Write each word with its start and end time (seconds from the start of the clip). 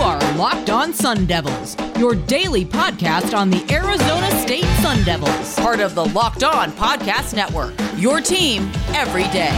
are 0.00 0.18
Locked 0.36 0.68
On 0.68 0.92
Sun 0.92 1.26
Devils, 1.26 1.76
your 1.98 2.14
daily 2.14 2.64
podcast 2.64 3.36
on 3.36 3.48
the 3.48 3.64
Arizona 3.72 4.30
State 4.42 4.64
Sun 4.82 5.02
Devils, 5.04 5.54
part 5.56 5.80
of 5.80 5.94
the 5.94 6.04
Locked 6.04 6.44
On 6.44 6.70
Podcast 6.72 7.34
Network. 7.34 7.72
Your 7.96 8.20
team 8.20 8.70
every 8.88 9.24
day. 9.32 9.52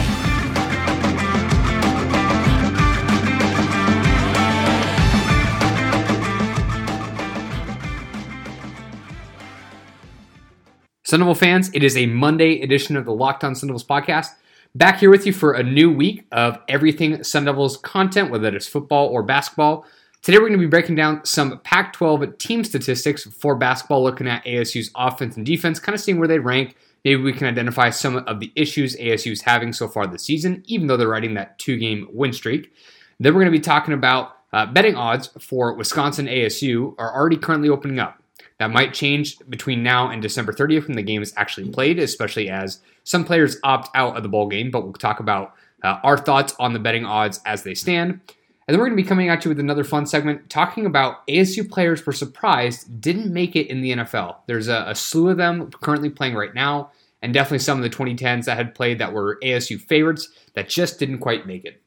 Sun 11.03 11.21
Devil 11.21 11.35
fans, 11.35 11.71
it 11.73 11.83
is 11.83 11.97
a 11.97 12.07
Monday 12.07 12.61
edition 12.61 12.97
of 12.97 13.05
the 13.05 13.15
Locked 13.15 13.43
On 13.43 13.55
Sun 13.55 13.69
Devils 13.69 13.85
podcast. 13.85 14.29
Back 14.75 15.01
here 15.01 15.11
with 15.11 15.27
you 15.27 15.33
for 15.33 15.55
a 15.55 15.63
new 15.63 15.91
week 15.91 16.27
of 16.31 16.59
everything 16.69 17.25
Sun 17.25 17.47
Devils 17.47 17.79
content, 17.79 18.31
whether 18.31 18.55
it's 18.55 18.69
football 18.69 19.09
or 19.09 19.23
basketball. 19.23 19.87
Today 20.29 20.37
we're 20.37 20.49
going 20.49 20.61
to 20.61 20.67
be 20.67 20.67
breaking 20.67 20.95
down 20.95 21.25
some 21.25 21.59
Pac 21.61 21.95
12 21.95 22.37
team 22.37 22.63
statistics 22.63 23.25
for 23.25 23.55
basketball, 23.55 24.03
looking 24.03 24.29
at 24.29 24.45
ASU's 24.45 24.91
offense 24.95 25.39
and 25.39 25.47
defense, 25.47 25.81
kind 25.81 25.95
of 25.95 26.03
seeing 26.03 26.19
where 26.19 26.29
they 26.29 26.39
rank. 26.39 26.77
Maybe 27.03 27.23
we 27.23 27.33
can 27.33 27.47
identify 27.47 27.89
some 27.89 28.17
of 28.17 28.39
the 28.39 28.53
issues 28.55 28.95
ASU 28.97 29.33
is 29.33 29.41
having 29.41 29.73
so 29.73 29.89
far 29.89 30.07
this 30.07 30.25
season, 30.25 30.63
even 30.67 30.87
though 30.87 30.99
they're 30.99 31.09
riding 31.09 31.33
that 31.33 31.59
two 31.59 31.79
game 31.79 32.09
win 32.13 32.35
streak. 32.35 32.75
Then 33.19 33.33
we're 33.33 33.41
going 33.41 33.51
to 33.55 33.59
be 33.59 33.63
talking 33.63 33.95
about 33.95 34.37
uh, 34.53 34.67
betting 34.67 34.97
odds 34.97 35.29
for 35.41 35.73
Wisconsin 35.73 36.27
ASU 36.27 36.95
are 36.99 37.15
already 37.15 37.39
currently 37.39 37.71
opening 37.71 37.99
up. 37.99 38.23
That 38.59 38.71
might 38.71 38.93
change 38.93 39.39
between 39.49 39.83
now 39.83 40.11
and 40.11 40.21
December 40.21 40.53
30th 40.53 40.89
when 40.89 40.97
the 40.97 41.03
game 41.03 41.23
is 41.23 41.33
actually 41.39 41.71
played, 41.71 41.99
especially 41.99 42.51
as 42.51 42.81
some 43.03 43.25
players 43.25 43.57
opt 43.65 43.89
out 43.97 44.15
of 44.15 44.23
the 44.23 44.29
bowl 44.29 44.47
game. 44.47 44.71
But 44.71 44.85
we'll 44.85 44.93
talk 44.93 45.21
about 45.21 45.55
uh, 45.83 46.01
our 46.03 46.19
thoughts 46.19 46.55
on 46.59 46.75
the 46.75 46.79
betting 46.79 47.07
odds 47.07 47.41
as 47.47 47.63
they 47.63 47.73
stand. 47.73 48.21
And 48.69 48.75
then 48.75 48.81
we're 48.81 48.89
going 48.89 48.99
to 48.99 49.03
be 49.03 49.09
coming 49.09 49.31
at 49.31 49.47
you 49.47 49.49
with 49.49 49.61
another 49.61 49.83
fun 49.83 50.05
segment 50.05 50.51
talking 50.51 50.85
about 50.85 51.27
ASU 51.27 51.67
players 51.67 52.05
were 52.05 52.13
surprised 52.13 53.01
didn't 53.01 53.33
make 53.33 53.57
it 53.57 53.69
in 53.69 53.81
the 53.81 53.93
NFL. 53.93 54.37
There's 54.47 54.69
a, 54.69 54.85
a 54.89 54.95
slew 54.95 55.31
of 55.31 55.39
them 55.39 55.71
currently 55.71 56.11
playing 56.11 56.35
right 56.35 56.55
now, 56.55 56.91
and 57.23 57.33
definitely 57.33 57.61
some 57.61 57.83
of 57.83 57.91
the 57.91 57.97
2010s 57.97 58.45
that 58.45 58.59
had 58.59 58.75
played 58.75 58.99
that 58.99 59.15
were 59.15 59.39
ASU 59.43 59.81
favorites 59.81 60.29
that 60.53 60.69
just 60.69 60.99
didn't 60.99 61.21
quite 61.21 61.47
make 61.47 61.65
it. 61.65 61.81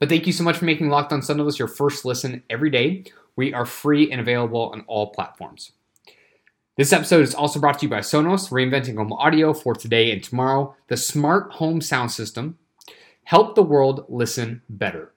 But 0.00 0.08
thank 0.08 0.26
you 0.26 0.32
so 0.32 0.42
much 0.42 0.56
for 0.56 0.64
making 0.64 0.88
Locked 0.88 1.12
On 1.12 1.22
Sun 1.22 1.36
Devils 1.36 1.60
your 1.60 1.68
first 1.68 2.04
listen 2.04 2.42
every 2.50 2.68
day. 2.68 3.04
We 3.36 3.54
are 3.54 3.64
free 3.64 4.10
and 4.10 4.20
available 4.20 4.70
on 4.72 4.80
all 4.88 5.12
platforms. 5.12 5.70
This 6.76 6.92
episode 6.92 7.22
is 7.22 7.34
also 7.34 7.60
brought 7.60 7.78
to 7.78 7.86
you 7.86 7.90
by 7.90 8.00
Sonos, 8.00 8.50
reinventing 8.50 8.96
home 8.96 9.12
audio 9.12 9.54
for 9.54 9.72
today 9.72 10.10
and 10.10 10.20
tomorrow. 10.20 10.74
The 10.88 10.96
smart 10.96 11.52
home 11.52 11.80
sound 11.80 12.10
system. 12.10 12.58
Help 13.22 13.54
the 13.54 13.62
world 13.62 14.04
listen 14.08 14.62
better. 14.68 15.11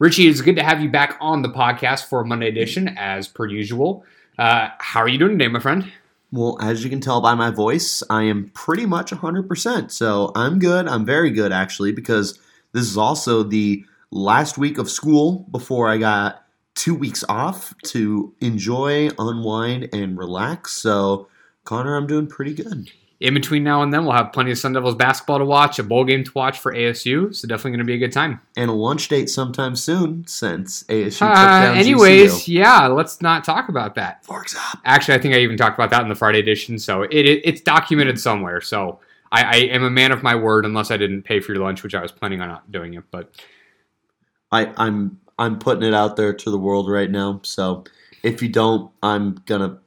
Richie, 0.00 0.26
it's 0.26 0.40
good 0.40 0.56
to 0.56 0.62
have 0.64 0.82
you 0.82 0.90
back 0.90 1.16
on 1.20 1.42
the 1.42 1.48
podcast 1.48 2.06
for 2.08 2.24
Monday 2.24 2.48
edition, 2.48 2.88
as 2.98 3.28
per 3.28 3.46
usual. 3.46 4.04
Uh, 4.36 4.70
how 4.78 4.98
are 5.00 5.08
you 5.08 5.18
doing 5.18 5.38
today, 5.38 5.46
my 5.46 5.60
friend? 5.60 5.90
Well, 6.32 6.58
as 6.60 6.82
you 6.82 6.90
can 6.90 7.00
tell 7.00 7.20
by 7.20 7.34
my 7.34 7.50
voice, 7.50 8.02
I 8.10 8.24
am 8.24 8.50
pretty 8.54 8.86
much 8.86 9.12
100%. 9.12 9.92
So 9.92 10.32
I'm 10.34 10.58
good. 10.58 10.88
I'm 10.88 11.04
very 11.04 11.30
good, 11.30 11.52
actually, 11.52 11.92
because 11.92 12.40
this 12.72 12.90
is 12.90 12.96
also 12.96 13.44
the 13.44 13.84
last 14.10 14.58
week 14.58 14.78
of 14.78 14.90
school 14.90 15.46
before 15.52 15.88
I 15.88 15.98
got 15.98 16.44
two 16.74 16.96
weeks 16.96 17.22
off 17.28 17.72
to 17.84 18.34
enjoy, 18.40 19.10
unwind, 19.16 19.90
and 19.92 20.18
relax. 20.18 20.72
So, 20.72 21.28
Connor, 21.62 21.94
I'm 21.94 22.08
doing 22.08 22.26
pretty 22.26 22.54
good. 22.54 22.90
In 23.24 23.32
between 23.32 23.64
now 23.64 23.82
and 23.82 23.92
then, 23.92 24.04
we'll 24.04 24.12
have 24.12 24.32
plenty 24.32 24.50
of 24.50 24.58
Sun 24.58 24.74
Devils 24.74 24.94
basketball 24.94 25.38
to 25.38 25.46
watch, 25.46 25.78
a 25.78 25.82
bowl 25.82 26.04
game 26.04 26.24
to 26.24 26.32
watch 26.34 26.58
for 26.58 26.74
ASU. 26.74 27.34
So, 27.34 27.48
definitely 27.48 27.70
going 27.70 27.78
to 27.78 27.84
be 27.84 27.94
a 27.94 27.98
good 27.98 28.12
time. 28.12 28.40
And 28.56 28.68
a 28.68 28.74
lunch 28.74 29.08
date 29.08 29.30
sometime 29.30 29.76
soon 29.76 30.26
since 30.26 30.82
ASU 30.84 31.22
uh, 31.22 31.72
Anyways, 31.72 32.46
yeah, 32.46 32.86
let's 32.86 33.22
not 33.22 33.42
talk 33.42 33.70
about 33.70 33.94
that. 33.94 34.24
Forks 34.26 34.54
up. 34.54 34.78
Actually, 34.84 35.14
I 35.14 35.18
think 35.18 35.34
I 35.34 35.38
even 35.38 35.56
talked 35.56 35.78
about 35.78 35.88
that 35.90 36.02
in 36.02 36.08
the 36.08 36.14
Friday 36.14 36.38
edition. 36.38 36.78
So, 36.78 37.02
it, 37.02 37.12
it 37.12 37.40
it's 37.44 37.62
documented 37.62 38.20
somewhere. 38.20 38.60
So, 38.60 39.00
I, 39.32 39.42
I 39.42 39.56
am 39.72 39.82
a 39.82 39.90
man 39.90 40.12
of 40.12 40.22
my 40.22 40.34
word 40.34 40.66
unless 40.66 40.90
I 40.90 40.98
didn't 40.98 41.22
pay 41.22 41.40
for 41.40 41.54
your 41.54 41.62
lunch, 41.62 41.82
which 41.82 41.94
I 41.94 42.02
was 42.02 42.12
planning 42.12 42.42
on 42.42 42.48
not 42.48 42.70
doing 42.70 42.92
it. 42.92 43.04
But 43.10 43.34
I, 44.52 44.72
I'm 44.76 45.18
I'm 45.38 45.58
putting 45.58 45.82
it 45.82 45.94
out 45.94 46.16
there 46.16 46.32
to 46.32 46.50
the 46.50 46.58
world 46.58 46.90
right 46.90 47.10
now. 47.10 47.40
So 47.42 47.84
if 48.22 48.42
you 48.42 48.48
don't, 48.48 48.92
I'm 49.02 49.34
gonna 49.46 49.78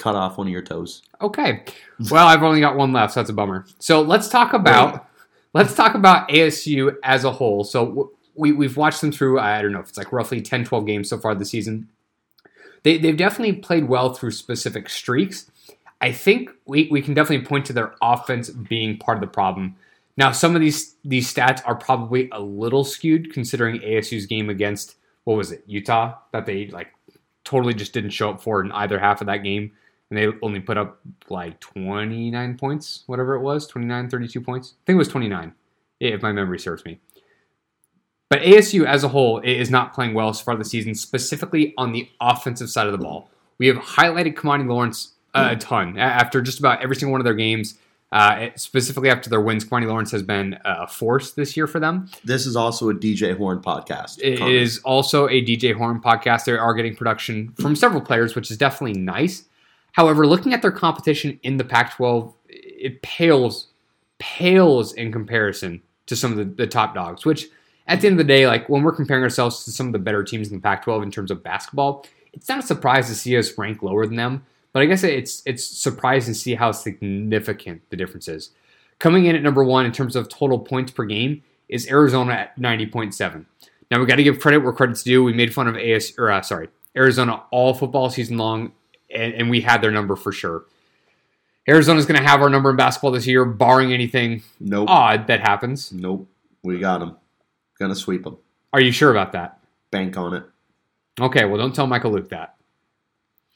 cut 0.00 0.16
off 0.16 0.38
one 0.38 0.46
of 0.46 0.52
your 0.52 0.62
toes. 0.62 1.02
Okay. 1.20 1.64
Well, 2.10 2.26
I've 2.26 2.42
only 2.42 2.60
got 2.60 2.76
one 2.76 2.92
left, 2.92 3.14
so 3.14 3.20
that's 3.20 3.30
a 3.30 3.34
bummer. 3.34 3.66
So 3.78 4.00
let's 4.00 4.28
talk 4.28 4.52
about 4.52 4.94
Wait. 4.94 5.02
let's 5.54 5.74
talk 5.74 5.94
about 5.94 6.28
ASU 6.28 6.94
as 7.04 7.24
a 7.24 7.30
whole. 7.30 7.64
So 7.64 8.12
we 8.34 8.52
we've 8.52 8.76
watched 8.76 9.00
them 9.00 9.12
through 9.12 9.38
I 9.38 9.60
don't 9.62 9.72
know 9.72 9.80
if 9.80 9.90
it's 9.90 9.98
like 9.98 10.12
roughly 10.12 10.40
10 10.40 10.64
12 10.64 10.86
games 10.86 11.08
so 11.10 11.18
far 11.18 11.34
this 11.34 11.50
season. 11.50 11.88
They 12.82 12.98
they've 12.98 13.16
definitely 13.16 13.56
played 13.56 13.88
well 13.88 14.14
through 14.14 14.32
specific 14.32 14.88
streaks. 14.88 15.50
I 16.00 16.12
think 16.12 16.50
we, 16.64 16.88
we 16.90 17.02
can 17.02 17.12
definitely 17.12 17.46
point 17.46 17.66
to 17.66 17.74
their 17.74 17.94
offense 18.00 18.48
being 18.48 18.96
part 18.96 19.18
of 19.18 19.20
the 19.20 19.26
problem. 19.26 19.76
Now, 20.16 20.32
some 20.32 20.54
of 20.54 20.60
these 20.60 20.96
these 21.04 21.32
stats 21.32 21.62
are 21.66 21.74
probably 21.74 22.28
a 22.32 22.40
little 22.40 22.84
skewed 22.84 23.32
considering 23.32 23.80
ASU's 23.80 24.26
game 24.26 24.48
against 24.50 24.96
what 25.24 25.36
was 25.36 25.52
it 25.52 25.62
Utah 25.66 26.16
that 26.32 26.46
they 26.46 26.68
like 26.68 26.88
totally 27.44 27.74
just 27.74 27.92
didn't 27.92 28.10
show 28.10 28.30
up 28.30 28.42
for 28.42 28.62
in 28.62 28.72
either 28.72 28.98
half 28.98 29.20
of 29.20 29.26
that 29.26 29.38
game, 29.38 29.72
and 30.10 30.18
they 30.18 30.28
only 30.42 30.60
put 30.60 30.76
up 30.76 31.00
like 31.28 31.60
29 31.60 32.58
points, 32.58 33.04
whatever 33.06 33.34
it 33.34 33.40
was, 33.40 33.66
29, 33.66 34.10
32 34.10 34.40
points. 34.40 34.74
I 34.74 34.82
think 34.86 34.96
it 34.96 34.98
was 34.98 35.08
29, 35.08 35.54
if 36.00 36.22
my 36.22 36.32
memory 36.32 36.58
serves 36.58 36.84
me. 36.84 36.98
But 38.28 38.42
ASU 38.42 38.84
as 38.84 39.02
a 39.02 39.08
whole 39.08 39.40
is 39.40 39.70
not 39.70 39.92
playing 39.92 40.14
well 40.14 40.32
so 40.32 40.44
far 40.44 40.56
this 40.56 40.70
season, 40.70 40.94
specifically 40.94 41.74
on 41.76 41.92
the 41.92 42.08
offensive 42.20 42.70
side 42.70 42.86
of 42.86 42.92
the 42.92 42.98
ball. 42.98 43.30
We 43.58 43.66
have 43.66 43.76
highlighted 43.76 44.34
Kimani 44.34 44.68
Lawrence 44.68 45.14
a 45.34 45.56
ton 45.56 45.98
after 45.98 46.40
just 46.42 46.58
about 46.58 46.82
every 46.82 46.96
single 46.96 47.12
one 47.12 47.20
of 47.20 47.24
their 47.24 47.34
games. 47.34 47.78
Uh, 48.12 48.48
specifically 48.56 49.08
after 49.08 49.30
their 49.30 49.40
wins, 49.40 49.64
Kimani 49.64 49.86
Lawrence 49.86 50.10
has 50.10 50.22
been 50.22 50.58
a 50.64 50.86
force 50.86 51.32
this 51.32 51.56
year 51.56 51.68
for 51.68 51.78
them. 51.78 52.10
This 52.24 52.46
is 52.46 52.56
also 52.56 52.88
a 52.90 52.94
DJ 52.94 53.36
Horne 53.36 53.60
podcast. 53.60 54.18
It 54.20 54.40
is 54.40 54.78
also 54.80 55.28
a 55.28 55.44
DJ 55.44 55.74
Horne 55.74 56.00
podcast. 56.00 56.44
They 56.44 56.52
are 56.52 56.74
getting 56.74 56.96
production 56.96 57.52
from 57.60 57.76
several 57.76 58.00
players, 58.00 58.34
which 58.34 58.50
is 58.50 58.56
definitely 58.56 59.00
nice. 59.00 59.44
However, 59.92 60.26
looking 60.26 60.54
at 60.54 60.62
their 60.62 60.72
competition 60.72 61.38
in 61.42 61.56
the 61.56 61.64
Pac-12, 61.64 62.34
it 62.48 63.02
pales 63.02 63.68
pales 64.18 64.92
in 64.92 65.10
comparison 65.10 65.82
to 66.06 66.14
some 66.14 66.30
of 66.30 66.38
the, 66.38 66.44
the 66.44 66.66
top 66.66 66.94
dogs. 66.94 67.24
Which, 67.24 67.48
at 67.86 68.00
the 68.00 68.06
end 68.06 68.20
of 68.20 68.26
the 68.26 68.32
day, 68.32 68.46
like 68.46 68.68
when 68.68 68.82
we're 68.82 68.94
comparing 68.94 69.22
ourselves 69.22 69.64
to 69.64 69.72
some 69.72 69.86
of 69.86 69.92
the 69.92 69.98
better 69.98 70.22
teams 70.22 70.48
in 70.48 70.54
the 70.54 70.62
Pac-12 70.62 71.02
in 71.02 71.10
terms 71.10 71.30
of 71.30 71.42
basketball, 71.42 72.06
it's 72.32 72.48
not 72.48 72.60
a 72.60 72.66
surprise 72.66 73.08
to 73.08 73.14
see 73.14 73.36
us 73.36 73.56
rank 73.58 73.82
lower 73.82 74.06
than 74.06 74.16
them. 74.16 74.44
But 74.72 74.82
I 74.82 74.86
guess 74.86 75.02
it's 75.02 75.42
it's 75.46 75.64
surprising 75.64 76.34
to 76.34 76.38
see 76.38 76.54
how 76.54 76.70
significant 76.72 77.82
the 77.90 77.96
difference 77.96 78.28
is. 78.28 78.50
Coming 79.00 79.24
in 79.24 79.34
at 79.34 79.42
number 79.42 79.64
one 79.64 79.86
in 79.86 79.92
terms 79.92 80.14
of 80.14 80.28
total 80.28 80.58
points 80.58 80.92
per 80.92 81.04
game 81.04 81.42
is 81.68 81.88
Arizona 81.88 82.34
at 82.34 82.58
90.7. 82.58 83.46
Now 83.90 83.98
we 83.98 84.06
got 84.06 84.16
to 84.16 84.22
give 84.22 84.38
credit 84.38 84.58
where 84.58 84.72
credit's 84.72 85.02
due. 85.02 85.24
We 85.24 85.32
made 85.32 85.52
fun 85.52 85.66
of 85.66 85.76
AS 85.76 86.12
or 86.18 86.30
uh, 86.30 86.42
sorry 86.42 86.68
Arizona 86.96 87.42
all 87.50 87.74
football 87.74 88.10
season 88.10 88.36
long, 88.36 88.72
and, 89.14 89.34
and 89.34 89.50
we 89.50 89.60
had 89.60 89.82
their 89.82 89.90
number 89.90 90.16
for 90.16 90.32
sure. 90.32 90.64
Arizona's 91.68 92.06
going 92.06 92.20
to 92.20 92.26
have 92.26 92.42
our 92.42 92.48
number 92.48 92.70
in 92.70 92.76
basketball 92.76 93.12
this 93.12 93.26
year, 93.26 93.44
barring 93.44 93.92
anything 93.92 94.42
nope. 94.58 94.88
odd 94.88 95.26
that 95.26 95.40
happens. 95.40 95.92
Nope, 95.92 96.28
we 96.62 96.78
got 96.78 96.98
them. 96.98 97.16
Gonna 97.78 97.94
sweep 97.94 98.24
them. 98.24 98.36
Are 98.72 98.80
you 98.80 98.92
sure 98.92 99.10
about 99.10 99.32
that? 99.32 99.58
Bank 99.90 100.16
on 100.16 100.34
it. 100.34 100.44
Okay, 101.18 101.44
well, 101.44 101.56
don't 101.58 101.74
tell 101.74 101.86
Michael 101.86 102.12
Luke 102.12 102.28
that. 102.30 102.56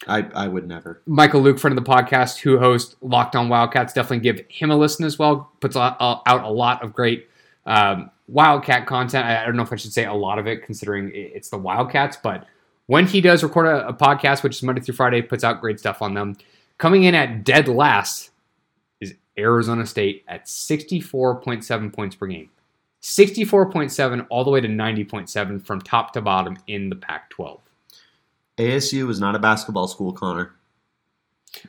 I, 0.08 0.22
I 0.34 0.48
would 0.48 0.66
never. 0.66 1.02
Michael 1.06 1.40
Luke, 1.40 1.58
friend 1.58 1.76
of 1.76 1.84
the 1.84 1.90
podcast, 1.90 2.40
who 2.40 2.58
hosts 2.58 2.96
Locked 3.00 3.36
On 3.36 3.48
Wildcats, 3.48 3.92
definitely 3.92 4.20
give 4.20 4.44
him 4.48 4.70
a 4.70 4.76
listen 4.76 5.04
as 5.04 5.18
well. 5.18 5.52
Puts 5.60 5.76
out 5.76 5.96
a 6.00 6.50
lot 6.50 6.82
of 6.82 6.92
great 6.92 7.28
um, 7.66 8.10
Wildcat 8.28 8.86
content. 8.86 9.26
I 9.26 9.44
don't 9.44 9.56
know 9.56 9.62
if 9.62 9.72
I 9.72 9.76
should 9.76 9.92
say 9.92 10.04
a 10.04 10.12
lot 10.12 10.38
of 10.38 10.46
it, 10.46 10.64
considering 10.64 11.10
it's 11.14 11.48
the 11.48 11.58
Wildcats, 11.58 12.16
but 12.22 12.46
when 12.86 13.06
he 13.06 13.20
does 13.20 13.42
record 13.42 13.66
a, 13.66 13.88
a 13.88 13.94
podcast, 13.94 14.42
which 14.42 14.56
is 14.56 14.62
Monday 14.62 14.80
through 14.80 14.94
Friday, 14.94 15.22
puts 15.22 15.44
out 15.44 15.60
great 15.60 15.78
stuff 15.80 16.02
on 16.02 16.14
them. 16.14 16.36
Coming 16.78 17.04
in 17.04 17.14
at 17.14 17.44
dead 17.44 17.68
last 17.68 18.30
is 19.00 19.14
Arizona 19.38 19.86
State 19.86 20.24
at 20.28 20.46
64.7 20.46 21.92
points 21.92 22.16
per 22.16 22.26
game. 22.26 22.50
64.7 23.02 24.26
all 24.30 24.44
the 24.44 24.50
way 24.50 24.60
to 24.60 24.68
90.7 24.68 25.64
from 25.64 25.80
top 25.80 26.12
to 26.14 26.20
bottom 26.20 26.56
in 26.66 26.88
the 26.88 26.96
Pac 26.96 27.30
12. 27.30 27.60
ASU 28.58 29.10
is 29.10 29.20
not 29.20 29.34
a 29.34 29.38
basketball 29.38 29.88
school, 29.88 30.12
Connor. 30.12 30.54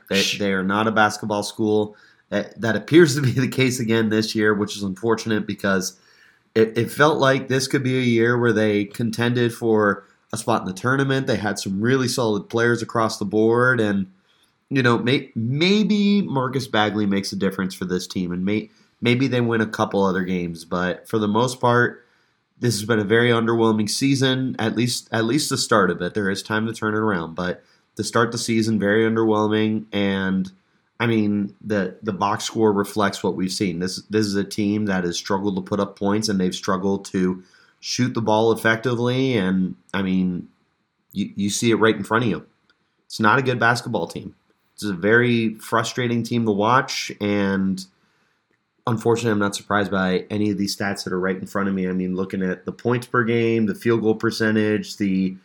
They, 0.08 0.22
they 0.38 0.52
are 0.52 0.62
not 0.62 0.86
a 0.86 0.92
basketball 0.92 1.42
school. 1.42 1.96
Eh, 2.30 2.44
that 2.56 2.74
appears 2.74 3.14
to 3.14 3.22
be 3.22 3.32
the 3.32 3.48
case 3.48 3.80
again 3.80 4.08
this 4.08 4.34
year, 4.34 4.54
which 4.54 4.76
is 4.76 4.82
unfortunate 4.82 5.46
because 5.46 5.98
it, 6.54 6.76
it 6.76 6.90
felt 6.90 7.18
like 7.18 7.48
this 7.48 7.68
could 7.68 7.82
be 7.82 7.98
a 7.98 8.02
year 8.02 8.38
where 8.38 8.52
they 8.52 8.86
contended 8.86 9.52
for 9.52 10.04
a 10.36 10.38
spot 10.38 10.62
in 10.62 10.66
the 10.66 10.72
tournament. 10.72 11.26
They 11.26 11.36
had 11.36 11.58
some 11.58 11.80
really 11.80 12.08
solid 12.08 12.48
players 12.48 12.82
across 12.82 13.18
the 13.18 13.24
board, 13.24 13.80
and 13.80 14.12
you 14.70 14.82
know, 14.82 14.98
may, 14.98 15.30
maybe 15.34 16.22
Marcus 16.22 16.66
Bagley 16.66 17.06
makes 17.06 17.32
a 17.32 17.36
difference 17.36 17.74
for 17.74 17.84
this 17.84 18.06
team, 18.06 18.32
and 18.32 18.44
may, 18.44 18.70
maybe 19.00 19.28
they 19.28 19.40
win 19.40 19.60
a 19.60 19.66
couple 19.66 20.04
other 20.04 20.22
games. 20.22 20.64
But 20.64 21.08
for 21.08 21.18
the 21.18 21.28
most 21.28 21.60
part, 21.60 22.04
this 22.58 22.74
has 22.74 22.84
been 22.84 22.98
a 22.98 23.04
very 23.04 23.30
underwhelming 23.30 23.88
season. 23.88 24.56
At 24.58 24.76
least 24.76 25.08
at 25.12 25.24
least 25.24 25.50
the 25.50 25.58
start 25.58 25.90
of 25.90 26.00
it. 26.00 26.14
There 26.14 26.30
is 26.30 26.42
time 26.42 26.66
to 26.66 26.72
turn 26.72 26.94
it 26.94 26.98
around, 26.98 27.34
but 27.34 27.62
to 27.96 28.04
start 28.04 28.32
the 28.32 28.38
season 28.38 28.78
very 28.78 29.08
underwhelming 29.08 29.86
and 29.92 30.52
I 30.98 31.06
mean 31.06 31.54
the 31.60 31.98
the 32.02 32.12
box 32.12 32.44
score 32.44 32.72
reflects 32.72 33.22
what 33.22 33.36
we've 33.36 33.52
seen. 33.52 33.80
This 33.80 34.02
this 34.08 34.26
is 34.26 34.34
a 34.34 34.44
team 34.44 34.86
that 34.86 35.04
has 35.04 35.16
struggled 35.16 35.56
to 35.56 35.62
put 35.62 35.80
up 35.80 35.98
points 35.98 36.28
and 36.28 36.40
they've 36.40 36.54
struggled 36.54 37.04
to 37.06 37.42
shoot 37.80 38.14
the 38.14 38.22
ball 38.22 38.52
effectively 38.52 39.36
and 39.36 39.76
I 39.92 40.02
mean 40.02 40.48
you, 41.12 41.30
you 41.36 41.50
see 41.50 41.70
it 41.70 41.76
right 41.76 41.96
in 41.96 42.04
front 42.04 42.24
of 42.24 42.30
you. 42.30 42.46
It's 43.06 43.20
not 43.20 43.38
a 43.38 43.42
good 43.42 43.60
basketball 43.60 44.06
team. 44.06 44.34
It's 44.74 44.84
a 44.84 44.92
very 44.92 45.54
frustrating 45.54 46.22
team 46.22 46.44
to 46.46 46.52
watch 46.52 47.12
and 47.20 47.84
unfortunately, 48.86 49.32
I'm 49.32 49.38
not 49.38 49.56
surprised 49.56 49.90
by 49.90 50.26
any 50.30 50.50
of 50.50 50.58
these 50.58 50.76
stats 50.76 51.04
that 51.04 51.12
are 51.12 51.20
right 51.20 51.36
in 51.36 51.46
front 51.46 51.68
of 51.68 51.74
me. 51.74 51.88
I 51.88 51.92
mean, 51.92 52.14
looking 52.14 52.42
at 52.42 52.64
the 52.64 52.72
points 52.72 53.06
per 53.06 53.24
game, 53.24 53.66
the 53.66 53.74
field 53.74 54.02
goal 54.02 54.14
percentage, 54.14 54.96
the 54.96 55.36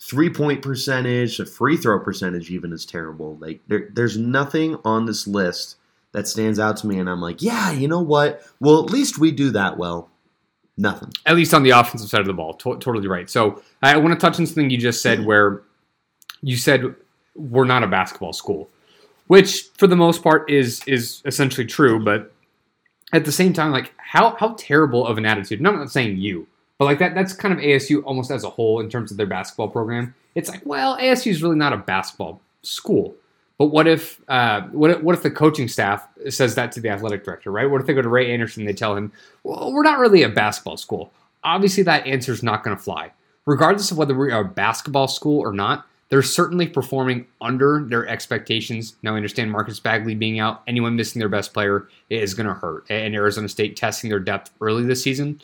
three 0.00 0.30
point 0.30 0.62
percentage, 0.62 1.36
the 1.36 1.46
free 1.46 1.76
throw 1.76 2.00
percentage, 2.00 2.50
even 2.50 2.72
is 2.72 2.86
terrible. 2.86 3.36
Like, 3.36 3.60
there, 3.68 3.88
there's 3.92 4.16
nothing 4.16 4.78
on 4.84 5.06
this 5.06 5.26
list 5.26 5.76
that 6.12 6.26
stands 6.26 6.58
out 6.58 6.78
to 6.78 6.86
me, 6.86 6.98
and 6.98 7.10
I'm 7.10 7.20
like, 7.20 7.42
yeah, 7.42 7.70
you 7.72 7.88
know 7.88 8.00
what? 8.00 8.42
Well, 8.60 8.82
at 8.82 8.90
least 8.90 9.18
we 9.18 9.32
do 9.32 9.50
that 9.50 9.76
well. 9.76 10.10
Nothing. 10.78 11.12
At 11.24 11.36
least 11.36 11.54
on 11.54 11.62
the 11.62 11.70
offensive 11.70 12.08
side 12.08 12.20
of 12.20 12.26
the 12.26 12.34
ball. 12.34 12.54
To- 12.54 12.78
totally 12.78 13.08
right. 13.08 13.30
So 13.30 13.62
I 13.82 13.96
want 13.96 14.18
to 14.18 14.20
touch 14.20 14.38
on 14.38 14.46
something 14.46 14.68
you 14.68 14.78
just 14.78 15.00
said 15.00 15.24
where 15.24 15.62
you 16.42 16.56
said 16.56 16.94
we're 17.34 17.64
not 17.64 17.82
a 17.82 17.86
basketball 17.86 18.32
school, 18.32 18.68
which 19.26 19.64
for 19.76 19.86
the 19.86 19.96
most 19.96 20.22
part 20.22 20.50
is 20.50 20.82
is 20.86 21.22
essentially 21.24 21.66
true, 21.66 22.02
but 22.02 22.32
at 23.12 23.24
the 23.24 23.32
same 23.32 23.52
time, 23.52 23.72
like 23.72 23.92
how 23.96 24.36
how 24.38 24.54
terrible 24.58 25.06
of 25.06 25.16
an 25.18 25.24
attitude. 25.24 25.60
No, 25.60 25.70
I'm 25.70 25.78
not 25.78 25.90
saying 25.90 26.18
you, 26.18 26.46
but 26.78 26.84
like 26.84 26.98
that 26.98 27.14
that's 27.14 27.32
kind 27.32 27.54
of 27.54 27.60
ASU 27.60 28.02
almost 28.04 28.30
as 28.30 28.44
a 28.44 28.50
whole 28.50 28.80
in 28.80 28.90
terms 28.90 29.10
of 29.10 29.16
their 29.16 29.26
basketball 29.26 29.68
program. 29.68 30.14
It's 30.34 30.50
like, 30.50 30.60
well, 30.66 30.98
ASU 30.98 31.30
is 31.30 31.42
really 31.42 31.56
not 31.56 31.72
a 31.72 31.78
basketball 31.78 32.42
school. 32.62 33.14
But 33.58 33.66
what 33.66 33.86
if 33.86 34.20
uh, 34.28 34.62
what 34.72 35.02
what 35.02 35.14
if 35.14 35.22
the 35.22 35.30
coaching 35.30 35.68
staff 35.68 36.06
says 36.28 36.54
that 36.56 36.72
to 36.72 36.80
the 36.80 36.90
athletic 36.90 37.24
director, 37.24 37.50
right? 37.50 37.70
What 37.70 37.80
if 37.80 37.86
they 37.86 37.94
go 37.94 38.02
to 38.02 38.08
Ray 38.08 38.32
Anderson 38.32 38.62
and 38.62 38.68
they 38.68 38.74
tell 38.74 38.94
him, 38.94 39.12
well, 39.44 39.72
we're 39.72 39.82
not 39.82 39.98
really 39.98 40.22
a 40.22 40.28
basketball 40.28 40.76
school. 40.76 41.12
Obviously, 41.42 41.82
that 41.84 42.06
answer 42.06 42.32
is 42.32 42.42
not 42.42 42.62
going 42.62 42.76
to 42.76 42.82
fly, 42.82 43.12
regardless 43.46 43.90
of 43.90 43.98
whether 43.98 44.14
we're 44.14 44.30
a 44.38 44.44
basketball 44.44 45.08
school 45.08 45.40
or 45.40 45.52
not. 45.52 45.86
They're 46.08 46.22
certainly 46.22 46.68
performing 46.68 47.26
under 47.40 47.84
their 47.84 48.06
expectations. 48.06 48.94
Now, 49.02 49.14
I 49.14 49.16
understand 49.16 49.50
Marcus 49.50 49.80
Bagley 49.80 50.14
being 50.14 50.38
out. 50.38 50.62
Anyone 50.68 50.94
missing 50.94 51.18
their 51.18 51.28
best 51.28 51.52
player 51.52 51.88
is 52.10 52.32
going 52.32 52.46
to 52.46 52.54
hurt. 52.54 52.84
And 52.88 53.12
Arizona 53.12 53.48
State 53.48 53.74
testing 53.74 54.08
their 54.08 54.20
depth 54.20 54.52
early 54.60 54.84
this 54.84 55.02
season. 55.02 55.40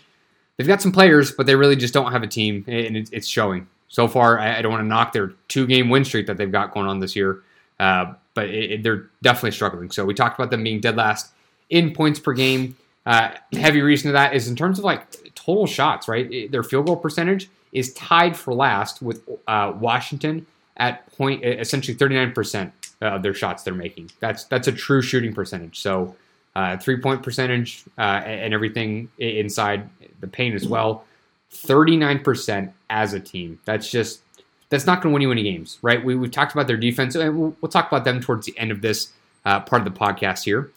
They've 0.56 0.67
got 0.67 0.81
some 0.81 0.93
players, 0.93 1.32
but 1.32 1.47
they 1.47 1.56
really 1.56 1.75
just 1.75 1.93
don't 1.93 2.12
have 2.12 2.23
a 2.23 2.29
team, 2.29 2.64
and 2.69 2.97
it's 2.97 3.26
showing. 3.26 3.67
So 3.88 4.06
far, 4.06 4.38
I 4.38 4.62
don't 4.62 4.70
want 4.70 4.85
to 4.85 4.88
knock 4.88 5.12
their 5.12 5.32
two 5.49 5.67
game 5.67 5.88
win 5.88 6.05
streak 6.05 6.26
that 6.29 6.37
they've 6.37 6.53
got 6.53 6.73
going 6.73 6.87
on 6.87 7.00
this 7.00 7.17
year, 7.17 7.43
uh, 7.82 8.14
but 8.34 8.49
it, 8.49 8.70
it, 8.70 8.82
they're 8.84 9.11
definitely 9.23 9.50
struggling. 9.50 9.90
So 9.90 10.05
we 10.05 10.14
talked 10.14 10.38
about 10.38 10.50
them 10.52 10.62
being 10.62 10.81
dead 10.81 10.96
last 10.96 11.32
in 11.69 11.93
points 11.93 12.20
per 12.20 12.32
game. 12.32 12.76
Uh, 13.05 13.31
heavy 13.52 13.82
reason 13.82 14.08
to 14.08 14.12
that 14.12 14.34
is 14.34 14.46
in 14.49 14.55
terms 14.55 14.79
of 14.79 14.84
like 14.84 15.34
total 15.34 15.67
shots, 15.67 16.06
right? 16.06 16.50
Their 16.50 16.62
field 16.62 16.87
goal 16.87 16.96
percentage 16.96 17.50
is 17.73 17.93
tied 17.94 18.37
for 18.37 18.55
last 18.55 19.02
with 19.02 19.29
uh, 19.49 19.73
Washington 19.75 20.46
at 20.76 21.11
point 21.17 21.44
essentially 21.44 21.96
39% 21.96 22.70
of 23.00 23.23
their 23.25 23.34
shots 23.34 23.64
they're 23.64 23.75
making. 23.75 24.11
That's 24.20 24.44
that's 24.44 24.69
a 24.69 24.73
true 24.73 25.02
shooting 25.02 25.35
percentage. 25.35 25.81
So 25.81 26.14
uh, 26.55 26.76
three 26.76 27.00
point 27.00 27.25
percentage 27.25 27.82
uh, 27.99 28.23
and 28.25 28.55
everything 28.55 29.08
inside 29.19 29.90
the 30.20 30.28
paint 30.28 30.55
as 30.55 30.69
well. 30.69 31.05
39% 31.52 32.73
as 32.88 33.12
a 33.12 33.20
team. 33.20 33.58
That's 33.64 33.90
just 33.90 34.22
that's 34.73 34.87
not 34.87 35.03
going 35.03 35.13
to 35.13 35.15
win 35.15 35.21
you 35.21 35.31
any 35.31 35.43
games, 35.43 35.79
right? 35.83 36.03
We, 36.03 36.15
we've 36.15 36.31
talked 36.31 36.55
about 36.55 36.67
their 36.67 36.79
defense, 36.79 37.15
and 37.15 37.39
we'll, 37.39 37.55
we'll 37.61 37.71
talk 37.71 37.89
about 37.89 38.05
them 38.05 38.23
towards 38.23 38.47
the 38.47 38.59
end 38.59 38.71
of 38.71 38.81
this 38.81 39.13
uh, 39.45 39.61
part 39.61 39.87
of 39.87 39.93
the 39.93 39.99
podcast 39.99 40.45
here. 40.45 40.73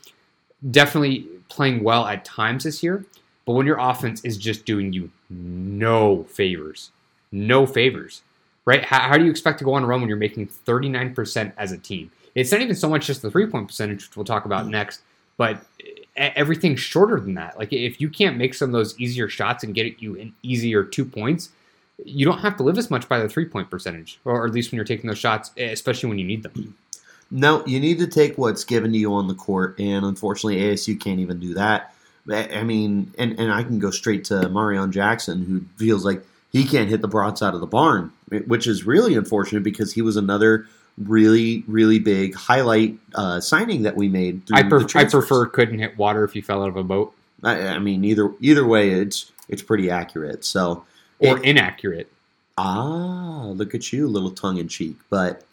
Definitely 0.70 1.26
playing 1.48 1.82
well 1.82 2.06
at 2.06 2.26
times 2.26 2.66
this 2.66 2.84
year, 2.84 3.06
but 3.46 3.54
when 3.54 3.66
your 3.66 3.80
offense 3.80 4.20
is 4.26 4.38
just 4.38 4.66
doing 4.66 4.92
you 4.92 5.12
no 5.30 6.26
favors, 6.26 6.92
no 7.32 7.66
favors, 7.66 8.22
right? 8.66 8.84
How, 8.84 9.00
how, 9.00 9.18
do 9.18 9.24
you 9.24 9.32
expect 9.32 9.60
to 9.60 9.66
go 9.66 9.76
on 9.76 9.84
a 9.84 9.88
run 9.88 10.02
when 10.02 10.10
you're 10.10 10.18
making 10.18 10.48
39% 10.48 11.54
as 11.58 11.72
a 11.72 11.78
team? 11.78 12.12
It's 12.36 12.52
not 12.52 12.60
even 12.60 12.76
so 12.76 12.90
much 12.90 13.08
just 13.08 13.22
the 13.22 13.32
three 13.32 13.48
point 13.48 13.70
percentage, 13.70 14.10
which 14.10 14.18
we'll 14.18 14.26
talk 14.26 14.44
about 14.44 14.68
next, 14.68 15.04
but 15.38 15.66
everything 16.18 16.76
shorter 16.76 17.18
than 17.22 17.36
that. 17.36 17.58
Like 17.58 17.72
if 17.72 18.02
you 18.02 18.10
can't 18.10 18.36
make 18.36 18.56
some 18.56 18.70
of 18.70 18.74
those 18.74 19.00
easier 19.00 19.30
shots 19.30 19.64
and 19.64 19.74
get 19.74 20.02
you 20.02 20.20
an 20.20 20.34
easier 20.44 20.84
two 20.84 21.06
points, 21.06 21.52
you 22.04 22.26
don't 22.26 22.40
have 22.40 22.58
to 22.58 22.64
live 22.64 22.78
as 22.78 22.90
much 22.90 23.08
by 23.08 23.20
the 23.20 23.30
three 23.30 23.46
point 23.46 23.70
percentage, 23.70 24.20
or 24.26 24.46
at 24.46 24.54
least 24.54 24.72
when 24.72 24.78
you're 24.78 24.86
taking 24.86 25.08
those 25.08 25.18
shots, 25.18 25.52
especially 25.58 26.10
when 26.10 26.20
you 26.20 26.26
need 26.26 26.44
them. 26.44 26.76
No, 27.32 27.66
you 27.66 27.80
need 27.80 28.00
to 28.00 28.08
take 28.08 28.38
what's 28.38 28.64
given 28.64 28.92
to 28.92 28.98
you 28.98 29.14
on 29.14 29.28
the 29.28 29.34
court, 29.34 29.80
and 29.80 30.06
unfortunately, 30.06 30.62
ASU 30.62 31.00
can't 31.00 31.20
even 31.20 31.40
do 31.40 31.54
that. 31.56 31.94
I 32.32 32.64
mean, 32.64 33.14
and, 33.20 33.40
and 33.40 33.52
I 33.52 33.64
can 33.64 33.78
go 33.80 33.92
straight 33.92 34.26
to 34.26 34.34
Marreon 34.34 34.92
Jackson, 34.92 35.46
who 35.46 35.62
feels 35.78 36.04
like 36.04 36.24
he 36.52 36.66
can't 36.66 36.90
hit 36.90 37.02
the 37.02 37.08
broadside 37.08 37.54
of 37.54 37.60
the 37.60 37.68
barn, 37.68 38.12
which 38.48 38.68
is 38.68 38.86
really 38.86 39.16
unfortunate 39.16 39.64
because 39.64 39.94
he 39.94 40.02
was 40.02 40.18
another 40.18 40.68
really, 40.98 41.64
really 41.68 42.00
big 42.00 42.34
highlight 42.34 42.98
uh, 43.14 43.40
signing 43.40 43.84
that 43.84 43.96
we 43.96 44.08
made. 44.08 44.42
I, 44.52 44.62
I 44.62 45.06
prefer 45.06 45.46
couldn't 45.46 45.80
hit 45.80 45.98
water 45.98 46.24
if 46.24 46.36
you 46.36 46.42
fell 46.42 46.64
out 46.64 46.70
of 46.70 46.78
a 46.78 46.84
boat. 46.84 47.14
I, 47.44 47.68
I 47.68 47.80
mean, 47.80 48.04
either 48.06 48.32
either 48.40 48.66
way, 48.66 48.92
it's 48.92 49.32
it's 49.50 49.62
pretty 49.62 49.92
accurate. 49.92 50.46
So 50.46 50.84
or 51.26 51.38
it, 51.38 51.46
inaccurate. 51.46 52.12
Ah, 52.58 53.46
look 53.48 53.76
at 53.76 53.92
you, 53.92 54.08
little 54.08 54.32
tongue 54.32 54.58
in 54.58 54.68
cheek. 54.68 54.98
But 55.10 55.44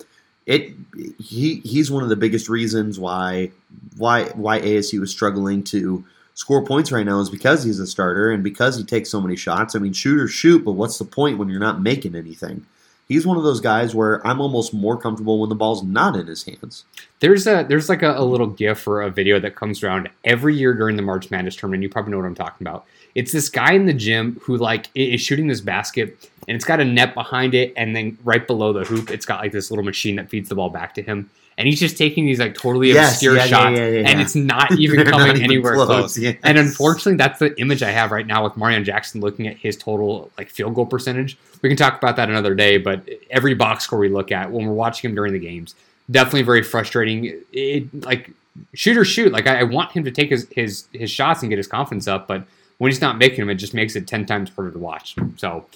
it 0.47 0.73
he 1.19 1.61
he's 1.61 1.91
one 1.91 2.03
of 2.03 2.09
the 2.09 2.17
biggest 2.17 2.49
reasons 2.49 2.99
why 2.99 3.51
why 3.97 4.25
why 4.35 4.61
ASU 4.61 5.03
is 5.03 5.11
struggling 5.11 5.63
to 5.65 6.05
score 6.35 6.65
points 6.65 6.91
right 6.91 7.07
now 7.07 7.21
is 7.21 7.31
because 7.31 7.63
he's 7.63 7.79
a 7.79 7.87
starter 7.87 8.31
and 8.31 8.43
because 8.43 8.77
he 8.77 8.85
takes 8.85 9.11
so 9.11 9.21
many 9.21 9.37
shots. 9.37 9.77
I 9.77 9.79
mean, 9.79 9.93
shooters 9.93 10.33
shoot, 10.33 10.65
but 10.65 10.73
what's 10.73 10.99
the 10.99 11.05
point 11.05 11.39
when 11.39 11.49
you're 11.49 11.61
not 11.61 11.83
making 11.83 12.15
anything? 12.15 12.65
He's 13.13 13.27
one 13.27 13.37
of 13.37 13.43
those 13.43 13.61
guys 13.61 13.95
where 13.95 14.27
I'm 14.27 14.41
almost 14.41 14.73
more 14.73 14.97
comfortable 14.97 15.41
when 15.41 15.49
the 15.49 15.55
ball's 15.55 15.83
not 15.83 16.17
in 16.17 16.27
his 16.27 16.45
hands. 16.45 16.85
There's 17.21 17.47
a 17.47 17.65
there's 17.69 17.89
like 17.89 18.03
a, 18.03 18.19
a, 18.19 18.25
little 18.25 18.47
gif 18.47 18.87
or 18.87 19.03
a 19.03 19.11
video 19.11 19.39
that 19.41 19.55
comes 19.55 19.83
around 19.83 20.09
every 20.25 20.57
year 20.57 20.75
during 20.75 20.97
the 20.97 21.03
March 21.03 21.31
Madness 21.31 21.57
tournament. 21.57 21.83
You 21.83 21.89
probably 21.89 22.13
know 22.13 22.19
what 22.19 22.27
I'm 22.27 22.35
talking 22.35 22.67
about. 22.67 22.85
It's 23.15 23.33
this 23.33 23.49
guy 23.49 23.75
in 23.75 23.87
the 23.87 23.93
gym 23.93 24.41
who 24.43 24.57
like 24.57 24.89
is 24.95 25.21
shooting 25.21 25.47
this 25.47 25.61
basket 25.61 26.31
and 26.49 26.57
it's 26.57 26.65
got 26.65 26.81
a 26.81 26.85
net 26.85 27.15
behind 27.15 27.55
it, 27.55 27.73
and 27.77 27.95
then 27.95 28.19
right 28.25 28.45
below 28.47 28.73
the 28.73 28.85
hoop, 28.85 29.11
it's 29.11 29.25
got 29.25 29.41
like 29.41 29.53
this 29.53 29.71
little 29.71 29.85
machine 29.85 30.17
that 30.17 30.29
feeds 30.29 30.49
the 30.49 30.55
ball 30.57 30.71
back 30.71 30.95
to 30.95 31.03
him. 31.03 31.31
And 31.63 31.69
he's 31.69 31.79
just 31.79 31.97
taking 31.97 32.27
these 32.27 32.41
like 32.41 32.57
totally 32.57 32.89
yes, 32.89 33.13
obscure 33.13 33.37
yeah, 33.37 33.47
shots, 33.47 33.79
yeah, 33.79 33.87
yeah, 33.87 34.09
and 34.09 34.21
it's 34.21 34.35
not 34.35 34.73
even 34.81 34.97
coming 35.07 35.13
not 35.13 35.37
even 35.37 35.43
anywhere 35.45 35.75
close. 35.75 35.87
close. 35.87 36.19
Yes. 36.19 36.37
And 36.43 36.59
unfortunately, 36.59 37.19
that's 37.19 37.39
the 37.39 37.57
image 37.61 37.85
I 37.85 37.93
have 37.93 38.11
right 38.11 38.27
now 38.27 38.43
with 38.43 38.55
Marreon 38.55 38.83
Jackson 38.83 39.21
looking 39.21 39.47
at 39.47 39.59
his 39.59 39.77
total 39.77 40.33
like 40.37 40.51
field 40.51 40.75
goal 40.75 40.87
percentage. 40.87 41.39
We 41.63 41.69
can 41.69 41.79
talk 41.79 41.97
about 41.97 42.17
that 42.17 42.29
another 42.29 42.57
day, 42.57 42.79
but 42.79 43.09
every 43.31 43.55
box 43.55 43.85
score 43.85 44.01
we 44.01 44.09
look 44.09 44.33
at 44.33 44.51
when 44.51 44.67
we're 44.67 44.73
watching 44.73 45.09
him 45.09 45.15
during 45.15 45.33
the 45.33 45.39
games, 45.39 45.77
definitely 46.11 46.43
very 46.43 46.65
frustrating. 46.65 47.41
It 47.53 48.05
like 48.05 48.33
shoot 48.75 48.97
or 48.97 49.05
shoot. 49.05 49.31
Like 49.31 49.47
I, 49.47 49.61
I 49.61 49.63
want 49.63 49.93
him 49.93 50.03
to 50.03 50.11
take 50.11 50.31
his, 50.31 50.49
his 50.51 50.89
his 50.93 51.13
shots 51.13 51.43
and 51.43 51.49
get 51.49 51.59
his 51.59 51.69
confidence 51.69 52.09
up, 52.09 52.27
but 52.27 52.43
when 52.79 52.91
he's 52.91 53.01
not 53.01 53.19
making 53.19 53.39
them, 53.39 53.51
it 53.51 53.55
just 53.55 53.73
makes 53.73 53.95
it 53.95 54.09
ten 54.09 54.27
times 54.27 54.51
harder 54.51 54.73
to 54.73 54.81
watch. 54.81 55.15
So, 55.37 55.67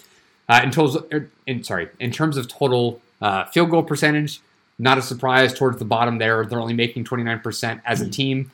uh, 0.49 0.63
in 0.65 0.77
of, 0.77 1.07
er, 1.13 1.31
in, 1.47 1.63
sorry, 1.63 1.91
in 2.01 2.11
terms 2.11 2.37
of 2.37 2.49
total 2.49 3.01
uh, 3.23 3.45
field 3.45 3.71
goal 3.71 3.85
percentage, 3.85 4.41
not 4.79 4.99
a 4.99 5.03
surprise 5.03 5.55
towards 5.55 5.79
the 5.79 5.85
bottom 5.85 6.19
there. 6.19 6.45
They're 6.45 6.61
only 6.61 6.75
making 6.75 7.05
twenty 7.05 7.25
nine 7.25 7.41
percent 7.41 7.81
as 7.85 8.01
a 8.01 8.09
team. 8.09 8.51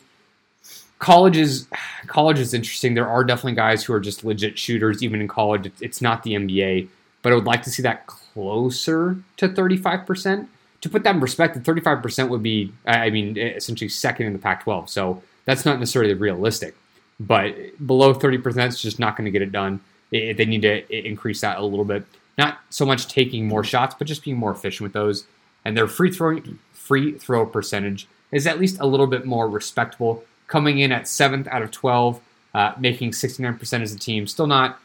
College 0.99 1.37
is 1.37 1.67
college 2.07 2.39
is 2.39 2.55
interesting. 2.55 2.95
There 2.95 3.09
are 3.09 3.25
definitely 3.25 3.55
guys 3.55 3.85
who 3.85 3.93
are 3.93 4.01
just 4.01 4.25
legit 4.25 4.59
shooters, 4.59 5.03
even 5.03 5.21
in 5.21 5.29
college. 5.29 5.71
It's 5.81 6.01
not 6.01 6.23
the 6.23 6.35
NBA, 6.35 6.89
but 7.23 7.33
I 7.33 7.35
would 7.35 7.45
like 7.45 7.63
to 7.63 7.71
see 7.71 7.83
that 7.83 8.07
closer 8.07 9.17
to 9.39 9.49
thirty 9.49 9.77
five 9.77 10.07
percent. 10.07 10.49
To 10.83 10.89
put 10.89 11.05
that 11.05 11.15
in 11.15 11.21
perspective, 11.21 11.65
thirty 11.65 11.81
five 11.81 12.03
percent 12.03 12.31
would 12.31 12.43
be, 12.43 12.73
I 12.87 13.11
mean, 13.11 13.37
essentially 13.37 13.89
second 13.89 14.27
in 14.27 14.33
the 14.33 14.39
Pac 14.39 14.63
twelve. 14.65 14.89
So 14.89 15.23
that's 15.45 15.65
not 15.65 15.79
necessarily 15.79 16.15
realistic 16.15 16.77
but 17.27 17.55
below 17.87 18.15
30% 18.15 18.69
is 18.69 18.81
just 18.81 18.99
not 18.99 19.17
going 19.17 19.25
to 19.27 19.31
get 19.31 19.43
it 19.43 19.53
done. 19.53 19.81
They 20.11 20.45
need 20.45 20.63
to 20.63 21.07
increase 21.07 21.41
that 21.41 21.59
a 21.59 21.65
little 21.65 21.85
bit. 21.85 22.05
Not 22.37 22.59
so 22.71 22.85
much 22.85 23.09
taking 23.09 23.47
more 23.47 23.65
shots, 23.65 23.95
but 23.99 24.07
just 24.07 24.25
being 24.25 24.37
more 24.37 24.51
efficient 24.53 24.83
with 24.83 24.93
those. 24.93 25.25
And 25.65 25.77
their 25.77 25.87
free 25.87 26.11
throw 26.11 26.41
free 26.73 27.13
throw 27.13 27.47
percentage 27.47 28.09
is 28.33 28.47
at 28.47 28.59
least 28.59 28.79
a 28.81 28.87
little 28.87 29.07
bit 29.07 29.25
more 29.25 29.49
respectable, 29.49 30.25
coming 30.47 30.79
in 30.79 30.91
at 30.91 31.07
seventh 31.07 31.47
out 31.49 31.63
of 31.63 31.71
12, 31.71 32.21
uh, 32.55 32.73
making 32.79 33.11
69% 33.11 33.83
as 33.83 33.93
a 33.93 33.99
team. 33.99 34.27
Still 34.27 34.47
not 34.47 34.81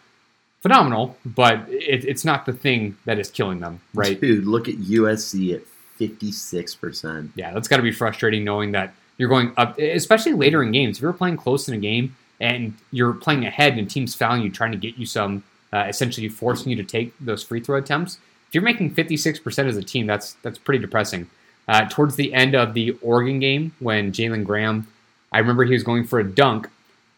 phenomenal, 0.62 1.18
but 1.26 1.68
it, 1.70 2.06
it's 2.06 2.26
not 2.26 2.46
the 2.46 2.54
thing 2.54 2.98
that 3.06 3.20
is 3.20 3.30
killing 3.30 3.60
them, 3.60 3.82
right? 3.94 4.20
Dude, 4.20 4.46
look 4.46 4.68
at 4.68 4.76
USC 4.76 5.56
at 5.56 5.62
56%. 6.00 7.30
Yeah, 7.36 7.54
that's 7.54 7.68
got 7.68 7.78
to 7.78 7.84
be 7.84 7.92
frustrating 7.92 8.44
knowing 8.44 8.72
that 8.74 8.94
you're 9.18 9.30
going 9.30 9.54
up, 9.58 9.80
especially 9.80 10.34
later 10.34 10.62
in 10.62 10.72
games. 10.72 10.98
If 10.98 11.02
you're 11.02 11.14
playing 11.14 11.38
close 11.38 11.68
in 11.68 11.74
a 11.74 11.80
game 11.80 12.16
and 12.40 12.74
you're 12.92 13.14
playing 13.14 13.46
ahead 13.46 13.78
and 13.78 13.90
team's 13.90 14.14
fouling 14.14 14.44
you, 14.44 14.52
trying 14.52 14.72
to 14.72 14.78
get 14.78 14.98
you 14.98 15.06
some 15.06 15.44
uh, 15.74 15.86
essentially 15.88 16.30
forcing 16.30 16.70
you 16.70 16.76
to 16.78 16.84
take 16.84 17.14
those 17.20 17.44
free 17.44 17.60
throw 17.60 17.78
attempts. 17.78 18.20
If 18.48 18.56
you're 18.56 18.64
making 18.64 18.96
56% 18.96 19.68
as 19.68 19.78
a 19.78 19.84
team, 19.84 20.08
that's 20.08 20.34
that's 20.42 20.58
pretty 20.58 20.80
depressing. 20.80 21.30
Uh, 21.68 21.86
towards 21.90 22.16
the 22.16 22.34
end 22.34 22.56
of 22.56 22.74
the 22.74 22.92
Oregon 23.02 23.40
game, 23.40 23.74
when 23.80 24.14
Jalen 24.14 24.46
Graham, 24.46 24.88
I 25.34 25.40
remember 25.40 25.66
he 25.66 25.74
was 25.74 25.84
going 25.84 26.06
for 26.06 26.20
a 26.20 26.24
dunk, 26.24 26.70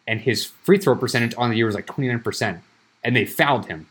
and 0.07 0.19
his 0.19 0.43
free 0.45 0.79
throw 0.79 0.95
percentage 0.95 1.35
on 1.37 1.51
the 1.51 1.57
year 1.57 1.67
was 1.67 1.75
like 1.75 1.85
29%, 1.85 2.59
and 3.03 3.15
they 3.15 3.25
fouled 3.25 3.67
him. 3.67 3.85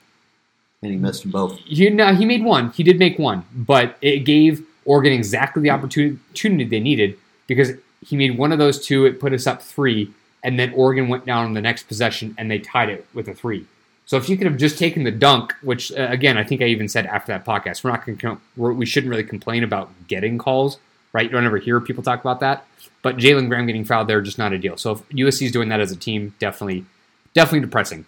And 0.83 0.93
he 0.93 0.99
missed 0.99 1.23
them 1.23 1.31
both. 1.31 1.61
You 1.65 1.91
know, 1.91 2.13
he 2.15 2.25
made 2.25 2.45
one. 2.45 2.71
He 2.73 2.83
did 2.83 2.99
make 2.99 3.19
one, 3.19 3.45
but 3.55 3.97
it 4.01 4.21
gave 4.21 4.67
Oregon 4.85 5.13
exactly 5.13 5.63
the 5.63 5.71
opportunity 5.71 6.65
they 6.65 6.81
needed 6.81 7.17
because 7.47 7.73
he 8.05 8.17
made 8.17 8.37
one 8.37 8.53
of 8.53 8.59
those 8.59 8.85
two. 8.85 9.05
It 9.05 9.21
put 9.21 9.33
us 9.33 9.47
up 9.47 9.63
three, 9.63 10.13
and 10.43 10.59
then 10.59 10.73
Oregon 10.73 11.09
went 11.09 11.25
down 11.27 11.45
on 11.45 11.55
the 11.55 11.61
next 11.61 11.85
possession 11.85 12.35
and 12.39 12.51
they 12.51 12.59
tied 12.59 12.89
it 12.89 13.07
with 13.15 13.29
a 13.29 13.35
three. 13.35 13.67
So 14.09 14.17
if 14.17 14.31
you 14.31 14.39
could 14.39 14.47
have 14.47 14.57
just 14.57 14.79
taken 14.79 15.05
the 15.05 15.11
dunk, 15.11 15.55
which 15.61 15.93
uh, 15.93 16.07
again 16.09 16.39
I 16.39 16.43
think 16.43 16.63
I 16.63 16.65
even 16.65 16.89
said 16.89 17.05
after 17.05 17.31
that 17.31 17.45
podcast, 17.45 17.85
we're 17.85 17.91
not 17.91 18.07
going 18.07 18.41
we 18.57 18.87
shouldn't 18.87 19.11
really 19.11 19.23
complain 19.23 19.63
about 19.63 19.91
getting 20.09 20.39
calls, 20.39 20.79
right? 21.13 21.27
You 21.27 21.31
don't 21.31 21.45
ever 21.45 21.59
hear 21.59 21.79
people 21.79 22.03
talk 22.03 22.19
about 22.19 22.41
that, 22.41 22.67
but 23.03 23.19
Jalen 23.19 23.51
Graham 23.51 23.67
getting 23.67 23.85
fouled 23.85 24.09
there 24.09 24.23
just 24.23 24.39
not 24.39 24.55
a 24.55 24.59
deal. 24.59 24.79
So 24.79 24.93
if 24.93 25.09
USC 25.11 25.45
is 25.45 25.53
doing 25.53 25.69
that 25.69 25.81
as 25.81 25.93
a 25.93 25.97
team, 25.97 26.35
definitely 26.39 26.87
definitely 27.35 27.61
depressing. 27.61 28.07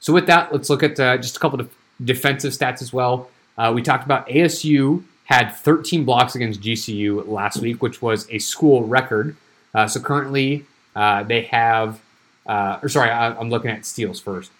So 0.00 0.14
with 0.14 0.26
that, 0.28 0.50
let's 0.50 0.70
look 0.70 0.82
at 0.82 0.98
uh, 0.98 1.18
just 1.18 1.36
a 1.36 1.40
couple 1.40 1.60
of 1.60 1.70
defensive 2.02 2.54
stats 2.54 2.80
as 2.80 2.90
well. 2.90 3.28
Uh, 3.58 3.70
we 3.74 3.82
talked 3.82 4.06
about 4.06 4.26
ASU 4.28 5.04
had 5.24 5.50
13 5.50 6.06
blocks 6.06 6.34
against 6.34 6.62
GCU 6.62 7.28
last 7.28 7.60
week, 7.60 7.82
which 7.82 8.00
was 8.00 8.26
a 8.30 8.38
school 8.38 8.86
record. 8.86 9.36
Uh, 9.74 9.86
so 9.86 10.00
currently 10.00 10.64
uh, 10.96 11.22
they 11.22 11.42
have, 11.42 12.00
uh, 12.46 12.78
or 12.82 12.88
sorry, 12.88 13.10
I, 13.10 13.38
am 13.38 13.50
looking 13.50 13.70
at 13.70 13.84
steals 13.84 14.18
first. 14.18 14.50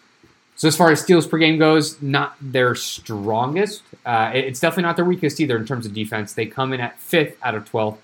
So 0.56 0.68
as 0.68 0.76
far 0.76 0.90
as 0.90 1.00
steals 1.00 1.26
per 1.26 1.38
game 1.38 1.58
goes, 1.58 2.00
not 2.00 2.36
their 2.40 2.74
strongest. 2.74 3.82
Uh, 4.04 4.30
it's 4.34 4.60
definitely 4.60 4.84
not 4.84 4.96
their 4.96 5.04
weakest 5.04 5.40
either 5.40 5.56
in 5.56 5.66
terms 5.66 5.86
of 5.86 5.94
defense. 5.94 6.34
They 6.34 6.46
come 6.46 6.72
in 6.72 6.80
at 6.80 6.98
fifth 6.98 7.36
out 7.42 7.54
of 7.54 7.68
12. 7.68 7.98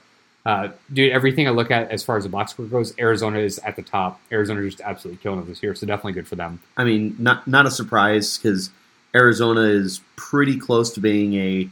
Uh, 0.46 0.68
dude, 0.92 1.12
everything 1.12 1.46
I 1.46 1.50
look 1.50 1.70
at 1.70 1.90
as 1.90 2.02
far 2.02 2.16
as 2.16 2.24
the 2.24 2.30
box 2.30 2.52
score 2.52 2.66
goes, 2.66 2.94
Arizona 2.98 3.38
is 3.38 3.58
at 3.58 3.76
the 3.76 3.82
top. 3.82 4.20
Arizona 4.32 4.62
just 4.62 4.80
absolutely 4.80 5.22
killing 5.22 5.40
it 5.40 5.46
this 5.46 5.62
year, 5.62 5.74
so 5.74 5.86
definitely 5.86 6.12
good 6.12 6.26
for 6.26 6.36
them. 6.36 6.60
I 6.76 6.84
mean, 6.84 7.16
not 7.18 7.46
not 7.46 7.66
a 7.66 7.70
surprise 7.70 8.38
because 8.38 8.70
Arizona 9.14 9.62
is 9.62 10.00
pretty 10.16 10.56
close 10.58 10.90
to 10.94 11.00
being 11.00 11.34
a 11.34 11.68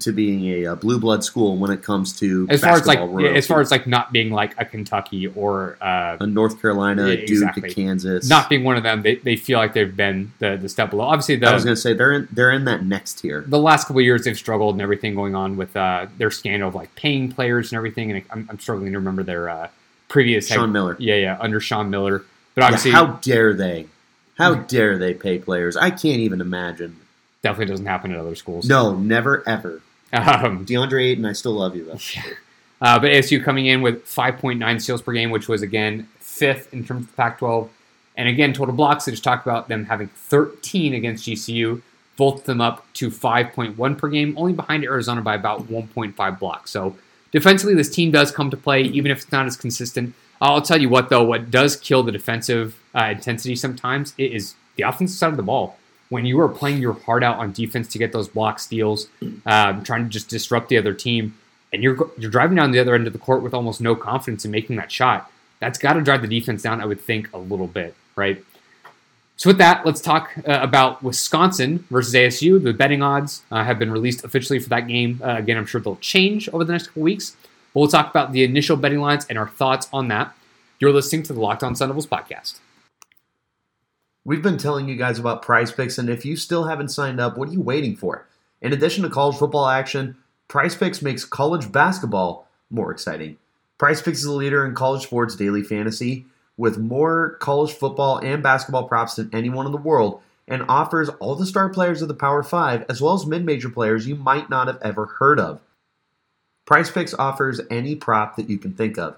to 0.00 0.12
being 0.12 0.44
a, 0.44 0.64
a, 0.72 0.76
blue 0.76 0.98
blood 0.98 1.24
school 1.24 1.56
when 1.56 1.70
it 1.70 1.82
comes 1.82 2.18
to 2.18 2.46
as 2.50 2.60
far 2.60 2.72
as 2.72 2.86
like 2.86 2.98
as 3.34 3.46
far 3.46 3.60
as 3.60 3.70
like 3.70 3.86
not 3.86 4.12
being 4.12 4.30
like 4.30 4.54
a 4.58 4.64
Kentucky 4.64 5.26
or 5.28 5.78
uh, 5.80 6.18
a 6.20 6.26
North 6.26 6.60
Carolina, 6.60 7.08
yeah, 7.08 7.14
Duke, 7.16 7.30
exactly. 7.30 7.74
Kansas, 7.74 8.28
not 8.28 8.50
being 8.50 8.64
one 8.64 8.76
of 8.76 8.82
them. 8.82 9.02
They, 9.02 9.16
they 9.16 9.36
feel 9.36 9.58
like 9.58 9.72
they've 9.72 9.94
been 9.94 10.32
the, 10.40 10.58
the 10.60 10.68
step 10.68 10.90
below. 10.90 11.04
Obviously, 11.04 11.36
the, 11.36 11.48
I 11.48 11.54
was 11.54 11.64
going 11.64 11.74
to 11.74 11.80
say 11.80 11.94
they're 11.94 12.12
in 12.12 12.28
they're 12.30 12.52
in 12.52 12.64
that 12.66 12.84
next 12.84 13.20
tier. 13.20 13.44
The 13.46 13.58
last 13.58 13.86
couple 13.86 14.02
years 14.02 14.24
they've 14.24 14.36
struggled 14.36 14.74
and 14.74 14.82
everything 14.82 15.14
going 15.14 15.34
on 15.34 15.56
with 15.56 15.74
uh, 15.74 16.06
their 16.18 16.30
scandal 16.30 16.68
of 16.68 16.74
like 16.74 16.94
paying 16.94 17.32
players 17.32 17.72
and 17.72 17.76
everything. 17.76 18.10
And 18.10 18.22
I'm, 18.30 18.46
I'm 18.50 18.58
struggling 18.58 18.92
to 18.92 18.98
remember 18.98 19.22
their 19.22 19.48
uh, 19.48 19.68
previous 20.08 20.48
Sean 20.48 20.60
head, 20.60 20.70
Miller. 20.70 20.96
Yeah, 20.98 21.16
yeah, 21.16 21.38
under 21.40 21.60
Sean 21.60 21.88
Miller. 21.88 22.24
But 22.54 22.64
obviously, 22.64 22.90
yeah, 22.90 22.96
how 22.98 23.06
dare 23.22 23.54
they? 23.54 23.86
How 24.36 24.54
dare 24.54 24.98
they 24.98 25.14
pay 25.14 25.38
players? 25.38 25.76
I 25.76 25.90
can't 25.90 26.20
even 26.20 26.40
imagine. 26.40 26.96
Definitely 27.42 27.72
doesn't 27.72 27.86
happen 27.86 28.12
at 28.12 28.18
other 28.18 28.34
schools. 28.34 28.68
No, 28.68 28.94
never 28.94 29.48
ever. 29.48 29.80
Um, 30.12 30.64
DeAndre 30.64 31.04
Ayton, 31.04 31.24
I 31.26 31.32
still 31.32 31.52
love 31.52 31.76
you 31.76 31.84
though. 31.84 31.98
Uh, 32.80 32.96
but 32.96 33.10
ASU 33.10 33.42
coming 33.42 33.66
in 33.66 33.82
with 33.82 34.04
5.9 34.06 34.80
steals 34.80 35.02
per 35.02 35.12
game, 35.12 35.30
which 35.30 35.48
was 35.48 35.62
again 35.62 36.08
fifth 36.20 36.72
in 36.72 36.84
terms 36.84 37.06
of 37.06 37.16
Pac-12, 37.16 37.68
and 38.16 38.28
again 38.28 38.52
total 38.52 38.74
blocks. 38.74 39.08
I 39.08 39.10
just 39.10 39.24
talked 39.24 39.44
about 39.44 39.66
them 39.66 39.86
having 39.86 40.06
13 40.08 40.94
against 40.94 41.26
GCU, 41.26 41.82
both 42.16 42.38
of 42.40 42.44
them 42.44 42.60
up 42.60 42.86
to 42.94 43.10
5.1 43.10 43.98
per 43.98 44.08
game, 44.08 44.32
only 44.38 44.52
behind 44.52 44.84
Arizona 44.84 45.20
by 45.20 45.34
about 45.34 45.66
1.5 45.66 46.38
blocks. 46.38 46.70
So 46.70 46.96
defensively, 47.32 47.74
this 47.74 47.90
team 47.90 48.12
does 48.12 48.30
come 48.30 48.48
to 48.50 48.56
play, 48.56 48.82
even 48.82 49.10
if 49.10 49.22
it's 49.22 49.32
not 49.32 49.46
as 49.46 49.56
consistent. 49.56 50.14
I'll 50.40 50.62
tell 50.62 50.80
you 50.80 50.88
what 50.88 51.08
though, 51.08 51.24
what 51.24 51.50
does 51.50 51.74
kill 51.74 52.04
the 52.04 52.12
defensive 52.12 52.80
uh, 52.94 53.06
intensity 53.06 53.56
sometimes 53.56 54.14
is 54.16 54.54
the 54.76 54.84
offensive 54.84 55.18
side 55.18 55.30
of 55.30 55.36
the 55.36 55.42
ball 55.42 55.77
when 56.08 56.24
you 56.24 56.40
are 56.40 56.48
playing 56.48 56.80
your 56.80 56.94
heart 56.94 57.22
out 57.22 57.38
on 57.38 57.52
defense 57.52 57.88
to 57.88 57.98
get 57.98 58.12
those 58.12 58.28
block 58.28 58.58
steals, 58.58 59.08
um, 59.46 59.82
trying 59.84 60.04
to 60.04 60.10
just 60.10 60.28
disrupt 60.28 60.68
the 60.68 60.78
other 60.78 60.94
team, 60.94 61.36
and 61.72 61.82
you're 61.82 62.10
you're 62.18 62.30
driving 62.30 62.56
down 62.56 62.70
the 62.70 62.78
other 62.78 62.94
end 62.94 63.06
of 63.06 63.12
the 63.12 63.18
court 63.18 63.42
with 63.42 63.54
almost 63.54 63.80
no 63.80 63.94
confidence 63.94 64.44
in 64.44 64.50
making 64.50 64.76
that 64.76 64.90
shot, 64.90 65.30
that's 65.60 65.78
got 65.78 65.94
to 65.94 66.02
drive 66.02 66.22
the 66.22 66.28
defense 66.28 66.62
down. 66.62 66.80
I 66.80 66.86
would 66.86 67.00
think 67.00 67.32
a 67.32 67.38
little 67.38 67.66
bit, 67.66 67.94
right? 68.16 68.44
So 69.36 69.50
with 69.50 69.58
that, 69.58 69.86
let's 69.86 70.00
talk 70.00 70.32
uh, 70.38 70.58
about 70.60 71.00
Wisconsin 71.02 71.84
versus 71.90 72.12
ASU. 72.12 72.60
The 72.60 72.72
betting 72.72 73.02
odds 73.02 73.42
uh, 73.52 73.62
have 73.62 73.78
been 73.78 73.92
released 73.92 74.24
officially 74.24 74.58
for 74.58 74.68
that 74.70 74.88
game. 74.88 75.20
Uh, 75.22 75.36
again, 75.36 75.56
I'm 75.56 75.64
sure 75.64 75.80
they'll 75.80 75.96
change 75.96 76.48
over 76.48 76.64
the 76.64 76.72
next 76.72 76.88
couple 76.88 77.02
weeks. 77.02 77.36
But 77.72 77.80
we'll 77.80 77.88
talk 77.88 78.10
about 78.10 78.32
the 78.32 78.42
initial 78.42 78.76
betting 78.76 78.98
lines 78.98 79.26
and 79.30 79.38
our 79.38 79.48
thoughts 79.48 79.88
on 79.92 80.08
that. 80.08 80.34
You're 80.80 80.92
listening 80.92 81.22
to 81.24 81.32
the 81.32 81.40
Locked 81.40 81.62
On 81.62 81.76
Sun 81.76 81.88
Devils 81.88 82.08
podcast. 82.08 82.58
We've 84.28 84.42
been 84.42 84.58
telling 84.58 84.90
you 84.90 84.96
guys 84.96 85.18
about 85.18 85.40
prize 85.40 85.72
picks, 85.72 85.96
and 85.96 86.10
if 86.10 86.22
you 86.22 86.36
still 86.36 86.64
haven't 86.64 86.90
signed 86.90 87.18
up, 87.18 87.38
what 87.38 87.48
are 87.48 87.52
you 87.52 87.62
waiting 87.62 87.96
for? 87.96 88.26
In 88.60 88.74
addition 88.74 89.02
to 89.04 89.08
college 89.08 89.38
football 89.38 89.66
action, 89.66 90.18
prize 90.48 90.76
picks 90.76 91.00
makes 91.00 91.24
college 91.24 91.72
basketball 91.72 92.46
more 92.68 92.92
exciting. 92.92 93.38
Prize 93.78 94.02
picks 94.02 94.18
is 94.18 94.26
a 94.26 94.32
leader 94.34 94.66
in 94.66 94.74
college 94.74 95.04
sports 95.04 95.34
daily 95.34 95.62
fantasy 95.62 96.26
with 96.58 96.76
more 96.76 97.38
college 97.40 97.72
football 97.72 98.18
and 98.18 98.42
basketball 98.42 98.86
props 98.86 99.14
than 99.14 99.30
anyone 99.32 99.64
in 99.64 99.72
the 99.72 99.78
world 99.78 100.20
and 100.46 100.62
offers 100.68 101.08
all 101.08 101.34
the 101.34 101.46
star 101.46 101.70
players 101.70 102.02
of 102.02 102.08
the 102.08 102.12
Power 102.12 102.42
5 102.42 102.84
as 102.86 103.00
well 103.00 103.14
as 103.14 103.24
mid 103.24 103.46
major 103.46 103.70
players 103.70 104.06
you 104.06 104.14
might 104.14 104.50
not 104.50 104.66
have 104.66 104.82
ever 104.82 105.06
heard 105.06 105.40
of. 105.40 105.62
PrizePicks 106.66 107.14
offers 107.18 107.62
any 107.70 107.94
prop 107.94 108.36
that 108.36 108.50
you 108.50 108.58
can 108.58 108.74
think 108.74 108.98
of. 108.98 109.16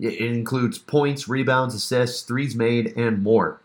It 0.00 0.14
includes 0.14 0.78
points, 0.78 1.28
rebounds, 1.28 1.74
assists, 1.74 2.22
threes 2.22 2.56
made, 2.56 2.96
and 2.96 3.22
more. 3.22 3.60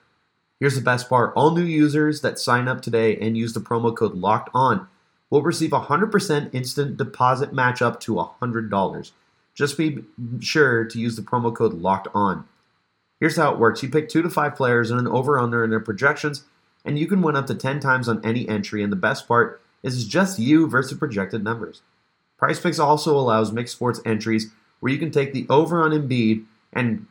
Here's 0.61 0.75
the 0.75 0.81
best 0.81 1.09
part 1.09 1.33
all 1.35 1.49
new 1.49 1.63
users 1.63 2.21
that 2.21 2.37
sign 2.37 2.67
up 2.67 2.81
today 2.81 3.17
and 3.17 3.35
use 3.35 3.53
the 3.53 3.59
promo 3.59 3.97
code 3.97 4.13
locked 4.13 4.51
on 4.53 4.87
will 5.31 5.41
receive 5.41 5.73
a 5.73 5.79
100% 5.79 6.53
instant 6.53 6.97
deposit 6.97 7.51
match 7.51 7.81
up 7.81 7.99
to 8.01 8.13
$100. 8.13 9.11
Just 9.55 9.75
be 9.75 10.03
sure 10.39 10.85
to 10.85 10.99
use 10.99 11.15
the 11.15 11.23
promo 11.23 11.53
code 11.53 11.73
locked 11.73 12.09
on. 12.13 12.47
Here's 13.19 13.37
how 13.37 13.51
it 13.51 13.57
works 13.57 13.81
you 13.81 13.89
pick 13.89 14.07
two 14.07 14.21
to 14.21 14.29
five 14.29 14.55
players 14.55 14.91
and 14.91 14.99
an 14.99 15.07
over 15.07 15.39
under 15.39 15.63
in 15.63 15.71
their 15.71 15.79
projections, 15.79 16.43
and 16.85 16.99
you 16.99 17.07
can 17.07 17.23
win 17.23 17.35
up 17.35 17.47
to 17.47 17.55
10 17.55 17.79
times 17.79 18.07
on 18.07 18.23
any 18.23 18.47
entry. 18.47 18.83
And 18.83 18.91
the 18.91 18.97
best 18.97 19.27
part 19.27 19.63
is 19.81 19.95
it's 19.95 20.05
just 20.05 20.37
you 20.37 20.67
versus 20.67 20.95
projected 20.95 21.43
numbers. 21.43 21.81
PrizePicks 22.39 22.79
also 22.79 23.17
allows 23.17 23.51
mixed 23.51 23.73
sports 23.73 23.99
entries 24.05 24.51
where 24.79 24.93
you 24.93 24.99
can 24.99 25.09
take 25.09 25.33
the 25.33 25.47
over 25.49 25.81
on 25.81 25.89
Embiid 25.89 26.45
and 26.71 27.07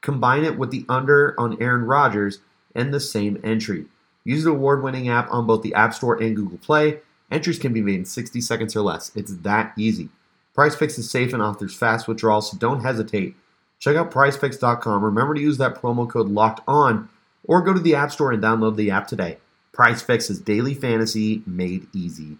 combine 0.00 0.44
it 0.44 0.56
with 0.56 0.70
the 0.70 0.86
under 0.88 1.38
on 1.38 1.60
Aaron 1.60 1.84
Rodgers 1.84 2.40
and 2.74 2.92
the 2.92 3.00
same 3.00 3.40
entry. 3.44 3.86
Use 4.24 4.44
the 4.44 4.50
award 4.50 4.82
winning 4.82 5.08
app 5.08 5.30
on 5.30 5.46
both 5.46 5.62
the 5.62 5.74
App 5.74 5.94
Store 5.94 6.20
and 6.20 6.34
Google 6.34 6.58
Play. 6.58 7.00
Entries 7.30 7.58
can 7.58 7.72
be 7.72 7.82
made 7.82 7.96
in 7.96 8.04
60 8.04 8.40
seconds 8.40 8.74
or 8.74 8.82
less. 8.82 9.10
It's 9.14 9.36
that 9.38 9.72
easy. 9.76 10.08
PrizePicks 10.56 10.98
is 10.98 11.10
safe 11.10 11.32
and 11.32 11.42
offers 11.42 11.74
fast 11.74 12.06
withdrawals, 12.06 12.50
so 12.50 12.56
don't 12.56 12.82
hesitate. 12.82 13.34
Check 13.78 13.96
out 13.96 14.10
prizepicks.com. 14.10 15.04
Remember 15.04 15.34
to 15.34 15.40
use 15.40 15.58
that 15.58 15.74
promo 15.74 16.08
code 16.08 16.28
locked 16.28 16.60
on 16.66 17.08
or 17.44 17.60
go 17.60 17.74
to 17.74 17.80
the 17.80 17.94
App 17.94 18.12
Store 18.12 18.32
and 18.32 18.42
download 18.42 18.76
the 18.76 18.90
app 18.90 19.06
today. 19.06 19.38
PrizePicks 19.72 20.30
is 20.30 20.40
daily 20.40 20.74
fantasy 20.74 21.42
made 21.46 21.88
easy. 21.92 22.38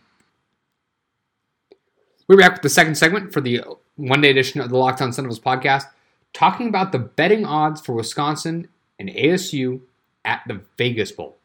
We're 2.29 2.39
back 2.39 2.53
with 2.53 2.63
the 2.63 2.71
second 2.71 2.95
segment 2.95 3.33
for 3.33 3.41
the 3.41 3.63
one 3.97 4.21
day 4.21 4.31
edition 4.31 4.61
of 4.61 4.71
the 4.71 4.79
Locked 4.79 5.03
On 5.03 5.11
Devils 5.11 5.41
podcast, 5.41 5.85
talking 6.33 6.69
about 6.69 6.93
the 6.93 6.99
betting 6.99 7.45
odds 7.45 7.81
for 7.81 7.93
Wisconsin 7.93 8.69
and 8.99 9.11
ASU 9.11 9.81
at 10.25 10.43
the 10.47 10.61
Vegas 10.77 11.13
Bowl. 11.13 11.37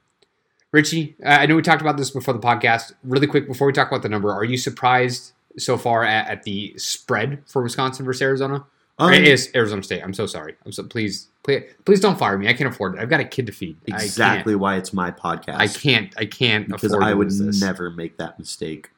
Richie, 0.71 1.15
I 1.25 1.45
know 1.48 1.55
we 1.55 1.62
talked 1.62 1.81
about 1.81 1.98
this 1.98 2.12
before 2.12 2.33
the 2.33 2.39
podcast. 2.39 2.93
Really 3.03 3.27
quick, 3.27 3.48
before 3.48 3.65
we 3.65 3.74
talk 3.74 3.88
about 3.88 4.03
the 4.03 4.09
number, 4.09 4.31
are 4.31 4.43
you 4.43 4.57
surprised 4.57 5.31
so 5.57 5.77
far 5.77 6.03
at, 6.03 6.27
at 6.27 6.43
the 6.43 6.74
spread 6.77 7.41
for 7.48 7.63
Wisconsin 7.63 8.05
versus 8.05 8.21
Arizona? 8.21 8.65
Um, 9.00 9.13
is 9.13 9.50
Arizona 9.55 9.81
State. 9.81 10.03
I'm 10.03 10.13
so 10.13 10.25
sorry. 10.25 10.55
I'm 10.65 10.74
so 10.74 10.83
please, 10.83 11.29
please, 11.43 11.63
please 11.86 12.01
don't 12.01 12.19
fire 12.19 12.38
me. 12.38 12.50
I 12.50 12.53
can't 12.53 12.69
afford 12.69 12.95
it. 12.95 13.01
I've 13.01 13.09
got 13.09 13.21
a 13.21 13.25
kid 13.25 13.45
to 13.45 13.53
feed. 13.53 13.77
Exactly 13.88 14.55
why 14.55 14.75
it's 14.75 14.91
my 14.91 15.09
podcast. 15.09 15.55
I 15.55 15.67
can't. 15.67 16.13
I 16.17 16.25
can't 16.25 16.67
because 16.67 16.93
I 16.93 17.13
would 17.13 17.31
never 17.62 17.89
make 17.89 18.17
that 18.17 18.38
mistake. 18.38 18.91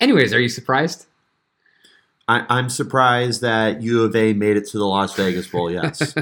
Anyways, 0.00 0.34
are 0.34 0.40
you 0.40 0.48
surprised? 0.48 1.06
I, 2.28 2.58
am 2.58 2.68
surprised 2.68 3.40
that 3.42 3.82
U 3.82 4.02
of 4.02 4.16
A 4.16 4.32
made 4.32 4.56
it 4.56 4.66
to 4.70 4.78
the 4.78 4.84
Las 4.84 5.14
Vegas 5.14 5.46
Bowl. 5.46 5.70
Yes, 5.70 6.12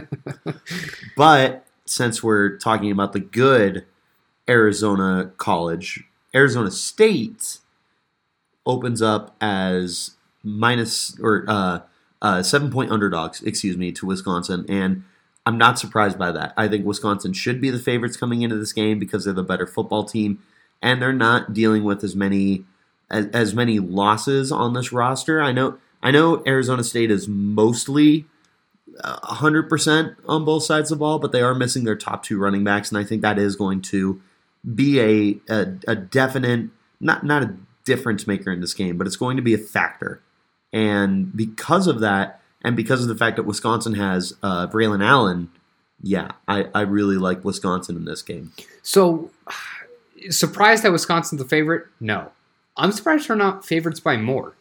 but 1.16 1.63
since 1.87 2.23
we're 2.23 2.57
talking 2.57 2.91
about 2.91 3.12
the 3.12 3.21
good 3.21 3.85
Arizona 4.49 5.33
college, 5.37 6.05
Arizona 6.35 6.71
State 6.71 7.59
opens 8.67 9.03
up 9.03 9.35
as 9.41 10.12
minus 10.43 11.19
or 11.21 11.45
uh, 11.49 11.81
uh, 12.23 12.43
seven 12.43 12.71
point 12.71 12.91
underdogs, 12.91 13.43
excuse 13.43 13.76
me, 13.76 13.93
to 13.93 14.07
Wisconsin. 14.07 14.64
And 14.69 15.05
I'm 15.47 15.59
not 15.59 15.79
surprised 15.79 16.19
by 16.19 16.33
that. 16.33 16.55
I 16.57 16.69
think 16.69 16.87
Wisconsin 16.87 17.33
should 17.33 17.61
be 17.61 17.71
the 17.71 17.79
favorites 17.79 18.17
coming 18.17 18.43
into 18.43 18.57
this 18.57 18.73
game 18.73 18.99
because 18.99 19.25
they're 19.25 19.35
the 19.35 19.43
better 19.43 19.67
football 19.67 20.05
team, 20.05 20.43
and 20.81 21.00
they're 21.00 21.12
not 21.12 21.53
dealing 21.53 21.85
with 21.85 22.03
as 22.03 22.17
many 22.17 22.64
as, 23.11 23.26
as 23.29 23.55
many 23.55 23.79
losses 23.79 24.50
on 24.50 24.73
this 24.73 24.93
roster. 24.93 25.43
I 25.43 25.53
know 25.53 25.79
I 26.03 26.11
know 26.11 26.43
Arizona 26.47 26.83
State 26.85 27.11
is 27.11 27.29
mostly 27.29 28.26
hundred 29.02 29.68
percent 29.68 30.16
on 30.26 30.44
both 30.44 30.64
sides 30.64 30.90
of 30.90 30.98
the 30.98 31.00
ball, 31.00 31.18
but 31.18 31.32
they 31.32 31.42
are 31.42 31.54
missing 31.54 31.84
their 31.84 31.96
top 31.96 32.22
two 32.22 32.38
running 32.38 32.64
backs, 32.64 32.90
and 32.90 32.98
I 32.98 33.04
think 33.04 33.22
that 33.22 33.38
is 33.38 33.56
going 33.56 33.82
to 33.82 34.20
be 34.74 35.00
a 35.00 35.40
a, 35.52 35.66
a 35.88 35.96
definite 35.96 36.70
not 37.00 37.24
not 37.24 37.42
a 37.42 37.56
difference 37.84 38.26
maker 38.26 38.50
in 38.50 38.60
this 38.60 38.74
game, 38.74 38.96
but 38.96 39.06
it's 39.06 39.16
going 39.16 39.36
to 39.36 39.42
be 39.42 39.54
a 39.54 39.58
factor. 39.58 40.22
And 40.72 41.34
because 41.36 41.86
of 41.86 42.00
that, 42.00 42.40
and 42.64 42.74
because 42.74 43.02
of 43.02 43.08
the 43.08 43.14
fact 43.14 43.36
that 43.36 43.44
Wisconsin 43.44 43.94
has 43.94 44.34
uh, 44.42 44.66
Braelon 44.66 45.04
Allen, 45.04 45.50
yeah, 46.02 46.32
I, 46.48 46.66
I 46.74 46.80
really 46.80 47.16
like 47.16 47.44
Wisconsin 47.44 47.96
in 47.96 48.04
this 48.04 48.22
game. 48.22 48.52
So, 48.82 49.30
surprised 50.30 50.82
that 50.82 50.92
Wisconsin's 50.92 51.40
the 51.40 51.48
favorite? 51.48 51.86
No. 52.00 52.32
I'm 52.76 52.90
surprised 52.90 53.28
they're 53.28 53.36
not 53.36 53.64
favorites 53.64 54.00
by 54.00 54.16
more. 54.16 54.54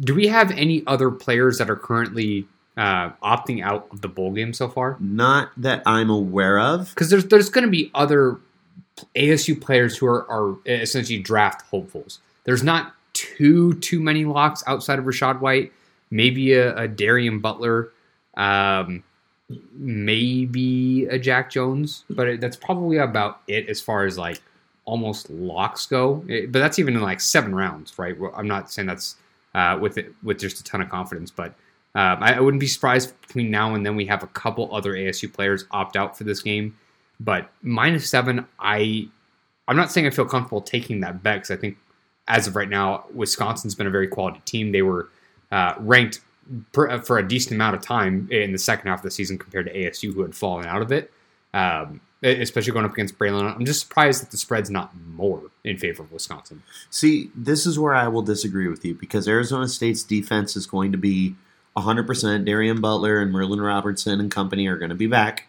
Do 0.00 0.14
we 0.14 0.28
have 0.28 0.50
any 0.52 0.82
other 0.86 1.10
players 1.10 1.58
that 1.58 1.68
are 1.68 1.76
currently 1.76 2.46
uh, 2.78 3.10
opting 3.22 3.62
out 3.62 3.88
of 3.90 4.00
the 4.00 4.08
bowl 4.08 4.32
game 4.32 4.52
so 4.52 4.68
far? 4.68 4.96
Not 5.00 5.50
that 5.56 5.82
I'm 5.84 6.08
aware 6.08 6.58
of. 6.60 6.90
Because 6.90 7.10
there's 7.10 7.26
there's 7.26 7.50
going 7.50 7.64
to 7.64 7.70
be 7.70 7.90
other 7.94 8.38
ASU 9.16 9.60
players 9.60 9.96
who 9.96 10.06
are, 10.06 10.30
are 10.30 10.56
essentially 10.64 11.18
draft 11.18 11.62
hopefuls. 11.70 12.20
There's 12.44 12.62
not 12.62 12.94
too 13.12 13.74
too 13.80 14.00
many 14.00 14.24
locks 14.24 14.62
outside 14.66 14.98
of 14.98 15.04
Rachaad 15.04 15.40
White. 15.40 15.72
Maybe 16.10 16.54
a, 16.54 16.74
a 16.76 16.88
Darien 16.88 17.40
Butler, 17.40 17.90
um, 18.36 19.02
maybe 19.74 21.04
a 21.06 21.18
Jack 21.18 21.50
Jones, 21.50 22.04
but 22.08 22.28
it, 22.28 22.40
that's 22.40 22.56
probably 22.56 22.96
about 22.96 23.42
it 23.46 23.68
as 23.68 23.80
far 23.80 24.06
as 24.06 24.16
like 24.16 24.40
almost 24.84 25.28
locks 25.28 25.84
go. 25.84 26.24
It, 26.28 26.50
but 26.52 26.60
that's 26.60 26.78
even 26.78 26.94
in 26.94 27.02
like 27.02 27.20
seven 27.20 27.54
rounds, 27.54 27.98
right? 27.98 28.16
I'm 28.34 28.48
not 28.48 28.70
saying 28.70 28.86
that's 28.86 29.16
uh, 29.54 29.76
with 29.80 29.98
it 29.98 30.14
with 30.22 30.38
just 30.38 30.60
a 30.60 30.64
ton 30.64 30.80
of 30.80 30.88
confidence, 30.88 31.30
but 31.30 31.54
um, 31.94 32.22
I, 32.22 32.36
I, 32.36 32.40
wouldn't 32.40 32.60
be 32.60 32.66
surprised 32.66 33.18
between 33.22 33.50
now 33.50 33.74
and 33.74 33.84
then 33.84 33.96
we 33.96 34.06
have 34.06 34.22
a 34.22 34.26
couple 34.28 34.74
other 34.74 34.92
ASU 34.92 35.32
players 35.32 35.64
opt 35.70 35.96
out 35.96 36.16
for 36.16 36.24
this 36.24 36.42
game. 36.42 36.76
But 37.18 37.50
minus 37.62 38.08
seven, 38.08 38.46
I 38.58 39.08
I'm 39.66 39.76
not 39.76 39.90
saying 39.90 40.06
I 40.06 40.10
feel 40.10 40.26
comfortable 40.26 40.60
taking 40.60 41.00
that 41.00 41.22
bet 41.22 41.36
because 41.36 41.50
I 41.50 41.56
think 41.56 41.78
as 42.28 42.46
of 42.46 42.56
right 42.56 42.68
now, 42.68 43.04
Wisconsin's 43.12 43.74
been 43.74 43.86
a 43.86 43.90
very 43.90 44.06
quality 44.06 44.40
team. 44.44 44.72
They 44.72 44.82
were 44.82 45.08
uh, 45.50 45.74
ranked 45.78 46.20
per, 46.72 46.88
uh, 46.88 47.00
for 47.00 47.18
a 47.18 47.26
decent 47.26 47.54
amount 47.54 47.74
of 47.74 47.82
time 47.82 48.28
in 48.30 48.52
the 48.52 48.58
second 48.58 48.88
half 48.88 49.00
of 49.00 49.04
the 49.04 49.10
season 49.10 49.38
compared 49.38 49.66
to 49.66 49.74
ASU, 49.74 50.14
who 50.14 50.22
had 50.22 50.34
fallen 50.34 50.66
out 50.66 50.82
of 50.82 50.92
it. 50.92 51.10
Um, 51.54 52.00
especially 52.22 52.72
going 52.72 52.84
up 52.84 52.92
against 52.92 53.16
Braelon. 53.18 53.54
I'm 53.54 53.64
just 53.64 53.80
surprised 53.80 54.22
that 54.22 54.30
the 54.32 54.36
spread's 54.36 54.70
not 54.70 54.92
more 55.14 55.42
in 55.62 55.78
favor 55.78 56.02
of 56.02 56.10
Wisconsin. 56.10 56.62
See, 56.90 57.30
this 57.34 57.64
is 57.64 57.78
where 57.78 57.94
I 57.94 58.08
will 58.08 58.22
disagree 58.22 58.66
with 58.66 58.84
you 58.84 58.94
because 58.94 59.28
Arizona 59.28 59.68
State's 59.68 60.02
defense 60.02 60.56
is 60.56 60.66
going 60.66 60.90
to 60.92 60.98
be 60.98 61.36
100%. 61.82 62.44
Darien 62.44 62.80
Butler 62.80 63.20
and 63.20 63.32
Merlin 63.32 63.60
Robertson 63.60 64.20
and 64.20 64.30
company 64.30 64.66
are 64.66 64.78
going 64.78 64.90
to 64.90 64.94
be 64.94 65.06
back. 65.06 65.48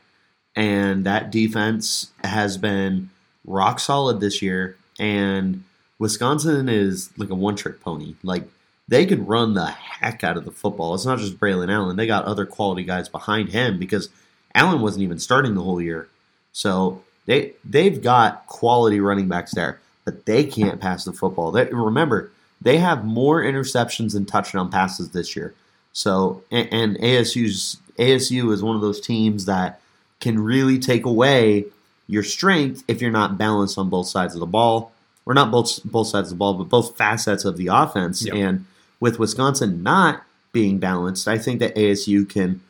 And 0.56 1.06
that 1.06 1.32
defense 1.32 2.12
has 2.24 2.58
been 2.58 3.10
rock 3.46 3.80
solid 3.80 4.20
this 4.20 4.42
year. 4.42 4.78
And 5.00 5.64
Wisconsin 5.98 6.70
is 6.70 7.10
like 7.18 7.30
a 7.30 7.36
one 7.36 7.56
trick 7.56 7.82
pony. 7.82 8.16
Like, 8.24 8.48
they 8.90 9.06
can 9.06 9.26
run 9.26 9.54
the 9.54 9.68
heck 9.68 10.24
out 10.24 10.36
of 10.36 10.46
the 10.46 10.52
football. 10.52 10.96
It's 10.96 11.06
not 11.06 11.20
just 11.20 11.40
Braelon 11.40 11.72
Allen. 11.72 11.96
They 11.96 12.08
got 12.08 12.26
other 12.26 12.48
quality 12.48 12.84
guys 12.84 13.08
behind 13.08 13.50
him 13.50 13.78
because 13.78 14.10
Allen 14.56 14.82
wasn't 14.82 15.04
even 15.04 15.20
starting 15.20 15.54
the 15.54 15.62
whole 15.62 15.80
year. 15.80 16.10
So 16.52 17.04
they 17.28 17.54
they've 17.64 18.02
got 18.02 18.48
quality 18.48 19.00
running 19.00 19.28
backs 19.28 19.54
there, 19.54 19.80
but 20.06 20.26
they 20.26 20.44
can't 20.44 20.82
pass 20.82 21.06
the 21.06 21.14
football. 21.14 21.52
They, 21.52 21.66
remember, 21.66 22.32
they 22.60 22.78
have 22.78 23.06
more 23.06 23.44
interceptions 23.44 24.14
than 24.14 24.26
touchdown 24.26 24.72
passes 24.72 25.12
this 25.12 25.36
year. 25.36 25.54
So 26.00 26.44
and, 26.50 26.70
and 26.72 26.98
ASU's 27.00 27.76
ASU 27.98 28.54
is 28.54 28.64
one 28.64 28.78
of 28.78 28.82
those 28.82 29.02
teams 29.02 29.44
that 29.46 29.82
can 30.22 30.40
really 30.40 30.80
take 30.80 31.06
away 31.06 31.66
your 32.08 32.24
strength 32.24 32.86
if 32.88 33.02
you're 33.02 33.12
not 33.12 33.38
balanced 33.38 33.78
on 33.78 33.90
both 33.90 34.08
sides 34.08 34.34
of 34.34 34.40
the 34.40 34.46
ball, 34.46 34.94
or 35.26 35.34
not 35.34 35.52
both 35.52 35.84
both 35.84 36.08
sides 36.08 36.32
of 36.32 36.38
the 36.38 36.40
ball, 36.40 36.54
but 36.54 36.70
both 36.70 36.96
facets 36.96 37.44
of 37.44 37.58
the 37.58 37.68
offense. 37.68 38.26
Yep. 38.26 38.34
And 38.34 38.66
with 39.02 39.20
Wisconsin 39.20 39.84
not 39.84 40.24
being 40.54 40.80
balanced, 40.80 41.28
I 41.28 41.38
think 41.38 41.60
that 41.60 41.76
ASU 41.76 42.28
can 42.30 42.62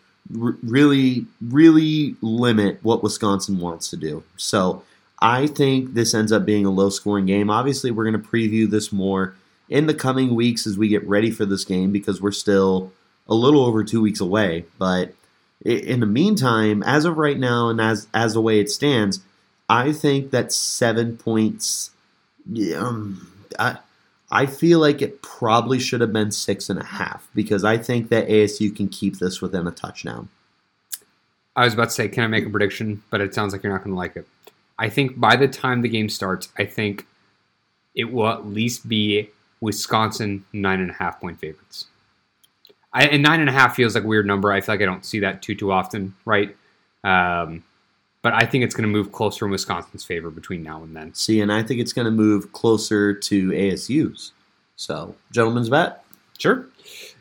r- 0.42 0.56
really, 0.64 1.28
really 1.40 2.16
limit 2.24 2.80
what 2.82 3.04
Wisconsin 3.04 3.60
wants 3.60 3.92
to 3.92 3.96
do. 3.96 4.24
So 4.38 4.82
I 5.22 5.46
think 5.46 5.94
this 5.94 6.16
ends 6.16 6.32
up 6.32 6.46
being 6.46 6.66
a 6.66 6.72
low 6.72 6.90
scoring 6.90 7.28
game. 7.28 7.52
Obviously, 7.52 7.92
we're 7.92 8.10
going 8.10 8.20
to 8.20 8.28
preview 8.28 8.68
this 8.68 8.92
more 8.92 9.36
in 9.70 9.86
the 9.86 9.94
coming 9.94 10.34
weeks 10.34 10.66
as 10.66 10.80
we 10.80 10.88
get 10.88 11.08
ready 11.08 11.30
for 11.30 11.46
this 11.46 11.64
game 11.64 11.92
because 11.92 12.20
we're 12.20 12.32
still 12.32 12.92
a 13.30 13.36
little 13.36 13.64
over 13.66 13.84
two 13.84 14.02
weeks 14.02 14.20
away. 14.20 14.66
But 14.78 15.14
in 15.64 16.02
the 16.02 16.06
meantime, 16.06 16.84
as 16.84 17.06
of 17.06 17.18
right 17.18 17.38
now, 17.38 17.70
and 17.70 17.80
as 17.80 18.08
as 18.14 18.34
the 18.34 18.42
way 18.42 18.60
it 18.60 18.70
stands, 18.70 19.22
I 19.70 19.94
think 19.94 20.32
that 20.32 20.52
seven 20.52 21.16
points. 21.18 21.92
Um, 22.76 23.48
I 23.58 23.78
I 24.32 24.46
feel 24.46 24.80
like 24.80 25.02
it 25.02 25.22
probably 25.22 25.80
should 25.80 26.02
have 26.02 26.14
been 26.14 26.32
six 26.32 26.70
and 26.70 26.80
a 26.80 26.84
half 26.84 27.28
because 27.34 27.64
I 27.64 27.78
think 27.78 28.10
that 28.10 28.28
ASU 28.28 28.76
can 28.76 28.88
keep 28.88 29.18
this 29.18 29.42
within 29.42 29.68
a 29.68 29.72
touchdown. 29.72 30.30
I 31.56 31.66
was 31.66 31.74
about 31.74 31.86
to 31.86 31.92
say, 31.92 32.08
can 32.08 32.24
I 32.24 32.28
make 32.28 32.46
a 32.46 32.50
prediction? 32.50 33.04
But 33.10 33.22
it 33.22 33.34
sounds 33.34 33.54
like 33.54 33.64
you're 33.64 33.72
not 33.72 33.84
going 33.84 33.94
to 33.94 33.98
like 33.98 34.16
it. 34.16 34.28
I 34.78 34.90
think 34.90 35.20
by 35.20 35.36
the 35.36 35.48
time 35.48 35.82
the 35.82 35.90
game 35.90 36.10
starts, 36.10 36.50
I 36.58 36.66
think 36.66 37.06
it 37.96 38.14
will 38.14 38.30
at 38.30 38.46
least 38.46 38.88
be 38.88 39.30
Wisconsin 39.60 40.46
nine 40.54 40.80
and 40.80 40.92
a 40.92 40.94
half 40.94 41.20
point 41.20 41.40
favorites. 41.40 41.86
I, 42.92 43.06
and 43.06 43.22
nine 43.22 43.40
and 43.40 43.50
a 43.50 43.54
half 43.54 43.76
feels 43.76 43.96
like 43.96 44.04
a 44.04 44.08
weird 44.08 44.26
number. 44.26 44.52
I 44.52 44.62
feel 44.62 44.74
like 44.74 44.82
I 44.82 44.86
don't 44.86 45.06
see 45.06 45.20
that 45.20 45.42
too 45.42 45.56
too 45.56 45.72
often, 45.72 46.16
right? 46.26 46.56
Um, 47.04 47.64
but 48.22 48.34
I 48.34 48.46
think 48.46 48.64
it's 48.64 48.76
going 48.76 48.88
to 48.88 48.92
move 48.92 49.12
closer 49.12 49.46
in 49.46 49.52
Wisconsin's 49.52 50.04
favor 50.04 50.30
between 50.30 50.64
now 50.64 50.84
and 50.84 50.96
then. 50.96 51.14
See, 51.14 51.40
and 51.40 51.52
I 51.52 51.64
think 51.64 51.80
it's 51.80 51.94
going 51.94 52.06
to 52.06 52.12
move 52.12 52.52
closer 52.52 53.14
to 53.14 53.50
ASU's. 53.50 54.34
So, 54.76 55.16
gentlemen's 55.32 55.70
bet. 55.70 56.04
Sure. 56.38 56.66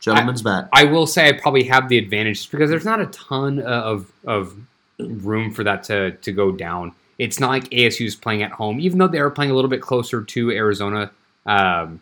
Gentlemen's 0.00 0.44
I, 0.44 0.62
bet. 0.62 0.68
I 0.72 0.84
will 0.84 1.06
say 1.06 1.28
I 1.28 1.32
probably 1.32 1.64
have 1.64 1.88
the 1.88 1.98
advantage 1.98 2.50
because 2.50 2.70
there's 2.70 2.84
not 2.84 3.00
a 3.00 3.06
ton 3.06 3.60
of 3.60 4.10
of 4.24 4.56
room 4.98 5.52
for 5.52 5.64
that 5.64 5.84
to 5.84 6.12
to 6.12 6.32
go 6.32 6.50
down. 6.52 6.94
It's 7.18 7.40
not 7.40 7.50
like 7.50 7.64
ASU 7.70 8.06
is 8.06 8.16
playing 8.16 8.42
at 8.42 8.52
home, 8.52 8.80
even 8.80 8.98
though 8.98 9.08
they 9.08 9.18
are 9.18 9.30
playing 9.30 9.50
a 9.50 9.54
little 9.54 9.70
bit 9.70 9.82
closer 9.82 10.22
to 10.22 10.50
Arizona, 10.52 11.10
um, 11.46 12.00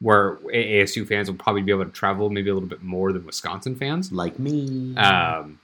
where 0.00 0.36
ASU 0.54 1.06
fans 1.06 1.28
will 1.30 1.36
probably 1.36 1.62
be 1.62 1.72
able 1.72 1.84
to 1.84 1.90
travel 1.90 2.30
maybe 2.30 2.50
a 2.50 2.54
little 2.54 2.68
bit 2.68 2.82
more 2.82 3.12
than 3.12 3.26
Wisconsin 3.26 3.74
fans, 3.74 4.12
like 4.12 4.38
me. 4.38 4.96
Um, 4.96 5.58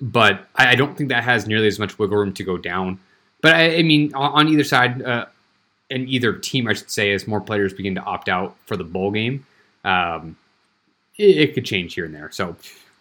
but 0.00 0.46
I, 0.56 0.74
don't 0.74 0.96
think 0.96 1.08
that 1.08 1.24
has 1.24 1.46
nearly 1.46 1.68
as 1.68 1.78
much 1.78 1.98
wiggle 1.98 2.18
room 2.18 2.32
to 2.34 2.44
go 2.44 2.58
down. 2.58 2.98
But 3.40 3.54
I, 3.54 3.76
I 3.76 3.82
mean, 3.82 4.14
on, 4.14 4.32
on, 4.32 4.48
either 4.48 4.64
side, 4.64 5.02
uh, 5.02 5.26
and 5.90 6.08
either 6.08 6.34
team, 6.34 6.68
I 6.68 6.74
should 6.74 6.90
say, 6.90 7.12
as 7.12 7.26
more 7.26 7.40
players 7.40 7.72
begin 7.72 7.94
to 7.94 8.02
opt 8.02 8.28
out 8.28 8.56
for 8.66 8.76
the 8.76 8.84
bowl 8.84 9.10
game, 9.10 9.46
um, 9.84 10.36
it, 11.16 11.36
it, 11.36 11.54
could 11.54 11.64
change 11.64 11.94
here 11.94 12.04
and 12.04 12.14
there. 12.14 12.30
So, 12.30 12.56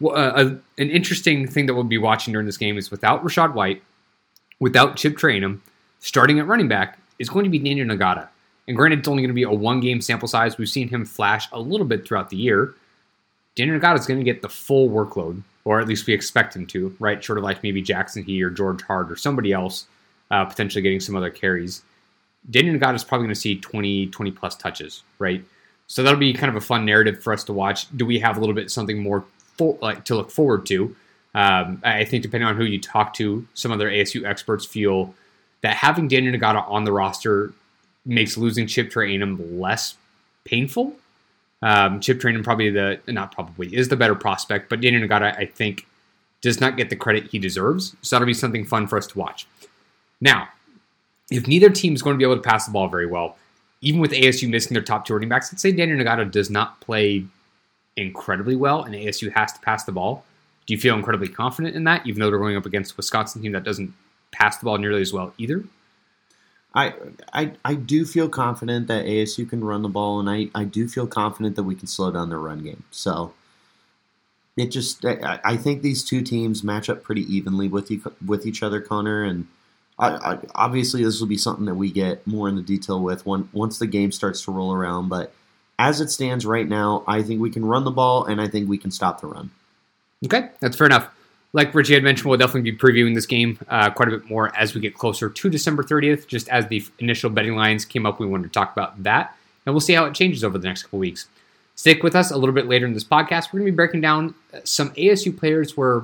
uh, 0.06 0.56
an 0.78 0.90
interesting 0.90 1.48
thing 1.48 1.68
that 1.68 1.74
we'll 1.74 1.84
be 1.84 1.98
watching 1.98 2.32
during 2.32 2.46
this 2.46 2.58
game 2.58 2.78
is 2.78 2.92
without 2.92 3.24
Rachaad 3.24 3.54
White, 3.54 3.82
without 4.60 4.96
Chip 4.96 5.16
Trayanum, 5.16 5.60
starting 6.00 6.40
at 6.40 6.48
running 6.48 6.68
back 6.68 6.98
is 7.20 7.30
going 7.30 7.46
to 7.46 7.50
be 7.50 7.60
Daniel 7.60 7.88
Ngata. 7.88 8.28
And 8.68 8.78
granted, 8.78 9.00
it's 9.00 9.08
only 9.08 9.24
going 9.24 9.30
to 9.30 9.34
be 9.34 9.44
a 9.44 9.52
one 9.52 9.80
game 9.80 10.02
sample 10.02 10.28
size. 10.28 10.58
We've 10.58 10.70
seen 10.70 10.88
him 10.88 11.06
flash 11.06 11.48
a 11.52 11.60
little 11.60 11.86
bit 11.86 12.08
throughout 12.08 12.30
the 12.30 12.38
year. 12.38 12.76
Daniel 13.56 13.80
Ngata 13.80 14.00
is 14.00 14.06
going 14.06 14.20
to 14.20 14.24
get 14.24 14.42
the 14.42 14.50
full 14.50 14.90
workload 14.90 15.44
or 15.64 15.80
at 15.80 15.88
least 15.88 16.08
we 16.08 16.14
expect 16.14 16.56
him 16.56 16.66
to, 16.68 16.96
right? 17.00 17.24
Sort 17.24 17.38
of 17.38 17.44
like 17.44 17.64
maybe 17.64 17.82
Jackson 17.82 18.24
He 18.24 18.42
or 18.44 18.50
George 18.50 18.82
Hart 18.82 19.12
or 19.12 19.16
somebody 19.16 19.52
else 19.52 19.86
uh, 20.32 20.46
potentially 20.46 20.82
getting 20.82 21.00
some 21.00 21.16
other 21.16 21.30
carries. 21.30 21.84
Daniel 22.50 22.78
Ngata 22.78 22.96
is 22.96 23.04
probably 23.04 23.26
going 23.28 23.36
to 23.36 23.40
see 23.40 23.58
20, 23.58 24.08
20 24.08 24.32
plus 24.32 24.56
touches, 24.56 25.04
right? 25.20 25.44
So 25.88 26.04
that'll 26.04 26.20
be 26.20 26.34
kind 26.34 26.50
of 26.50 26.56
a 26.56 26.66
fun 26.66 26.86
narrative 26.86 27.22
for 27.22 27.34
us 27.34 27.44
to 27.46 27.54
watch. 27.54 27.96
Do 27.96 28.06
we 28.06 28.20
have 28.20 28.38
a 28.38 28.40
little 28.40 28.56
bit 28.56 28.72
something 28.72 29.00
more 29.00 29.26
like 29.60 30.06
to 30.06 30.16
look 30.16 30.32
forward 30.32 30.66
to? 30.68 30.96
Um, 31.36 31.82
I 31.84 32.06
think 32.06 32.24
depending 32.24 32.48
on 32.48 32.56
who 32.56 32.64
you 32.64 32.80
talk 32.80 33.14
to, 33.16 33.46
some 33.54 33.72
other 33.72 33.90
ASU 33.90 34.26
experts 34.26 34.66
feel 34.66 35.14
that 35.62 35.76
having 35.76 36.08
Daniel 36.08 36.34
Ngata 36.34 36.68
on 36.68 36.86
the 36.86 36.92
roster 36.92 37.54
makes 38.06 38.38
losing 38.38 38.68
Chip 38.68 38.92
Trayanum 38.92 39.60
less 39.60 39.96
painful 40.44 40.96
um, 41.62 42.00
Chip 42.00 42.20
Trayanum 42.20 42.44
probably 42.44 42.70
the 42.70 43.00
not 43.08 43.34
probably 43.34 43.76
is 43.76 43.90
the 43.90 43.96
better 43.96 44.16
prospect, 44.16 44.70
but 44.70 44.82
Daniel 44.82 45.08
Ngata 45.08 45.38
I 45.38 45.46
think 45.46 45.86
does 46.42 46.60
not 46.60 46.76
get 46.76 46.90
the 46.90 46.96
credit 46.96 47.28
he 47.28 47.40
deserves. 47.40 47.96
So 48.02 48.16
that'll 48.16 48.26
be 48.26 48.34
something 48.34 48.66
fun 48.66 48.88
for 48.88 48.98
us 48.98 49.06
to 49.08 49.20
watch. 49.20 49.46
Now, 50.20 50.50
if 51.30 51.48
neither 51.48 51.70
team 51.70 51.94
is 51.94 52.02
going 52.02 52.16
to 52.16 52.18
be 52.18 52.24
able 52.24 52.42
to 52.42 52.50
pass 52.50 52.66
the 52.66 52.72
ball 52.72 52.88
very 52.88 53.06
well, 53.06 53.38
even 53.82 54.00
with 54.00 54.12
ASU 54.12 54.50
missing 54.50 54.74
their 54.74 54.84
top 54.84 55.06
two 55.06 55.14
running 55.14 55.30
backs, 55.30 55.54
let's 55.54 55.62
say 55.62 55.72
Daniel 55.72 56.00
Ngata 56.00 56.32
does 56.32 56.50
not 56.50 56.80
play 56.82 57.26
incredibly 57.96 58.56
well 58.56 58.84
and 58.84 58.96
ASU 58.96 59.32
has 59.34 59.54
to 59.54 59.60
pass 59.60 59.84
the 59.84 59.92
ball. 59.92 60.26
Do 60.66 60.74
you 60.74 60.80
feel 60.80 60.96
incredibly 60.96 61.28
confident 61.28 61.76
in 61.76 61.84
that, 61.84 62.06
even 62.08 62.20
though 62.20 62.30
they're 62.30 62.40
going 62.40 62.58
up 62.58 62.66
against 62.66 62.94
a 62.94 62.98
Wisconsin 62.98 63.42
team 63.42 63.52
that 63.52 63.64
doesn't 63.64 63.94
pass 64.32 64.58
the 64.58 64.66
ball 64.66 64.78
nearly 64.78 65.02
as 65.02 65.14
well 65.14 65.34
either? 65.38 65.64
I, 66.74 66.94
I 67.34 67.52
I 67.66 67.76
do 67.76 68.06
feel 68.06 68.30
confident 68.30 68.88
that 68.88 69.06
ASU 69.06 69.50
can 69.50 69.64
run 69.64 69.82
the 69.82 69.90
ball, 69.90 70.20
and 70.20 70.30
I, 70.30 70.48
I 70.56 70.64
do 70.64 70.88
feel 70.88 71.06
confident 71.06 71.56
that 71.58 71.64
we 71.64 71.76
can 71.76 71.88
slow 71.88 72.12
down 72.12 72.30
their 72.30 72.40
run 72.40 72.64
game. 72.64 72.84
So 72.92 73.34
it 74.56 74.68
just 74.68 75.04
I, 75.06 75.40
I 75.44 75.58
think 75.58 75.82
these 75.82 76.04
two 76.04 76.22
teams 76.22 76.64
match 76.64 76.90
up 76.90 77.04
pretty 77.04 77.22
evenly 77.34 77.68
with 77.68 77.92
you, 77.92 78.02
with 78.26 78.46
each 78.46 78.64
other, 78.64 78.80
Connor. 78.80 79.24
And 79.24 79.48
I, 80.00 80.10
I, 80.34 80.38
obviously 80.56 81.04
this 81.04 81.20
will 81.20 81.28
be 81.28 81.38
something 81.38 81.66
that 81.66 81.76
we 81.76 81.92
get 81.92 82.26
more 82.26 82.48
in 82.48 82.56
the 82.56 82.62
detail 82.62 83.02
with 83.02 83.26
when, 83.26 83.50
once 83.52 83.78
the 83.78 83.88
game 83.88 84.12
starts 84.12 84.44
to 84.46 84.52
roll 84.52 84.74
around. 84.74 85.10
But 85.10 85.34
as 85.78 86.00
it 86.00 86.10
stands 86.10 86.46
right 86.46 86.68
now, 86.68 87.04
I 87.06 87.22
think 87.22 87.42
we 87.42 87.50
can 87.50 87.66
run 87.66 87.84
the 87.84 87.92
ball, 87.92 88.24
and 88.26 88.40
I 88.40 88.48
think 88.48 88.70
we 88.70 88.78
can 88.78 88.92
stop 88.92 89.20
the 89.20 89.28
run. 89.28 89.52
Okay, 90.24 90.50
that's 90.62 90.78
fair 90.78 90.88
enough 90.88 91.10
like 91.54 91.74
Richie 91.76 91.94
had 91.94 92.04
mentioned, 92.04 92.30
we'll 92.30 92.38
definitely 92.38 92.72
be 92.72 92.78
previewing 92.78 93.14
this 93.14 93.26
game 93.26 93.60
uh, 93.68 93.90
quite 93.90 94.08
a 94.08 94.12
bit 94.12 94.30
more 94.30 94.56
as 94.56 94.74
we 94.74 94.82
get 94.82 94.96
closer 94.96 95.30
to 95.30 95.50
December 95.50 95.84
30th. 95.84 96.28
Just 96.28 96.48
as 96.50 96.68
the 96.68 96.84
initial 97.00 97.30
betting 97.30 97.56
lines 97.56 97.84
came 97.84 98.06
up, 98.06 98.20
we 98.20 98.26
wanted 98.26 98.44
to 98.44 98.50
talk 98.50 98.72
about 98.72 99.02
that, 99.04 99.36
and 99.66 99.74
we'll 99.74 99.82
see 99.82 99.94
how 99.94 100.06
it 100.06 100.14
changes 100.14 100.44
over 100.44 100.58
the 100.58 100.68
next 100.68 100.84
couple 100.84 101.00
weeks. 101.00 101.28
Stick 101.76 102.04
with 102.04 102.16
us 102.16 102.32
a 102.32 102.38
little 102.38 102.56
bit 102.56 102.68
later 102.68 102.86
in 102.86 102.94
this 102.94 103.04
podcast. 103.04 103.52
We're 103.52 103.60
going 103.60 103.68
to 103.68 103.72
be 103.72 103.76
breaking 103.76 104.02
down 104.02 104.36
uh, 104.54 104.60
some 104.64 104.92
ASU 104.92 105.36
players 105.36 105.76
where, 105.76 106.04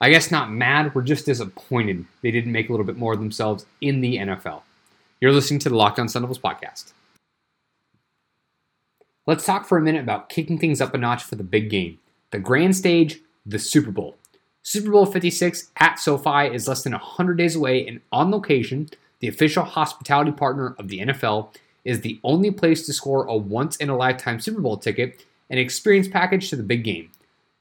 I 0.00 0.10
guess, 0.10 0.30
not 0.30 0.50
mad, 0.50 0.94
we're 0.94 1.02
just 1.02 1.26
disappointed 1.26 2.04
they 2.22 2.30
didn't 2.30 2.52
make 2.52 2.68
a 2.68 2.72
little 2.72 2.86
bit 2.86 2.96
more 2.96 3.12
of 3.12 3.18
themselves 3.20 3.66
in 3.80 4.00
the 4.00 4.16
NFL. 4.16 4.62
You're 5.20 5.32
listening 5.32 5.60
to 5.60 5.68
the 5.68 5.76
Locked 5.76 5.98
On 5.98 6.08
Sun 6.08 6.22
Devils 6.22 6.38
podcast. 6.38 6.92
Let's 9.26 9.44
talk 9.44 9.68
for 9.68 9.78
a 9.78 9.82
minute 9.82 10.02
about 10.02 10.28
kicking 10.28 10.58
things 10.58 10.80
up 10.80 10.94
a 10.94 10.98
notch 10.98 11.22
for 11.22 11.36
the 11.36 11.44
big 11.44 11.68
game, 11.68 11.98
the 12.30 12.38
grand 12.38 12.74
stage, 12.74 13.20
the 13.44 13.58
Super 13.58 13.90
Bowl. 13.90 14.16
Super 14.62 14.90
Bowl 14.90 15.06
56 15.06 15.70
at 15.76 15.98
SoFi 15.98 16.54
is 16.54 16.68
less 16.68 16.82
than 16.82 16.92
100 16.92 17.38
days 17.38 17.56
away, 17.56 17.86
and 17.86 18.00
On 18.12 18.30
Location, 18.30 18.88
the 19.20 19.28
official 19.28 19.64
hospitality 19.64 20.32
partner 20.32 20.74
of 20.78 20.88
the 20.88 21.00
NFL, 21.00 21.54
is 21.84 22.00
the 22.00 22.20
only 22.22 22.50
place 22.50 22.84
to 22.84 22.92
score 22.92 23.24
a 23.24 23.36
once 23.36 23.76
in 23.76 23.88
a 23.88 23.96
lifetime 23.96 24.38
Super 24.38 24.60
Bowl 24.60 24.76
ticket 24.76 25.24
and 25.48 25.58
experience 25.58 26.08
package 26.08 26.50
to 26.50 26.56
the 26.56 26.62
big 26.62 26.84
game. 26.84 27.10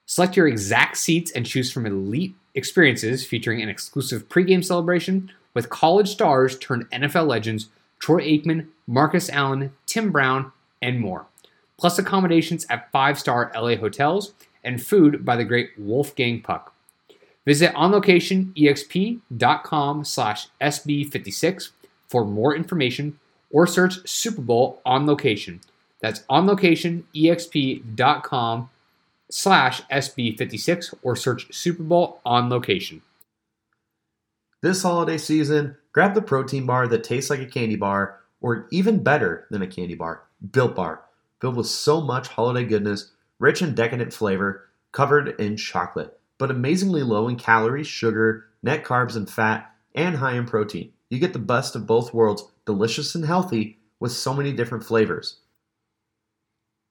Select 0.05 0.35
your 0.35 0.47
exact 0.47 0.97
seats 0.97 1.31
and 1.31 1.45
choose 1.45 1.71
from 1.71 1.85
elite 1.85 2.35
experiences 2.53 3.25
featuring 3.25 3.61
an 3.61 3.69
exclusive 3.69 4.27
pregame 4.27 4.63
celebration 4.63 5.31
with 5.53 5.69
college 5.69 6.09
stars 6.09 6.57
turned 6.57 6.89
NFL 6.91 7.27
legends 7.27 7.69
Troy 7.99 8.21
Aikman, 8.21 8.67
Marcus 8.87 9.29
Allen, 9.29 9.73
Tim 9.85 10.11
Brown, 10.11 10.51
and 10.81 10.99
more. 10.99 11.27
Plus 11.77 11.99
accommodations 11.99 12.65
at 12.69 12.91
five 12.91 13.19
star 13.19 13.51
LA 13.55 13.75
hotels 13.75 14.33
and 14.63 14.81
food 14.81 15.23
by 15.23 15.35
the 15.35 15.45
great 15.45 15.71
Wolfgang 15.77 16.41
Puck. 16.41 16.73
Visit 17.45 17.73
onlocationexp.com 17.73 20.05
slash 20.05 20.47
SB56 20.61 21.69
for 22.07 22.25
more 22.25 22.55
information 22.55 23.19
or 23.51 23.65
search 23.65 24.07
Super 24.07 24.41
Bowl 24.41 24.81
on 24.85 25.05
location. 25.05 25.61
That's 26.01 26.21
onlocationexp.com 26.29 28.69
slash 29.31 29.81
SB56 29.83 30.95
or 31.03 31.15
search 31.15 31.53
Super 31.53 31.83
Bowl 31.83 32.19
on 32.25 32.49
location. 32.49 33.03
This 34.61 34.83
holiday 34.83 35.17
season, 35.17 35.77
grab 35.93 36.15
the 36.15 36.21
protein 36.21 36.65
bar 36.65 36.85
that 36.87 37.03
tastes 37.03 37.29
like 37.29 37.39
a 37.39 37.45
candy 37.45 37.77
bar 37.77 38.19
or 38.41 38.67
even 38.71 39.03
better 39.03 39.47
than 39.49 39.61
a 39.61 39.67
candy 39.67 39.95
bar, 39.95 40.23
Built 40.51 40.75
Bar, 40.75 41.01
filled 41.39 41.55
with 41.55 41.67
so 41.67 42.01
much 42.01 42.27
holiday 42.27 42.65
goodness, 42.65 43.11
rich 43.39 43.61
and 43.61 43.73
decadent 43.75 44.13
flavor, 44.13 44.65
covered 44.91 45.39
in 45.39 45.55
chocolate 45.55 46.18
but 46.39 46.49
amazingly 46.49 47.03
low 47.03 47.27
in 47.27 47.35
calories, 47.35 47.85
sugar, 47.85 48.45
net 48.63 48.83
carbs, 48.83 49.15
and 49.15 49.29
fat, 49.29 49.71
and 49.93 50.15
high 50.15 50.35
in 50.35 50.45
protein. 50.45 50.91
You 51.09 51.19
get 51.19 51.33
the 51.33 51.39
best 51.39 51.75
of 51.75 51.85
both 51.85 52.13
worlds, 52.13 52.43
delicious 52.65 53.13
and 53.13 53.25
healthy, 53.25 53.77
with 53.99 54.13
so 54.13 54.33
many 54.33 54.53
different 54.53 54.85
flavors. 54.85 55.41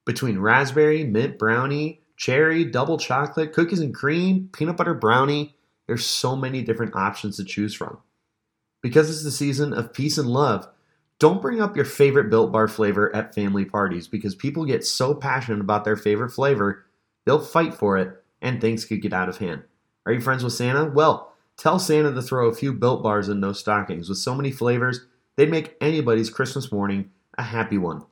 Between 0.05 0.39
raspberry, 0.39 1.05
mint 1.05 1.39
brownie, 1.39 2.03
cherry, 2.17 2.65
double 2.65 2.99
chocolate, 2.99 3.53
cookies 3.53 3.81
and 3.81 3.95
cream, 3.95 4.51
peanut 4.53 4.77
butter 4.77 4.95
brownie, 4.95 5.57
there's 5.87 6.05
so 6.05 6.37
many 6.37 6.63
different 6.63 6.95
options 6.95 7.37
to 7.37 7.45
choose 7.45 7.75
from. 7.75 7.99
Because 8.83 9.09
it's 9.09 9.25
the 9.25 9.31
season 9.31 9.73
of 9.73 9.95
peace 9.95 10.19
and 10.19 10.29
love, 10.29 10.69
don't 11.19 11.43
bring 11.43 11.61
up 11.61 11.75
your 11.75 11.85
favorite 11.85 12.31
Built 12.31 12.53
Bar 12.53 12.69
flavor 12.69 13.15
at 13.15 13.35
family 13.35 13.65
parties 13.65 14.07
because 14.07 14.35
people 14.35 14.65
get 14.65 14.85
so 14.85 15.15
passionate 15.15 15.61
about 15.61 15.85
their 15.85 15.97
favorite 15.97 16.31
flavor, 16.31 16.85
they'll 17.25 17.41
fight 17.41 17.75
for 17.75 17.97
it 17.97 18.23
and 18.41 18.61
things 18.61 18.85
could 18.85 19.03
get 19.03 19.13
out 19.13 19.29
of 19.29 19.39
hand. 19.39 19.63
Are 20.07 20.13
you 20.13 20.21
friends 20.21 20.43
with 20.43 20.53
Santa? 20.53 20.87
Well, 20.87 21.33
tell 21.57 21.79
Santa 21.79 22.13
to 22.15 22.23
throw 22.23 22.49
a 22.49 22.55
few 22.55 22.73
built 22.73 23.03
bars 23.03 23.29
in 23.29 23.41
those 23.41 23.61
stockings. 23.61 24.09
With 24.09 24.19
so 24.19 24.35
many 24.35 24.51
flavors, 24.51 25.07
they'd 25.37 25.51
make 25.51 25.77
anybody's 25.81 26.31
Christmas 26.31 26.73
morning 26.73 27.11
a 27.37 27.43
happy 27.43 27.79
one. 27.79 28.05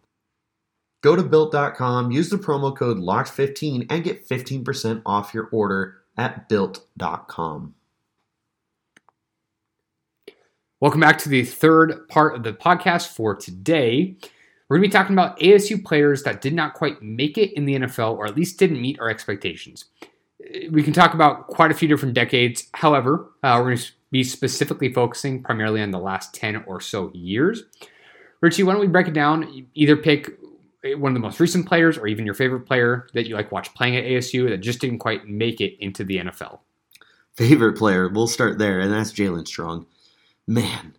Go 1.02 1.16
to 1.16 1.22
built.com, 1.22 2.10
use 2.10 2.30
the 2.30 2.36
promo 2.36 2.76
code 2.76 2.98
LOCKED15 2.98 3.86
and 3.90 4.04
get 4.04 4.28
15% 4.28 5.02
off 5.06 5.32
your 5.32 5.48
order 5.52 5.98
at 6.16 6.48
built.com. 6.48 7.74
Welcome 10.80 11.00
back 11.00 11.18
to 11.18 11.28
the 11.28 11.44
third 11.44 12.08
part 12.08 12.34
of 12.34 12.42
the 12.42 12.52
podcast 12.52 13.08
for 13.08 13.34
today. 13.34 14.16
We're 14.68 14.78
going 14.78 14.90
to 14.90 14.94
be 14.94 14.98
talking 14.98 15.14
about 15.14 15.38
ASU 15.38 15.82
players 15.82 16.24
that 16.24 16.42
did 16.42 16.52
not 16.52 16.74
quite 16.74 17.00
make 17.00 17.38
it 17.38 17.56
in 17.56 17.64
the 17.64 17.76
NFL 17.76 18.16
or 18.16 18.26
at 18.26 18.36
least 18.36 18.58
didn't 18.58 18.80
meet 18.82 19.00
our 19.00 19.08
expectations 19.08 19.86
we 20.70 20.82
can 20.82 20.92
talk 20.92 21.14
about 21.14 21.46
quite 21.48 21.70
a 21.70 21.74
few 21.74 21.88
different 21.88 22.14
decades. 22.14 22.68
However, 22.74 23.30
uh, 23.42 23.56
we're 23.58 23.64
going 23.64 23.78
to 23.78 23.92
be 24.10 24.24
specifically 24.24 24.92
focusing 24.92 25.42
primarily 25.42 25.82
on 25.82 25.90
the 25.90 25.98
last 25.98 26.34
10 26.34 26.64
or 26.66 26.80
so 26.80 27.10
years. 27.12 27.64
Richie, 28.40 28.62
why 28.62 28.72
don't 28.72 28.80
we 28.80 28.86
break 28.86 29.08
it 29.08 29.14
down? 29.14 29.66
Either 29.74 29.96
pick 29.96 30.38
one 30.96 31.10
of 31.10 31.14
the 31.14 31.20
most 31.20 31.40
recent 31.40 31.66
players 31.66 31.98
or 31.98 32.06
even 32.06 32.24
your 32.24 32.34
favorite 32.34 32.60
player 32.60 33.08
that 33.14 33.26
you 33.26 33.34
like 33.34 33.50
watch 33.50 33.74
playing 33.74 33.96
at 33.96 34.04
ASU 34.04 34.48
that 34.48 34.58
just 34.58 34.80
didn't 34.80 34.98
quite 34.98 35.26
make 35.26 35.60
it 35.60 35.76
into 35.80 36.04
the 36.04 36.18
NFL. 36.18 36.60
Favorite 37.34 37.76
player, 37.76 38.08
we'll 38.08 38.28
start 38.28 38.58
there, 38.58 38.80
and 38.80 38.92
that's 38.92 39.12
Jaelen 39.12 39.46
Strong. 39.46 39.86
Man, 40.46 40.94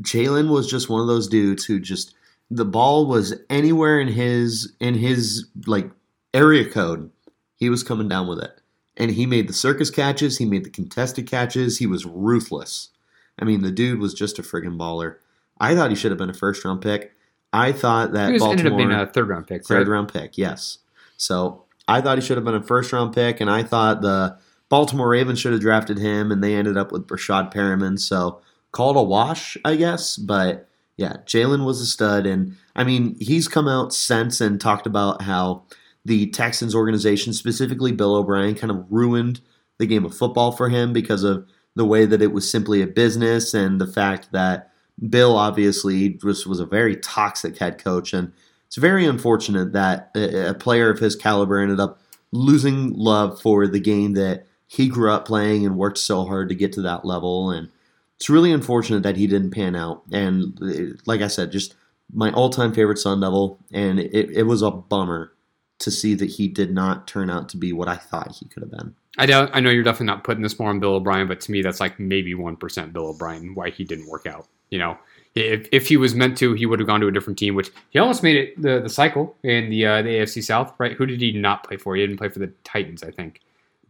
Jalen 0.00 0.50
was 0.50 0.68
just 0.68 0.88
one 0.88 1.00
of 1.00 1.06
those 1.06 1.28
dudes 1.28 1.64
who 1.64 1.78
just 1.78 2.14
the 2.50 2.64
ball 2.64 3.06
was 3.06 3.34
anywhere 3.48 4.00
in 4.00 4.08
his 4.08 4.72
in 4.80 4.94
his 4.94 5.46
like 5.66 5.90
area 6.34 6.68
code, 6.68 7.10
he 7.56 7.70
was 7.70 7.82
coming 7.82 8.08
down 8.08 8.26
with 8.26 8.40
it 8.40 8.60
and 8.98 9.12
he 9.12 9.24
made 9.24 9.48
the 9.48 9.54
circus 9.54 9.90
catches, 9.90 10.36
he 10.36 10.44
made 10.44 10.64
the 10.64 10.70
contested 10.70 11.26
catches, 11.26 11.78
he 11.78 11.86
was 11.86 12.04
ruthless. 12.04 12.90
I 13.38 13.44
mean, 13.44 13.62
the 13.62 13.70
dude 13.70 14.00
was 14.00 14.12
just 14.12 14.38
a 14.38 14.42
friggin' 14.42 14.76
baller. 14.76 15.16
I 15.60 15.74
thought 15.74 15.90
he 15.90 15.96
should 15.96 16.10
have 16.10 16.18
been 16.18 16.28
a 16.28 16.34
first 16.34 16.64
round 16.64 16.82
pick. 16.82 17.12
I 17.52 17.72
thought 17.72 18.12
that 18.12 18.32
he 18.32 18.38
Baltimore 18.38 18.58
ended 18.58 18.72
up 18.72 18.76
being 18.76 18.92
a 18.92 19.06
third 19.06 19.28
round 19.28 19.46
pick. 19.46 19.64
Third 19.64 19.88
right? 19.88 19.92
round 19.92 20.12
pick, 20.12 20.36
yes. 20.36 20.78
So 21.16 21.64
I 21.86 22.00
thought 22.00 22.18
he 22.18 22.24
should 22.24 22.36
have 22.36 22.44
been 22.44 22.54
a 22.54 22.62
first 22.62 22.92
round 22.92 23.14
pick, 23.14 23.40
and 23.40 23.48
I 23.48 23.62
thought 23.62 24.02
the 24.02 24.36
Baltimore 24.68 25.08
Ravens 25.08 25.38
should 25.38 25.52
have 25.52 25.60
drafted 25.60 25.98
him, 25.98 26.30
and 26.30 26.42
they 26.42 26.54
ended 26.54 26.76
up 26.76 26.92
with 26.92 27.06
Breshad 27.06 27.52
Perriman. 27.52 27.98
So 27.98 28.40
called 28.72 28.96
a 28.96 29.02
wash, 29.02 29.56
I 29.64 29.76
guess. 29.76 30.16
But 30.16 30.68
yeah, 30.96 31.18
Jaelen 31.24 31.64
was 31.64 31.80
a 31.80 31.86
stud, 31.86 32.26
and 32.26 32.56
I 32.76 32.84
mean 32.84 33.16
he's 33.18 33.48
come 33.48 33.68
out 33.68 33.94
since 33.94 34.40
and 34.40 34.60
talked 34.60 34.86
about 34.86 35.22
how 35.22 35.62
the 36.08 36.26
Texans 36.30 36.74
organization, 36.74 37.32
specifically 37.34 37.92
Bill 37.92 38.16
O'Brien, 38.16 38.54
kind 38.54 38.70
of 38.70 38.86
ruined 38.88 39.40
the 39.76 39.86
game 39.86 40.04
of 40.04 40.16
football 40.16 40.50
for 40.52 40.70
him 40.70 40.92
because 40.92 41.22
of 41.22 41.46
the 41.76 41.84
way 41.84 42.06
that 42.06 42.22
it 42.22 42.32
was 42.32 42.50
simply 42.50 42.82
a 42.82 42.86
business 42.86 43.54
and 43.54 43.80
the 43.80 43.86
fact 43.86 44.32
that 44.32 44.72
Bill 45.08 45.36
obviously 45.36 46.18
was, 46.24 46.46
was 46.46 46.60
a 46.60 46.66
very 46.66 46.96
toxic 46.96 47.58
head 47.58 47.78
coach. 47.78 48.12
And 48.12 48.32
it's 48.66 48.76
very 48.76 49.06
unfortunate 49.06 49.72
that 49.74 50.10
a, 50.16 50.50
a 50.50 50.54
player 50.54 50.90
of 50.90 50.98
his 50.98 51.14
caliber 51.14 51.58
ended 51.60 51.78
up 51.78 52.00
losing 52.32 52.92
love 52.94 53.40
for 53.40 53.68
the 53.68 53.78
game 53.78 54.14
that 54.14 54.46
he 54.66 54.88
grew 54.88 55.12
up 55.12 55.26
playing 55.26 55.64
and 55.64 55.76
worked 55.76 55.98
so 55.98 56.24
hard 56.24 56.48
to 56.48 56.54
get 56.54 56.72
to 56.72 56.82
that 56.82 57.04
level. 57.04 57.50
And 57.50 57.68
it's 58.16 58.30
really 58.30 58.50
unfortunate 58.50 59.02
that 59.02 59.16
he 59.16 59.26
didn't 59.26 59.52
pan 59.52 59.76
out. 59.76 60.02
And 60.10 61.00
like 61.06 61.20
I 61.20 61.28
said, 61.28 61.52
just 61.52 61.74
my 62.12 62.32
all 62.32 62.50
time 62.50 62.72
favorite 62.72 62.98
Sun 62.98 63.20
Devil. 63.20 63.60
And 63.72 64.00
it, 64.00 64.30
it 64.30 64.44
was 64.44 64.62
a 64.62 64.70
bummer 64.70 65.32
to 65.78 65.90
see 65.90 66.14
that 66.14 66.26
he 66.26 66.48
did 66.48 66.72
not 66.72 67.06
turn 67.06 67.30
out 67.30 67.48
to 67.50 67.56
be 67.56 67.72
what 67.72 67.88
I 67.88 67.96
thought 67.96 68.32
he 68.32 68.46
could 68.46 68.62
have 68.62 68.70
been. 68.70 68.94
I 69.16 69.26
doubt, 69.26 69.50
I 69.52 69.60
know 69.60 69.70
you're 69.70 69.82
definitely 69.82 70.06
not 70.06 70.24
putting 70.24 70.42
this 70.42 70.58
more 70.58 70.70
on 70.70 70.80
Bill 70.80 70.94
O'Brien, 70.94 71.28
but 71.28 71.40
to 71.42 71.52
me, 71.52 71.62
that's 71.62 71.80
like 71.80 71.98
maybe 71.98 72.34
one 72.34 72.56
percent 72.56 72.92
Bill 72.92 73.08
O'Brien 73.08 73.54
why 73.54 73.70
he 73.70 73.84
didn't 73.84 74.08
work 74.08 74.26
out. 74.26 74.46
You 74.70 74.78
know, 74.78 74.98
if, 75.34 75.68
if 75.72 75.88
he 75.88 75.96
was 75.96 76.14
meant 76.14 76.36
to, 76.38 76.52
he 76.54 76.66
would 76.66 76.78
have 76.78 76.86
gone 76.86 77.00
to 77.00 77.08
a 77.08 77.12
different 77.12 77.38
team, 77.38 77.54
which 77.54 77.70
he 77.90 77.98
almost 77.98 78.22
made 78.22 78.36
it 78.36 78.60
the, 78.60 78.80
the 78.80 78.88
cycle 78.88 79.36
in 79.42 79.70
the 79.70 79.86
uh, 79.86 80.02
the 80.02 80.10
AFC 80.10 80.42
South, 80.44 80.72
right? 80.78 80.92
Who 80.92 81.06
did 81.06 81.20
he 81.20 81.32
not 81.32 81.64
play 81.64 81.76
for? 81.76 81.96
He 81.96 82.02
didn't 82.02 82.18
play 82.18 82.28
for 82.28 82.38
the 82.38 82.52
Titans, 82.64 83.02
I 83.02 83.10
think. 83.10 83.40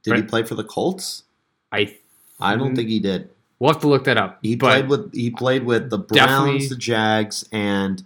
Did 0.03 0.17
he 0.17 0.23
play 0.23 0.43
for 0.43 0.55
the 0.55 0.65
Colts? 0.65 1.25
I 1.73 1.97
I 2.41 2.57
don't 2.57 2.75
think 2.75 2.89
he 2.89 3.01
did. 3.01 3.31
We'll 3.59 3.73
have 3.73 3.83
to 3.83 3.89
look 3.89 4.05
that 4.05 4.17
up. 4.17 4.39
He 4.43 4.57
played 4.57 4.89
with 4.89 5.13
he 5.13 5.31
played 5.31 5.65
with 5.65 5.91
the 5.91 5.99
Browns, 5.99 6.69
the 6.69 6.77
Jags, 6.77 7.45
and 7.53 8.03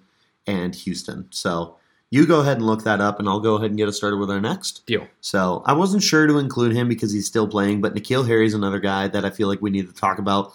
and 0.46 0.74
Houston. 0.74 1.26
So 1.30 1.76
You 2.12 2.26
go 2.26 2.40
ahead 2.40 2.58
and 2.58 2.66
look 2.66 2.84
that 2.84 3.00
up, 3.00 3.18
and 3.18 3.26
I'll 3.26 3.40
go 3.40 3.54
ahead 3.54 3.70
and 3.70 3.78
get 3.78 3.88
us 3.88 3.96
started 3.96 4.18
with 4.18 4.30
our 4.30 4.38
next. 4.38 4.84
Deal. 4.84 5.08
So 5.22 5.62
I 5.64 5.72
wasn't 5.72 6.02
sure 6.02 6.26
to 6.26 6.36
include 6.36 6.76
him 6.76 6.86
because 6.86 7.10
he's 7.10 7.26
still 7.26 7.48
playing, 7.48 7.80
but 7.80 7.94
N'Keal 7.94 8.28
Harry's 8.28 8.52
another 8.52 8.80
guy 8.80 9.08
that 9.08 9.24
I 9.24 9.30
feel 9.30 9.48
like 9.48 9.62
we 9.62 9.70
need 9.70 9.88
to 9.88 9.94
talk 9.94 10.18
about. 10.18 10.52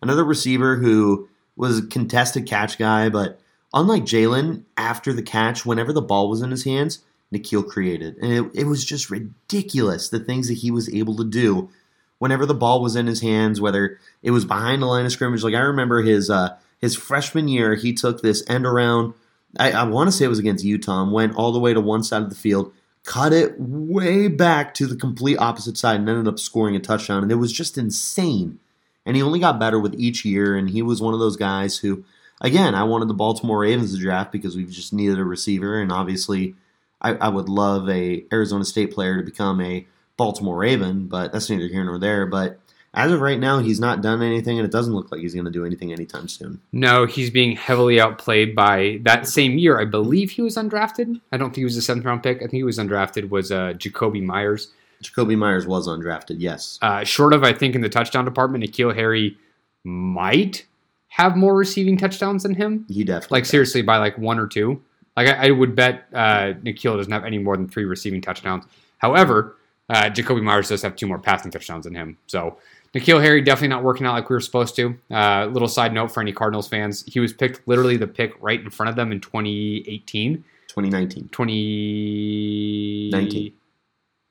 Another 0.00 0.22
receiver 0.22 0.76
who 0.76 1.28
was 1.56 1.80
a 1.80 1.86
contested 1.86 2.46
catch 2.46 2.78
guy, 2.78 3.08
but 3.08 3.40
unlike 3.74 4.04
Jaelen, 4.04 4.62
after 4.76 5.12
the 5.12 5.20
catch, 5.20 5.66
whenever 5.66 5.92
the 5.92 6.00
ball 6.00 6.30
was 6.30 6.42
in 6.42 6.52
his 6.52 6.62
hands, 6.62 7.00
N'Keal 7.34 7.66
created. 7.66 8.16
And 8.18 8.32
it, 8.32 8.60
it 8.60 8.64
was 8.66 8.84
just 8.84 9.10
ridiculous 9.10 10.10
the 10.10 10.20
things 10.20 10.46
that 10.46 10.58
he 10.58 10.70
was 10.70 10.88
able 10.94 11.16
to 11.16 11.24
do 11.24 11.70
whenever 12.18 12.46
the 12.46 12.54
ball 12.54 12.80
was 12.80 12.94
in 12.94 13.08
his 13.08 13.20
hands, 13.20 13.60
whether 13.60 13.98
it 14.22 14.30
was 14.30 14.44
behind 14.44 14.80
the 14.80 14.86
line 14.86 15.06
of 15.06 15.10
scrimmage. 15.10 15.42
Like 15.42 15.54
I 15.54 15.60
remember 15.60 16.02
his 16.02 16.30
uh, 16.30 16.56
his 16.78 16.94
freshman 16.94 17.48
year, 17.48 17.74
he 17.74 17.92
took 17.94 18.22
this 18.22 18.48
end 18.48 18.64
around. 18.64 19.14
I, 19.58 19.72
I 19.72 19.82
want 19.84 20.08
to 20.08 20.12
say 20.12 20.24
it 20.24 20.28
was 20.28 20.38
against 20.38 20.64
Utah, 20.64 21.08
went 21.08 21.34
all 21.34 21.52
the 21.52 21.58
way 21.58 21.74
to 21.74 21.80
one 21.80 22.02
side 22.02 22.22
of 22.22 22.30
the 22.30 22.36
field, 22.36 22.72
cut 23.04 23.32
it 23.32 23.54
way 23.58 24.28
back 24.28 24.74
to 24.74 24.86
the 24.86 24.96
complete 24.96 25.36
opposite 25.38 25.76
side, 25.76 26.00
and 26.00 26.08
ended 26.08 26.28
up 26.28 26.38
scoring 26.38 26.76
a 26.76 26.80
touchdown. 26.80 27.22
And 27.22 27.32
it 27.32 27.36
was 27.36 27.52
just 27.52 27.78
insane. 27.78 28.58
And 29.04 29.16
he 29.16 29.22
only 29.22 29.40
got 29.40 29.58
better 29.58 29.80
with 29.80 29.94
each 29.98 30.24
year, 30.24 30.56
and 30.56 30.70
he 30.70 30.82
was 30.82 31.02
one 31.02 31.14
of 31.14 31.20
those 31.20 31.36
guys 31.36 31.78
who, 31.78 32.04
again, 32.40 32.74
I 32.74 32.84
wanted 32.84 33.08
the 33.08 33.14
Baltimore 33.14 33.60
Ravens 33.60 33.94
to 33.94 34.00
draft 34.00 34.30
because 34.30 34.56
we 34.56 34.66
just 34.66 34.92
needed 34.92 35.18
a 35.18 35.24
receiver, 35.24 35.80
and 35.80 35.90
obviously, 35.90 36.54
I, 37.00 37.14
I 37.14 37.28
would 37.28 37.48
love 37.48 37.88
a 37.88 38.24
Arizona 38.32 38.64
State 38.64 38.92
player 38.92 39.16
to 39.16 39.24
become 39.24 39.60
a 39.60 39.86
Baltimore 40.16 40.58
Raven, 40.58 41.06
but 41.06 41.32
that's 41.32 41.48
neither 41.48 41.66
here 41.66 41.82
nor 41.82 41.98
there. 41.98 42.26
But 42.26 42.60
as 42.92 43.12
of 43.12 43.20
right 43.20 43.38
now, 43.38 43.58
he's 43.60 43.78
not 43.78 44.02
done 44.02 44.20
anything, 44.20 44.58
and 44.58 44.66
it 44.66 44.72
doesn't 44.72 44.92
look 44.92 45.12
like 45.12 45.20
he's 45.20 45.34
going 45.34 45.44
to 45.44 45.50
do 45.50 45.64
anything 45.64 45.92
anytime 45.92 46.26
soon. 46.26 46.60
No, 46.72 47.06
he's 47.06 47.30
being 47.30 47.54
heavily 47.54 48.00
outplayed 48.00 48.54
by 48.56 48.98
that 49.02 49.28
same 49.28 49.58
year. 49.58 49.78
I 49.78 49.84
believe 49.84 50.32
he 50.32 50.42
was 50.42 50.56
undrafted. 50.56 51.20
I 51.30 51.36
don't 51.36 51.48
think 51.48 51.58
he 51.58 51.64
was 51.64 51.76
a 51.76 51.82
seventh 51.82 52.04
round 52.04 52.22
pick. 52.22 52.38
I 52.38 52.40
think 52.40 52.52
he 52.54 52.64
was 52.64 52.78
undrafted. 52.78 53.28
Was 53.28 53.52
uh, 53.52 53.74
Jakobi 53.76 54.22
Meyers. 54.22 54.72
Jakobi 55.02 55.38
Meyers 55.38 55.66
was 55.66 55.86
undrafted. 55.86 56.36
Yes. 56.38 56.78
Uh, 56.82 57.04
short 57.04 57.32
of, 57.32 57.44
I 57.44 57.52
think, 57.52 57.74
in 57.74 57.80
the 57.80 57.88
touchdown 57.88 58.24
department, 58.24 58.64
N'Keal 58.64 58.94
Harry 58.94 59.38
might 59.84 60.66
have 61.08 61.36
more 61.36 61.54
receiving 61.56 61.96
touchdowns 61.96 62.42
than 62.42 62.54
him. 62.54 62.86
He 62.88 63.04
definitely 63.04 63.36
like 63.36 63.44
does. 63.44 63.50
seriously 63.50 63.82
by 63.82 63.98
like 63.98 64.18
one 64.18 64.38
or 64.38 64.46
two. 64.46 64.82
Like 65.16 65.28
I, 65.28 65.48
I 65.48 65.50
would 65.52 65.76
bet 65.76 66.06
uh, 66.12 66.54
N'Keal 66.64 66.96
doesn't 66.96 67.12
have 67.12 67.24
any 67.24 67.38
more 67.38 67.56
than 67.56 67.68
three 67.68 67.84
receiving 67.84 68.20
touchdowns. 68.20 68.64
However, 68.98 69.56
uh, 69.88 70.04
Jakobi 70.04 70.42
Meyers 70.42 70.68
does 70.68 70.82
have 70.82 70.96
two 70.96 71.06
more 71.06 71.18
passing 71.18 71.50
touchdowns 71.50 71.84
than 71.84 71.94
him. 71.94 72.16
So 72.26 72.58
N'Keal 72.94 73.22
Harry 73.22 73.40
definitely 73.40 73.68
not 73.68 73.84
working 73.84 74.04
out 74.04 74.14
like 74.14 74.28
we 74.28 74.34
were 74.34 74.40
supposed 74.40 74.74
to. 74.76 74.98
Uh, 75.10 75.46
little 75.46 75.68
side 75.68 75.92
note 75.92 76.10
for 76.10 76.20
any 76.20 76.32
Cardinals 76.32 76.66
fans: 76.68 77.04
he 77.06 77.20
was 77.20 77.32
picked 77.32 77.66
literally 77.68 77.96
the 77.96 78.06
pick 78.08 78.32
right 78.40 78.60
in 78.60 78.68
front 78.70 78.90
of 78.90 78.96
them 78.96 79.12
in 79.12 79.20
2018, 79.20 80.44
2019. 80.68 81.28
20 81.28 83.10
19. 83.12 83.52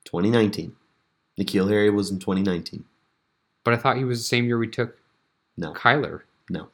2019. 0.04 0.76
N'Keal 1.38 1.70
Harry 1.70 1.90
was 1.90 2.10
in 2.10 2.18
2019. 2.18 2.84
But 3.64 3.74
I 3.74 3.76
thought 3.78 3.96
he 3.96 4.04
was 4.04 4.18
the 4.18 4.24
same 4.24 4.46
year 4.46 4.58
we 4.58 4.68
took 4.68 4.98
No. 5.56 5.72
Kyler. 5.72 6.22
No. 6.50 6.68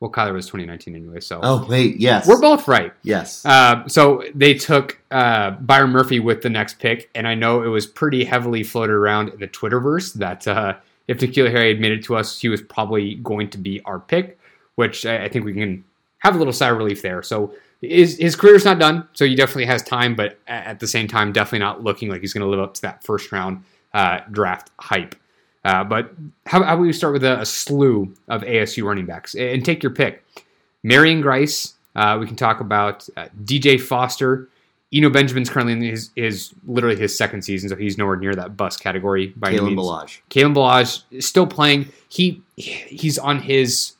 Well, 0.00 0.10
Kyler 0.10 0.32
was 0.32 0.46
2019 0.46 0.96
anyway, 0.96 1.20
so 1.20 1.40
Oh, 1.42 1.66
wait. 1.68 2.00
Yes. 2.00 2.26
we're 2.26 2.40
both 2.40 2.66
right. 2.66 2.92
Yes. 3.02 3.44
Uh, 3.44 3.86
so 3.86 4.24
they 4.34 4.54
took 4.54 4.98
uh, 5.10 5.50
Byron 5.52 5.90
Murphy 5.90 6.20
with 6.20 6.40
the 6.40 6.48
next 6.48 6.78
pick, 6.78 7.10
and 7.14 7.28
I 7.28 7.34
know 7.34 7.62
it 7.62 7.68
was 7.68 7.86
pretty 7.86 8.24
heavily 8.24 8.62
floated 8.62 8.94
around 8.94 9.28
in 9.28 9.40
the 9.40 9.46
Twitterverse 9.48 10.14
that 10.14 10.48
uh, 10.48 10.74
if 11.06 11.18
N'Keal 11.18 11.50
Harry 11.50 11.70
admitted 11.70 12.02
to 12.04 12.16
us 12.16 12.40
he 12.40 12.48
was 12.48 12.62
probably 12.62 13.16
going 13.16 13.50
to 13.50 13.58
be 13.58 13.82
our 13.84 14.00
pick, 14.00 14.38
which 14.76 15.04
I, 15.04 15.24
I 15.24 15.28
think 15.28 15.44
we 15.44 15.52
can 15.52 15.84
have 16.20 16.34
a 16.34 16.38
little 16.38 16.52
sigh 16.54 16.70
of 16.70 16.78
relief 16.78 17.02
there. 17.02 17.22
So 17.22 17.52
his, 17.82 18.16
his 18.16 18.36
career's 18.36 18.64
not 18.64 18.78
done, 18.78 19.06
so 19.12 19.26
he 19.26 19.34
definitely 19.34 19.66
has 19.66 19.82
time, 19.82 20.14
but 20.14 20.38
at 20.46 20.80
the 20.80 20.86
same 20.86 21.08
time, 21.08 21.32
definitely 21.32 21.58
not 21.60 21.82
looking 21.84 22.08
like 22.08 22.22
he's 22.22 22.32
going 22.32 22.44
to 22.44 22.48
live 22.48 22.60
up 22.60 22.72
to 22.74 22.82
that 22.82 23.04
first 23.04 23.32
round 23.32 23.64
uh, 23.92 24.20
draft 24.30 24.70
hype. 24.78 25.14
Uh, 25.64 25.84
but 25.84 26.12
how, 26.46 26.62
how 26.62 26.74
about 26.74 26.80
we 26.80 26.92
start 26.92 27.12
with 27.12 27.24
a, 27.24 27.40
a 27.40 27.46
slew 27.46 28.14
of 28.28 28.42
ASU 28.42 28.82
running 28.84 29.06
backs 29.06 29.34
and 29.34 29.64
take 29.64 29.82
your 29.82 29.92
pick? 29.92 30.24
Marion 30.82 31.20
Grice. 31.20 31.74
Uh, 31.94 32.16
we 32.20 32.26
can 32.26 32.36
talk 32.36 32.60
about 32.60 33.06
uh, 33.16 33.26
DJ 33.44 33.80
Foster. 33.80 34.48
Eno 34.92 35.08
Benjamin's 35.10 35.48
currently 35.50 35.72
in 35.72 35.82
his 35.82 36.10
is 36.16 36.52
literally 36.66 36.96
his 36.96 37.16
second 37.16 37.42
season, 37.42 37.68
so 37.68 37.76
he's 37.76 37.96
nowhere 37.98 38.16
near 38.16 38.34
that 38.34 38.56
bust 38.56 38.80
category 38.80 39.28
by 39.36 39.50
any 39.50 39.58
Kalen. 39.58 39.76
Balaj. 39.76 40.18
Kalen 40.30 40.54
Ballage 40.54 41.02
is 41.12 41.28
still 41.28 41.46
playing. 41.46 41.88
He 42.08 42.42
he's 42.56 43.16
on 43.18 43.40
his 43.40 43.92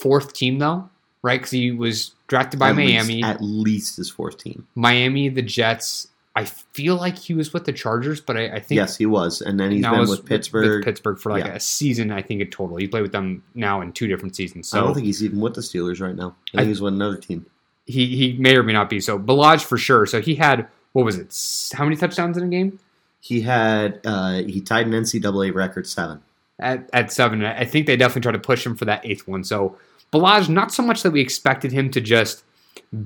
fourth 0.00 0.34
team 0.34 0.58
though, 0.58 0.88
right? 1.22 1.40
Because 1.40 1.50
he 1.50 1.72
was 1.72 2.12
drafted 2.28 2.60
by 2.60 2.70
At 2.70 2.76
least- 2.76 2.94
Miami, 3.08 3.22
at 3.24 3.40
least 3.40 3.96
his 3.96 4.08
fourth 4.10 4.38
team. 4.38 4.66
Miami, 4.76 5.28
the 5.28 5.42
Jets. 5.42 6.08
I 6.36 6.44
feel 6.44 6.96
like 6.96 7.16
he 7.18 7.32
was 7.34 7.52
with 7.54 7.64
the 7.64 7.72
Chargers, 7.72 8.20
but 8.20 8.36
I, 8.36 8.46
I 8.56 8.60
think 8.60 8.76
Yes, 8.76 8.96
he 8.96 9.06
was. 9.06 9.40
And 9.40 9.58
then 9.58 9.72
he's 9.72 9.80
now 9.80 9.96
been 9.98 10.08
with 10.08 10.24
Pittsburgh. 10.26 10.84
Pittsburgh 10.84 11.18
for 11.18 11.32
like 11.32 11.44
Yeah. 11.46 11.54
a 11.54 11.60
season, 11.60 12.12
I 12.12 12.20
think 12.22 12.42
in 12.42 12.50
total. 12.50 12.76
He 12.76 12.86
played 12.86 13.02
with 13.02 13.12
them 13.12 13.42
now 13.54 13.80
in 13.80 13.92
two 13.92 14.06
different 14.06 14.36
seasons. 14.36 14.68
So 14.68 14.78
I 14.78 14.84
don't 14.84 14.92
think 14.94 15.06
he's 15.06 15.24
even 15.24 15.40
with 15.40 15.54
the 15.54 15.62
Steelers 15.62 16.00
right 16.00 16.14
now. 16.14 16.36
I 16.54 16.58
I- 16.58 16.60
think 16.60 16.68
he's 16.68 16.80
with 16.82 16.92
another 16.94 17.16
team. 17.16 17.46
he 17.86 18.06
he 18.16 18.36
may 18.38 18.54
or 18.56 18.62
may 18.62 18.72
not 18.74 18.90
be. 18.90 19.00
So 19.00 19.18
Ballage 19.18 19.64
for 19.64 19.78
sure. 19.78 20.04
So 20.06 20.20
he 20.20 20.34
had 20.34 20.68
what 20.92 21.04
was 21.04 21.16
it? 21.18 21.34
How 21.76 21.84
many 21.84 21.96
touchdowns 21.96 22.36
in 22.36 22.44
a 22.44 22.48
game? 22.48 22.78
He 23.20 23.40
had 23.40 24.00
uh, 24.04 24.42
he 24.42 24.60
tied 24.60 24.86
an 24.86 24.92
NCAA 24.92 25.54
record 25.54 25.86
seven. 25.86 26.20
At, 26.58 26.88
at 26.92 27.12
seven. 27.12 27.44
I 27.44 27.64
think 27.64 27.86
they 27.86 27.96
definitely 27.96 28.22
tried 28.22 28.32
to 28.32 28.38
push 28.38 28.64
him 28.64 28.76
for 28.76 28.84
that 28.86 29.04
eighth 29.04 29.26
one. 29.28 29.42
So 29.44 29.76
Ballage, 30.12 30.48
not 30.48 30.72
so 30.72 30.82
much 30.82 31.02
that 31.02 31.10
we 31.12 31.20
expected 31.20 31.72
him 31.72 31.90
to 31.90 32.00
just 32.00 32.44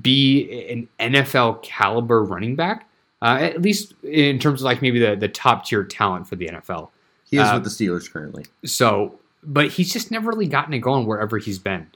be 0.01 0.87
an 0.99 1.11
NFL 1.13 1.61
caliber 1.63 2.23
running 2.23 2.55
back, 2.55 2.87
uh, 3.21 3.37
at 3.39 3.61
least 3.61 3.93
in 4.03 4.39
terms 4.39 4.61
of 4.61 4.65
like 4.65 4.81
maybe 4.81 4.99
the, 4.99 5.15
the 5.15 5.27
top 5.27 5.65
tier 5.65 5.83
talent 5.83 6.27
for 6.27 6.35
the 6.35 6.47
NFL. 6.47 6.89
He 7.29 7.37
is 7.37 7.47
Uh, 7.47 7.51
with 7.55 7.63
the 7.63 7.69
Steelers 7.69 8.11
currently. 8.11 8.45
So, 8.65 9.19
but 9.43 9.69
he's 9.69 9.91
just 9.91 10.11
never 10.11 10.29
really 10.29 10.47
gotten 10.47 10.73
it 10.73 10.79
going 10.79 11.05
wherever 11.05 11.37
he's 11.37 11.59
been. 11.59 11.87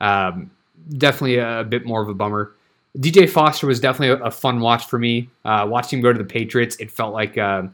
Um, 0.00 0.50
definitely 0.96 1.36
a, 1.36 1.64
bit 1.64 1.86
more 1.86 2.02
of 2.02 2.08
a 2.08 2.14
bummer. 2.14 2.52
DJ 2.98 3.28
Foster 3.28 3.66
was 3.66 3.78
definitely 3.78 4.20
a, 4.20 4.26
a 4.26 4.30
fun 4.30 4.60
watch 4.60 4.86
for 4.86 4.98
me. 4.98 5.28
Uh, 5.44 5.66
watching 5.68 5.98
him 5.98 6.02
go 6.02 6.12
to 6.12 6.18
the 6.18 6.24
Patriots, 6.24 6.76
it 6.76 6.90
felt 6.90 7.12
like 7.12 7.38
uh, 7.38 7.64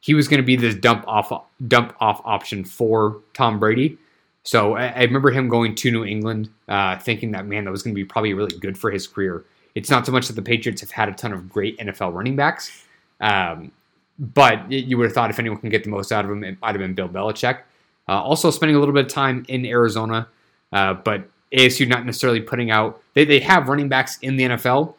he 0.00 0.14
was 0.14 0.28
going 0.28 0.40
to 0.40 0.46
be 0.46 0.56
this 0.56 0.74
dump 0.74 1.04
off 1.06 1.32
dump 1.66 1.94
off 2.00 2.20
option 2.24 2.64
for 2.64 3.20
Tom 3.34 3.58
Brady. 3.58 3.96
So 4.42 4.74
I, 4.74 4.86
I 4.88 5.02
remember 5.02 5.30
him 5.30 5.48
going 5.48 5.74
to 5.76 5.90
New 5.90 6.04
England, 6.04 6.50
uh, 6.68 6.98
thinking 6.98 7.32
that 7.32 7.46
man 7.46 7.64
that 7.64 7.70
was 7.70 7.82
going 7.82 7.94
to 7.94 7.98
be 7.98 8.04
probably 8.04 8.34
really 8.34 8.56
good 8.58 8.76
for 8.76 8.90
his 8.90 9.06
career. 9.06 9.44
It's 9.74 9.90
not 9.90 10.06
so 10.06 10.12
much 10.12 10.26
that 10.26 10.34
the 10.34 10.42
Patriots 10.42 10.80
have 10.80 10.90
had 10.90 11.08
a 11.08 11.12
ton 11.12 11.32
of 11.32 11.48
great 11.48 11.78
NFL 11.78 12.14
running 12.14 12.36
backs, 12.36 12.84
um, 13.20 13.70
but 14.18 14.70
you 14.70 14.96
would 14.98 15.04
have 15.04 15.12
thought 15.12 15.30
if 15.30 15.38
anyone 15.38 15.58
can 15.58 15.68
get 15.70 15.84
the 15.84 15.90
most 15.90 16.10
out 16.10 16.24
of 16.24 16.30
him, 16.30 16.42
it 16.42 16.60
might 16.60 16.74
have 16.74 16.78
been 16.78 16.94
Bill 16.94 17.08
Belichick. 17.08 17.60
Uh, 18.08 18.22
also 18.22 18.50
spending 18.50 18.74
a 18.74 18.78
little 18.78 18.94
bit 18.94 19.04
of 19.06 19.12
time 19.12 19.44
in 19.48 19.66
Arizona, 19.66 20.26
uh, 20.72 20.94
but 20.94 21.28
ASU 21.52 21.86
not 21.86 22.06
necessarily 22.06 22.40
putting 22.40 22.70
out. 22.70 23.02
They, 23.14 23.24
they 23.24 23.40
have 23.40 23.68
running 23.68 23.88
backs 23.88 24.18
in 24.22 24.36
the 24.36 24.44
NFL, 24.44 24.94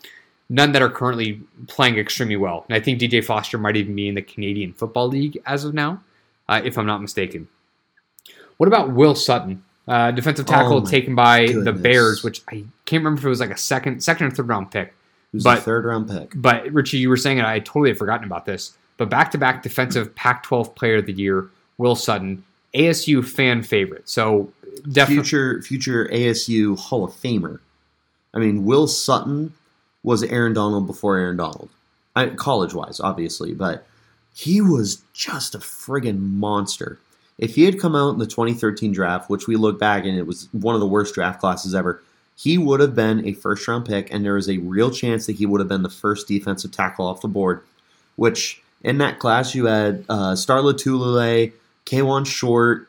none 0.50 0.72
that 0.72 0.82
are 0.82 0.90
currently 0.90 1.42
playing 1.68 1.98
extremely 1.98 2.38
well. 2.38 2.66
And 2.70 2.76
I 2.76 2.80
think 2.80 3.00
DJ 3.00 3.24
Foster 3.24 3.58
might 3.58 3.76
even 3.76 3.96
be 3.96 4.08
in 4.08 4.16
the 4.16 4.22
Canadian 4.22 4.74
Football 4.74 5.10
League 5.10 5.42
as 5.46 5.66
of 5.66 5.74
now, 5.74 6.04
uh, 6.48 6.62
if 6.64 6.78
I'm 6.78 6.86
not 6.86 7.02
mistaken. 7.02 7.48
What 8.58 8.68
about 8.68 8.92
Will 8.92 9.16
Sutton, 9.16 9.64
uh, 9.90 10.12
defensive 10.12 10.46
tackle 10.46 10.78
Oh 10.78 10.86
taken 10.86 11.16
by 11.16 11.48
the. 11.48 11.74
Bears, 11.74 12.24
which 12.24 12.42
I 12.48 12.64
can't 12.86 13.04
remember 13.04 13.20
if 13.20 13.26
it 13.26 13.30
was 13.30 13.40
like 13.40 13.50
a 13.50 13.58
second, 13.58 14.02
second 14.04 14.28
or 14.28 14.32
third 14.32 14.48
round 14.48 14.72
pick. 14.72 14.94
He 15.32 15.38
was 15.38 15.44
but- 15.44 15.58
a 15.58 15.62
third 15.62 15.86
round 15.86 16.10
pick. 16.10 16.32
But 16.36 16.72
Richie, 16.72 17.00
you 17.00 17.10
were 17.10 17.18
saying 17.18 17.40
it. 17.40 17.46
I 17.46 17.60
totally 17.60 17.90
had 17.90 17.98
forgotten 17.98 18.26
about 18.26 18.46
this. 18.46 18.78
But 18.98 19.10
back-to-back 19.10 19.64
defensive 19.64 20.14
Pac-12 20.14 20.76
Player 20.76 20.98
of 20.98 21.06
the 21.06 21.14
Year, 21.14 21.48
Will 21.78 21.96
Sutton, 21.96 22.44
ASU 22.74 23.26
fan 23.26 23.64
favorite. 23.64 24.10
So 24.10 24.52
definitely, 24.92 25.24
Future 25.24 25.62
future 25.62 26.10
ASU 26.12 26.78
Hall 26.78 27.06
of 27.06 27.12
Famer. 27.14 27.60
I 28.34 28.40
mean, 28.40 28.66
Will 28.66 28.88
Sutton 28.88 29.54
was 30.04 30.22
Aaron 30.24 30.54
Donald 30.54 30.86
before 30.86 31.18
Aaron 31.18 31.38
Donald, 31.38 31.70
college 32.36 32.74
wise, 32.74 33.00
obviously, 33.00 33.54
but 33.54 33.88
he 34.34 34.62
was 34.62 35.02
just 35.14 35.56
a 35.56 35.60
friggin' 35.60 36.20
monster. 36.20 37.00
If 37.40 37.56
he 37.56 37.64
had 37.64 37.80
come 37.80 37.96
out 37.96 38.12
in 38.12 38.20
the 38.20 38.28
2013 38.28 38.92
draft, 38.92 39.30
which 39.30 39.48
we 39.48 39.56
look 39.56 39.80
back 39.80 40.04
and 40.06 40.18
it 40.18 40.28
was 40.28 40.50
one 40.52 40.76
of 40.76 40.82
the 40.82 40.88
worst 40.88 41.16
draft 41.16 41.40
classes 41.40 41.74
ever, 41.74 42.04
he 42.36 42.58
would 42.58 42.82
have 42.82 42.94
been 42.94 43.26
a 43.26 43.34
first 43.34 43.68
round 43.68 43.86
pick, 43.86 44.14
and 44.14 44.24
there 44.24 44.36
was 44.36 44.50
a 44.50 44.60
real 44.60 44.92
chance 44.92 45.26
that 45.26 45.38
he 45.38 45.46
would 45.46 45.60
have 45.60 45.68
been 45.68 45.84
the 45.84 45.90
first 45.90 46.28
defensive 46.28 46.72
tackle 46.72 47.08
off 47.08 47.22
the 47.22 47.28
board. 47.28 47.62
Which 48.18 48.62
in 48.84 48.98
that 49.00 49.20
class 49.20 49.56
you 49.56 49.66
had 49.66 50.06
uh, 50.10 50.36
Star 50.36 50.60
Lotulelei, 50.60 51.54
Kawann 51.86 52.26
Short, 52.26 52.88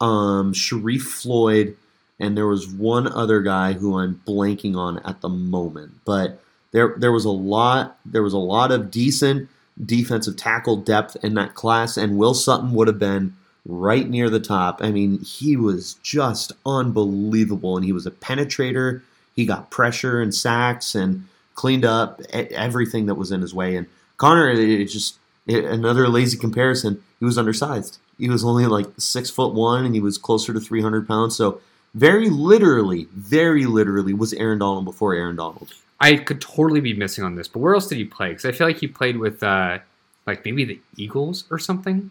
um, 0.00 0.52
Sharrif 0.52 1.02
Floyd, 1.02 1.76
and 2.20 2.36
there 2.36 2.46
was 2.46 2.68
one 2.68 3.06
other 3.06 3.40
guy 3.40 3.72
who 3.72 3.98
I'm 3.98 4.20
blanking 4.26 4.76
on 4.76 4.98
at 5.00 5.20
the 5.20 5.28
moment. 5.28 5.92
But 6.04 6.40
there 6.72 6.94
there 6.96 7.12
was 7.12 7.24
a 7.24 7.30
lot 7.30 7.98
there 8.04 8.22
was 8.22 8.32
a 8.32 8.38
lot 8.38 8.70
of 8.70 8.90
decent 8.90 9.48
defensive 9.84 10.36
tackle 10.36 10.76
depth 10.76 11.16
in 11.22 11.34
that 11.34 11.54
class, 11.54 11.96
and 11.96 12.18
Will 12.18 12.34
Sutton 12.34 12.72
would 12.72 12.88
have 12.88 12.98
been 12.98 13.36
right 13.66 14.08
near 14.08 14.30
the 14.30 14.40
top. 14.40 14.80
I 14.82 14.90
mean, 14.90 15.20
he 15.20 15.56
was 15.56 15.94
just 16.02 16.52
unbelievable, 16.64 17.76
and 17.76 17.84
he 17.84 17.92
was 17.92 18.06
a 18.06 18.10
penetrator. 18.10 19.02
He 19.34 19.46
got 19.46 19.70
pressure 19.70 20.20
and 20.20 20.34
sacks 20.34 20.94
and 20.94 21.26
cleaned 21.54 21.84
up 21.84 22.20
everything 22.32 23.06
that 23.06 23.16
was 23.16 23.30
in 23.32 23.40
his 23.40 23.54
way. 23.54 23.76
And 23.76 23.86
Connor, 24.16 24.50
it 24.50 24.86
just 24.86 25.18
it, 25.46 25.64
another 25.64 26.08
lazy 26.08 26.38
comparison. 26.38 27.02
He 27.18 27.24
was 27.24 27.38
undersized. 27.38 27.98
He 28.18 28.28
was 28.28 28.44
only 28.44 28.66
like 28.66 28.86
six 28.96 29.30
foot 29.30 29.54
one, 29.54 29.84
and 29.84 29.94
he 29.94 30.00
was 30.00 30.18
closer 30.18 30.52
to 30.52 30.60
three 30.60 30.82
hundred 30.82 31.06
pounds. 31.06 31.36
So 31.36 31.60
very 31.94 32.28
literally, 32.30 33.08
very 33.12 33.64
literally, 33.64 34.12
was 34.12 34.32
Aaron 34.34 34.58
Donald 34.58 34.84
before 34.84 35.14
Aaron 35.14 35.36
Donald. 35.36 35.72
I 36.00 36.16
could 36.16 36.40
totally 36.40 36.80
be 36.80 36.94
missing 36.94 37.24
on 37.24 37.34
this, 37.34 37.48
but 37.48 37.58
where 37.58 37.74
else 37.74 37.88
did 37.88 37.98
he 37.98 38.04
play? 38.04 38.28
Because 38.28 38.44
I 38.44 38.52
feel 38.52 38.66
like 38.66 38.78
he 38.78 38.86
played 38.86 39.16
with 39.16 39.42
uh, 39.42 39.78
like 40.26 40.44
maybe 40.44 40.64
the 40.64 40.80
Eagles 40.96 41.44
or 41.50 41.58
something. 41.58 42.10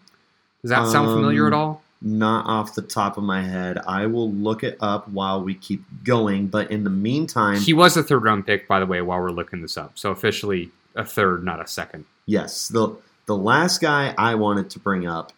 Does 0.62 0.70
that 0.70 0.86
sound 0.88 1.08
familiar 1.08 1.46
Um, 1.46 1.52
at 1.52 1.56
all? 1.56 1.82
Not 2.00 2.46
off 2.46 2.74
the 2.74 2.82
top 2.82 3.16
of 3.18 3.24
my 3.24 3.42
head. 3.42 3.78
I 3.86 4.06
will 4.06 4.30
look 4.30 4.62
it 4.62 4.76
up 4.80 5.08
while 5.08 5.42
we 5.42 5.54
keep 5.54 5.82
going. 6.04 6.46
But 6.46 6.70
in 6.70 6.84
the 6.84 6.90
meantime, 6.90 7.58
He 7.60 7.72
was 7.72 7.96
a 7.96 8.02
third 8.02 8.22
round 8.22 8.46
pick, 8.46 8.68
by 8.68 8.78
the 8.78 8.86
way, 8.86 9.02
while 9.02 9.20
we're 9.20 9.30
looking 9.30 9.62
this 9.62 9.76
up. 9.76 9.98
So 9.98 10.10
officially 10.10 10.70
a 10.94 11.04
third, 11.04 11.44
not 11.44 11.60
a 11.60 11.66
second. 11.66 12.04
yes, 12.26 12.68
the 12.68 12.94
the 13.26 13.36
last 13.36 13.80
guy 13.80 14.14
I 14.16 14.36
wanted 14.36 14.70
to 14.70 14.78
bring 14.78 15.06
up 15.06 15.32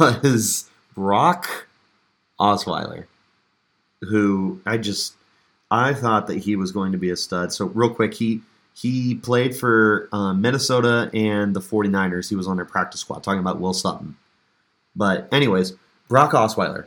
was 0.00 0.68
Brock 0.94 1.66
Osweiler, 2.40 3.06
who 4.02 4.60
I 4.66 4.76
just 4.78 5.14
I 5.70 5.94
thought 5.94 6.26
that 6.26 6.38
he 6.38 6.56
was 6.56 6.72
going 6.72 6.92
to 6.92 6.98
be 6.98 7.10
a 7.10 7.16
stud. 7.16 7.52
So 7.52 7.66
real 7.66 7.90
quick, 7.92 8.14
he 8.14 8.42
he 8.74 9.14
played 9.14 9.56
for 9.56 10.08
um, 10.12 10.40
Minnesota 10.40 11.08
and 11.14 11.54
the 11.54 11.60
49ers. 11.60 12.28
He 12.28 12.34
was 12.36 12.46
on 12.48 12.56
their 12.56 12.64
practice 12.64 13.00
squad. 13.00 13.22
Talking 13.22 13.40
about 13.40 13.60
Will 13.60 13.72
Sutton. 13.72 14.16
But 14.96 15.28
anyways, 15.32 15.72
Brock 16.08 16.32
Osweiler, 16.32 16.86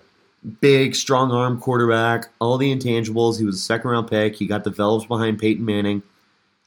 big, 0.62 0.96
strong 0.96 1.32
arm 1.32 1.60
quarterback, 1.60 2.30
all 2.40 2.58
the 2.58 2.74
intangibles. 2.74 3.38
He 3.38 3.46
was 3.46 3.56
a 3.56 3.60
second 3.60 3.90
round 3.90 4.10
pick. 4.10 4.36
He 4.36 4.46
got 4.46 4.64
developed 4.64 5.08
behind 5.08 5.40
Peyton 5.40 5.66
Manning. 5.66 6.04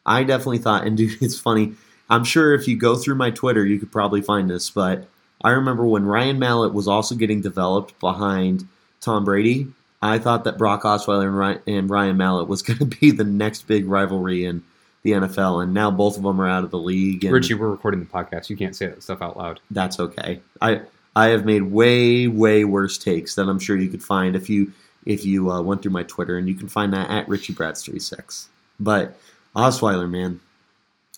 I 0.05 0.25
definitely 0.25 0.59
thought, 0.59 0.87
and 0.87 0.97
dude, 0.97 1.23
it's 1.23 1.39
funny. 1.39 1.75
I'm 2.09 2.25
sure 2.25 2.55
if 2.55 2.67
you 2.67 2.77
go 2.77 2.97
through 2.97 3.15
my 3.15 3.31
Twitter, 3.31 3.65
you 3.65 3.79
could 3.79 3.93
probably 3.93 4.21
find 4.21 4.51
this, 4.51 4.69
but 4.71 5.07
I 5.43 5.51
remember 5.51 5.87
when 5.87 6.05
Ryan 6.05 6.39
Mallett 6.39 6.75
was 6.75 6.89
also 6.89 7.15
getting 7.15 7.41
developed 7.41 7.99
behind 8.01 8.67
Tom 9.01 9.25
Brady. 9.25 9.69
I 10.03 10.19
thought 10.19 10.45
that 10.45 10.59
Brock 10.59 10.83
Osweiler 10.83 11.27
and 11.27 11.39
Ryan, 11.39 11.61
and 11.67 11.91
Ryan 11.91 12.17
Mallett 12.17 12.49
was 12.49 12.63
going 12.63 12.79
to 12.79 12.85
be 12.85 13.11
the 13.11 13.25
next 13.25 13.67
big 13.67 13.87
rivalry 13.87 14.45
in 14.45 14.63
the 15.03 15.13
NFL, 15.13 15.63
and 15.63 15.73
now 15.73 15.91
both 15.91 16.17
of 16.17 16.23
them 16.23 16.41
are 16.41 16.49
out 16.49 16.65
of 16.65 16.71
the 16.71 16.79
league. 16.79 17.25
Richie, 17.25 17.55
we're 17.55 17.71
recording 17.71 18.01
the 18.01 18.07
podcast. 18.07 18.51
You 18.51 18.57
can't 18.57 18.77
say 18.77 18.87
that 18.87 19.03
stuff 19.03 19.23
out 19.23 19.37
loud. 19.37 19.61
that's 19.71 19.99
okay. 19.99 20.41
I 20.61 20.83
I 21.17 21.29
have 21.29 21.45
made 21.45 21.63
way 21.63 22.27
way 22.29 22.65
worse 22.65 22.97
takes 22.99 23.35
that 23.35 23.49
I'm 23.49 23.59
sure 23.59 23.77
you 23.77 23.89
could 23.89 24.03
find 24.03 24.37
if 24.37 24.49
you 24.49 24.73
if 25.05 25.25
you 25.25 25.51
uh, 25.51 25.63
went 25.63 25.83
through 25.83 25.93
my 25.93 26.03
Twitter, 26.03 26.37
and 26.37 26.49
you 26.49 26.55
can 26.55 26.69
find 26.69 26.93
that 26.93 27.11
at 27.11 27.29
Richie 27.29 27.55
Brats 27.55 27.85
36. 27.85 28.49
But 28.79 29.19
Osweiler, 29.57 30.09
man, 30.09 30.41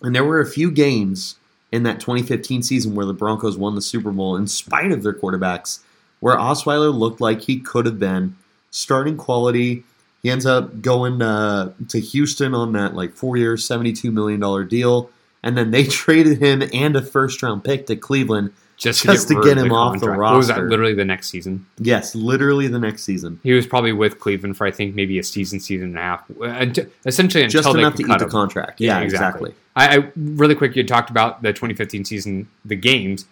and 0.02 0.14
there 0.14 0.24
were 0.24 0.40
a 0.40 0.46
few 0.46 0.70
games 0.70 1.36
in 1.70 1.82
that 1.84 2.00
2015 2.00 2.62
season 2.62 2.94
where 2.94 3.06
the 3.06 3.14
Broncos 3.14 3.56
won 3.56 3.74
the 3.74 3.82
Super 3.82 4.10
Bowl 4.10 4.36
in 4.36 4.46
spite 4.46 4.92
of 4.92 5.02
their 5.02 5.14
quarterbacks, 5.14 5.80
where 6.20 6.36
Osweiler 6.36 6.94
looked 6.94 7.20
like 7.20 7.42
he 7.42 7.58
could 7.58 7.86
have 7.86 7.98
been 7.98 8.36
starting 8.70 9.16
quality. 9.16 9.84
He 10.22 10.30
ends 10.30 10.46
up 10.46 10.82
going 10.82 11.22
uh, 11.22 11.72
to 11.88 11.98
Houston 11.98 12.54
on 12.54 12.72
that 12.72 12.94
like 12.94 13.14
four 13.14 13.36
year, 13.36 13.54
$72 13.54 14.12
million 14.12 14.68
deal. 14.68 15.10
And 15.42 15.56
then 15.56 15.70
they 15.70 15.84
traded 15.88 16.38
him 16.40 16.62
and 16.72 16.94
a 16.94 17.02
first 17.02 17.42
round 17.42 17.64
pick 17.64 17.86
to 17.86 17.96
Cleveland. 17.96 18.52
Just, 18.82 19.04
Just 19.04 19.28
to 19.28 19.40
get 19.42 19.58
of 19.58 19.66
him 19.66 19.72
off 19.72 19.94
the 19.94 20.06
contract. 20.06 20.20
What 20.20 20.36
was 20.36 20.48
that? 20.48 20.64
Literally 20.64 20.94
the 20.94 21.04
next 21.04 21.28
season. 21.28 21.64
Yes, 21.78 22.16
literally 22.16 22.66
the 22.66 22.80
next 22.80 23.04
season. 23.04 23.38
He 23.44 23.52
was 23.52 23.64
probably 23.64 23.92
with 23.92 24.18
Cleveland 24.18 24.56
for 24.56 24.66
I 24.66 24.72
think 24.72 24.96
maybe 24.96 25.20
a 25.20 25.22
season, 25.22 25.60
season 25.60 25.90
and 25.90 25.98
a 25.98 26.00
half, 26.00 26.24
Uh, 26.42 26.66
essentially 27.06 27.44
until 27.44 27.62
Just 27.62 27.72
they 27.72 27.78
enough 27.78 27.94
to 27.94 28.02
cut 28.02 28.20
eat 28.20 28.24
the 28.24 28.30
contract. 28.30 28.80
Yeah, 28.80 28.98
Yeah, 28.98 29.04
exactly. 29.04 29.50
exactly. 29.50 29.54
I, 29.76 29.98
I 29.98 30.10
really 30.16 30.56
quick. 30.56 30.74
You 30.74 30.84
talked 30.84 31.10
about 31.10 31.42
the 31.42 31.52
2015 31.52 32.04
season, 32.04 32.48
the 32.64 32.74
games. 32.74 33.24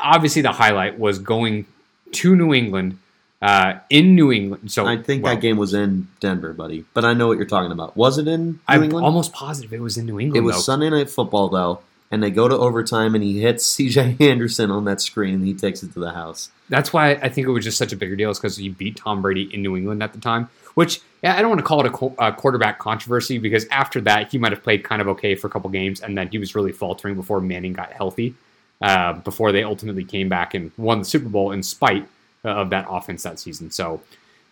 Obviously, 0.00 0.40
the 0.40 0.52
highlight 0.52 0.98
was 0.98 1.18
going 1.18 1.66
to 2.12 2.34
New 2.34 2.54
England, 2.54 2.98
uh, 3.42 3.74
in 3.90 4.14
New 4.14 4.32
England. 4.32 4.72
So 4.72 4.86
I 4.86 4.96
think 4.96 5.22
well, 5.22 5.34
that 5.34 5.40
game 5.42 5.58
was 5.58 5.74
in 5.74 6.08
Denver, 6.20 6.52
buddy. 6.54 6.86
But 6.94 7.04
I 7.04 7.12
know 7.12 7.28
what 7.28 7.36
you're 7.36 7.46
talking 7.46 7.70
about. 7.70 7.96
Was 7.96 8.16
it 8.18 8.26
in 8.26 8.46
New 8.46 8.58
I'm 8.66 8.82
England? 8.84 9.04
almost 9.04 9.32
positive 9.32 9.72
it 9.74 9.80
was 9.80 9.98
in 9.98 10.06
New 10.06 10.18
England. 10.18 10.38
it 10.42 10.46
was 10.46 10.56
though. 10.56 10.60
Sunday 10.62 10.88
Night 10.90 11.10
Football, 11.10 11.48
though. 11.50 11.80
And 12.10 12.22
they 12.22 12.30
go 12.30 12.46
to 12.46 12.56
overtime, 12.56 13.14
and 13.14 13.24
he 13.24 13.40
hits 13.40 13.66
C.J. 13.74 14.16
Anderson 14.20 14.70
on 14.70 14.84
that 14.84 15.00
screen, 15.00 15.34
and 15.34 15.46
he 15.46 15.54
takes 15.54 15.82
it 15.82 15.92
to 15.94 16.00
the 16.00 16.12
house. 16.12 16.50
That's 16.68 16.92
why 16.92 17.12
I 17.12 17.28
think 17.28 17.46
it 17.46 17.50
was 17.50 17.64
just 17.64 17.78
such 17.78 17.92
a 17.92 17.96
bigger 17.96 18.16
deal, 18.16 18.30
is 18.30 18.38
because 18.38 18.56
he 18.56 18.68
beat 18.68 18.96
Tom 18.96 19.22
Brady 19.22 19.52
in 19.52 19.62
New 19.62 19.76
England 19.76 20.02
at 20.02 20.12
the 20.12 20.20
time. 20.20 20.48
Which 20.74 21.00
I 21.24 21.40
don't 21.40 21.48
want 21.48 21.60
to 21.60 21.66
call 21.66 21.80
it 21.80 21.86
a, 21.86 21.90
qu- 21.90 22.14
a 22.18 22.32
quarterback 22.32 22.78
controversy 22.78 23.38
because 23.38 23.66
after 23.70 23.98
that 24.02 24.30
he 24.30 24.36
might 24.36 24.52
have 24.52 24.62
played 24.62 24.84
kind 24.84 25.00
of 25.00 25.08
okay 25.08 25.34
for 25.34 25.46
a 25.46 25.50
couple 25.50 25.70
games, 25.70 26.00
and 26.00 26.16
then 26.16 26.28
he 26.28 26.38
was 26.38 26.54
really 26.54 26.72
faltering 26.72 27.14
before 27.14 27.40
Manning 27.40 27.72
got 27.72 27.92
healthy. 27.92 28.34
Uh, 28.82 29.14
before 29.14 29.52
they 29.52 29.62
ultimately 29.62 30.04
came 30.04 30.28
back 30.28 30.52
and 30.52 30.70
won 30.76 30.98
the 30.98 31.04
Super 31.06 31.30
Bowl 31.30 31.50
in 31.50 31.62
spite 31.62 32.06
of 32.44 32.68
that 32.70 32.86
offense 32.90 33.22
that 33.22 33.38
season. 33.38 33.70
So 33.70 34.02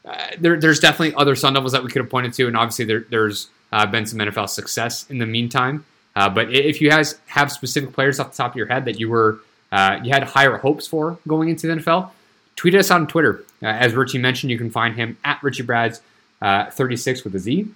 uh, 0.05 0.29
there, 0.39 0.59
there's 0.59 0.81
definitely 0.81 1.15
other 1.15 1.37
Sun 1.37 1.53
Devils 1.53 1.73
that 1.73 1.85
we 1.85 1.91
could 1.91 2.01
have 2.01 2.11
pointed 2.11 2.33
to, 2.35 2.47
and 2.47 2.57
obviously 2.57 2.87
there, 2.87 3.05
there's 3.11 3.49
uh, 3.73 3.85
been 3.87 4.07
some 4.07 4.19
NFL 4.19 4.49
success 4.49 5.09
in 5.11 5.19
the 5.19 5.27
meantime. 5.27 5.85
Uh, 6.17 6.29
but 6.29 6.53
if 6.53 6.81
you 6.81 6.89
guys 6.89 7.19
have 7.27 7.51
specific 7.51 7.93
players 7.93 8.21
off 8.21 8.31
the 8.31 8.37
top 8.37 8.53
of 8.53 8.57
your 8.57 8.67
head 8.67 8.85
that 8.85 9.01
you 9.01 9.09
were 9.09 9.41
uh, 9.73 9.99
you 10.05 10.13
had 10.13 10.23
higher 10.23 10.57
hopes 10.57 10.87
for 10.87 11.19
going 11.27 11.49
into 11.49 11.67
the 11.67 11.75
NFL, 11.75 12.11
tweet 12.55 12.77
us 12.77 12.91
on 12.93 13.09
Twitter. 13.09 13.45
Uh, 13.61 13.67
as 13.67 13.93
Richie 13.95 14.19
mentioned, 14.19 14.53
you 14.53 14.59
can 14.59 14.71
find 14.71 14.95
him 14.95 15.19
at 15.25 15.43
Richie 15.43 15.65
Brads 15.65 16.01
uh, 16.41 16.71
36 16.71 17.25
with 17.25 17.35
a 17.35 17.41
Z. 17.41 17.67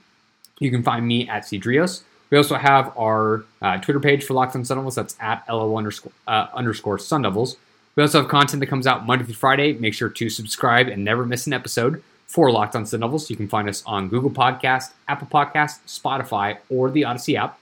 You 0.61 0.71
can 0.71 0.85
find 0.85 1.07
me 1.07 1.29
at 1.29 1.43
Cedrios. 1.43 2.03
We 2.31 2.37
also 2.37 2.55
have 2.55 2.97
our 2.97 3.45
uh, 3.63 3.79
Twitter 3.79 3.99
page 3.99 4.23
for 4.23 4.35
Locked 4.35 4.55
on 4.55 4.65
Sun 4.65 4.77
Devils. 4.77 4.95
That's 4.95 5.17
at 5.19 5.45
LO 5.49 5.77
underscore, 5.77 6.13
underscore 6.27 6.99
Sun 6.99 7.23
Devils. 7.23 7.57
We 7.97 8.03
also 8.03 8.21
have 8.21 8.31
content 8.31 8.61
that 8.61 8.67
comes 8.67 8.87
out 8.87 9.05
Monday 9.05 9.25
through 9.25 9.35
Friday. 9.35 9.73
Make 9.73 9.95
sure 9.95 10.09
to 10.09 10.31
subscribe 10.31 10.87
and 10.87 11.05
never 11.05 11.27
miss 11.27 11.49
an 11.49 11.53
episode 11.53 12.01
for 12.29 12.53
Locked 12.53 12.77
on 12.77 12.87
Sun 12.87 13.01
Devils. 13.01 13.29
You 13.29 13.35
can 13.35 13.49
find 13.49 13.69
us 13.69 13.83
on 13.87 14.09
Google 14.09 14.31
Podcast, 14.31 14.93
Apple 15.09 15.27
Podcast, 15.27 15.81
Spotify, 15.87 16.59
or 16.69 16.91
the 16.93 17.03
Audacy 17.03 17.35
app. 17.35 17.58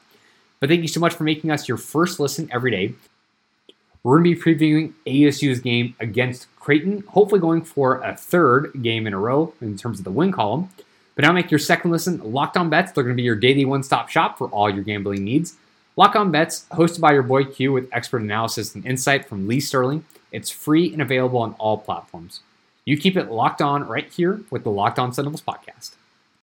But 0.61 0.69
thank 0.69 0.83
you 0.83 0.89
so 0.89 1.01
much 1.01 1.15
for 1.15 1.25
making 1.25 1.51
us 1.51 1.69
your 1.69 1.77
first 1.77 2.19
listen 2.19 2.49
every 2.53 2.71
day. 2.71 2.95
We're 4.03 4.21
going 4.21 4.35
to 4.35 4.37
be 4.37 4.55
previewing 4.55 4.93
ASU's 5.07 5.61
game 5.61 5.97
against 5.99 6.47
Creighton, 6.61 7.03
hopefully 7.09 7.41
going 7.41 7.63
for 7.63 8.01
a 8.03 8.17
third 8.17 8.71
game 8.83 9.07
in 9.07 9.13
a 9.13 9.19
row 9.19 9.53
in 9.61 9.77
terms 9.77 9.99
of 9.99 10.05
the 10.05 10.13
win 10.13 10.33
column. 10.33 10.69
But 11.15 11.25
now 11.25 11.33
make 11.33 11.51
your 11.51 11.59
second 11.59 11.91
listen 11.91 12.21
Locked 12.33 12.57
On 12.57 12.71
Bets. 12.71 12.93
They're 12.93 13.03
going 13.03 13.17
to 13.17 13.21
be 13.21 13.25
your 13.25 13.35
daily 13.35 13.65
one 13.65 13.83
stop 13.83 14.09
shop 14.09 14.39
for 14.39 14.49
all 14.49 14.73
your 14.73 14.85
gambling 14.85 15.25
needs. 15.25 15.57
Lock 15.97 16.15
On 16.15 16.31
Bets, 16.31 16.67
hosted 16.73 17.01
by 17.01 17.15
your 17.15 17.23
boy 17.23 17.45
Q 17.45 17.73
with 17.73 17.89
expert 17.91 18.23
analysis 18.23 18.75
and 18.75 18.87
insight 18.87 19.27
from 19.27 19.49
Lee 19.49 19.61
Sterling. 19.61 20.05
It's 20.31 20.51
free 20.51 20.93
and 20.93 21.01
available 21.01 21.41
on 21.41 21.55
all 21.55 21.79
platforms. 21.79 22.41
You 22.85 22.97
keep 22.97 23.17
it 23.17 23.31
locked 23.31 23.63
on 23.63 23.89
right 23.89 24.13
here 24.13 24.43
with 24.51 24.63
the 24.63 24.71
Locked 24.71 24.99
On 24.99 25.11
Devils 25.11 25.43
podcast. 25.43 25.93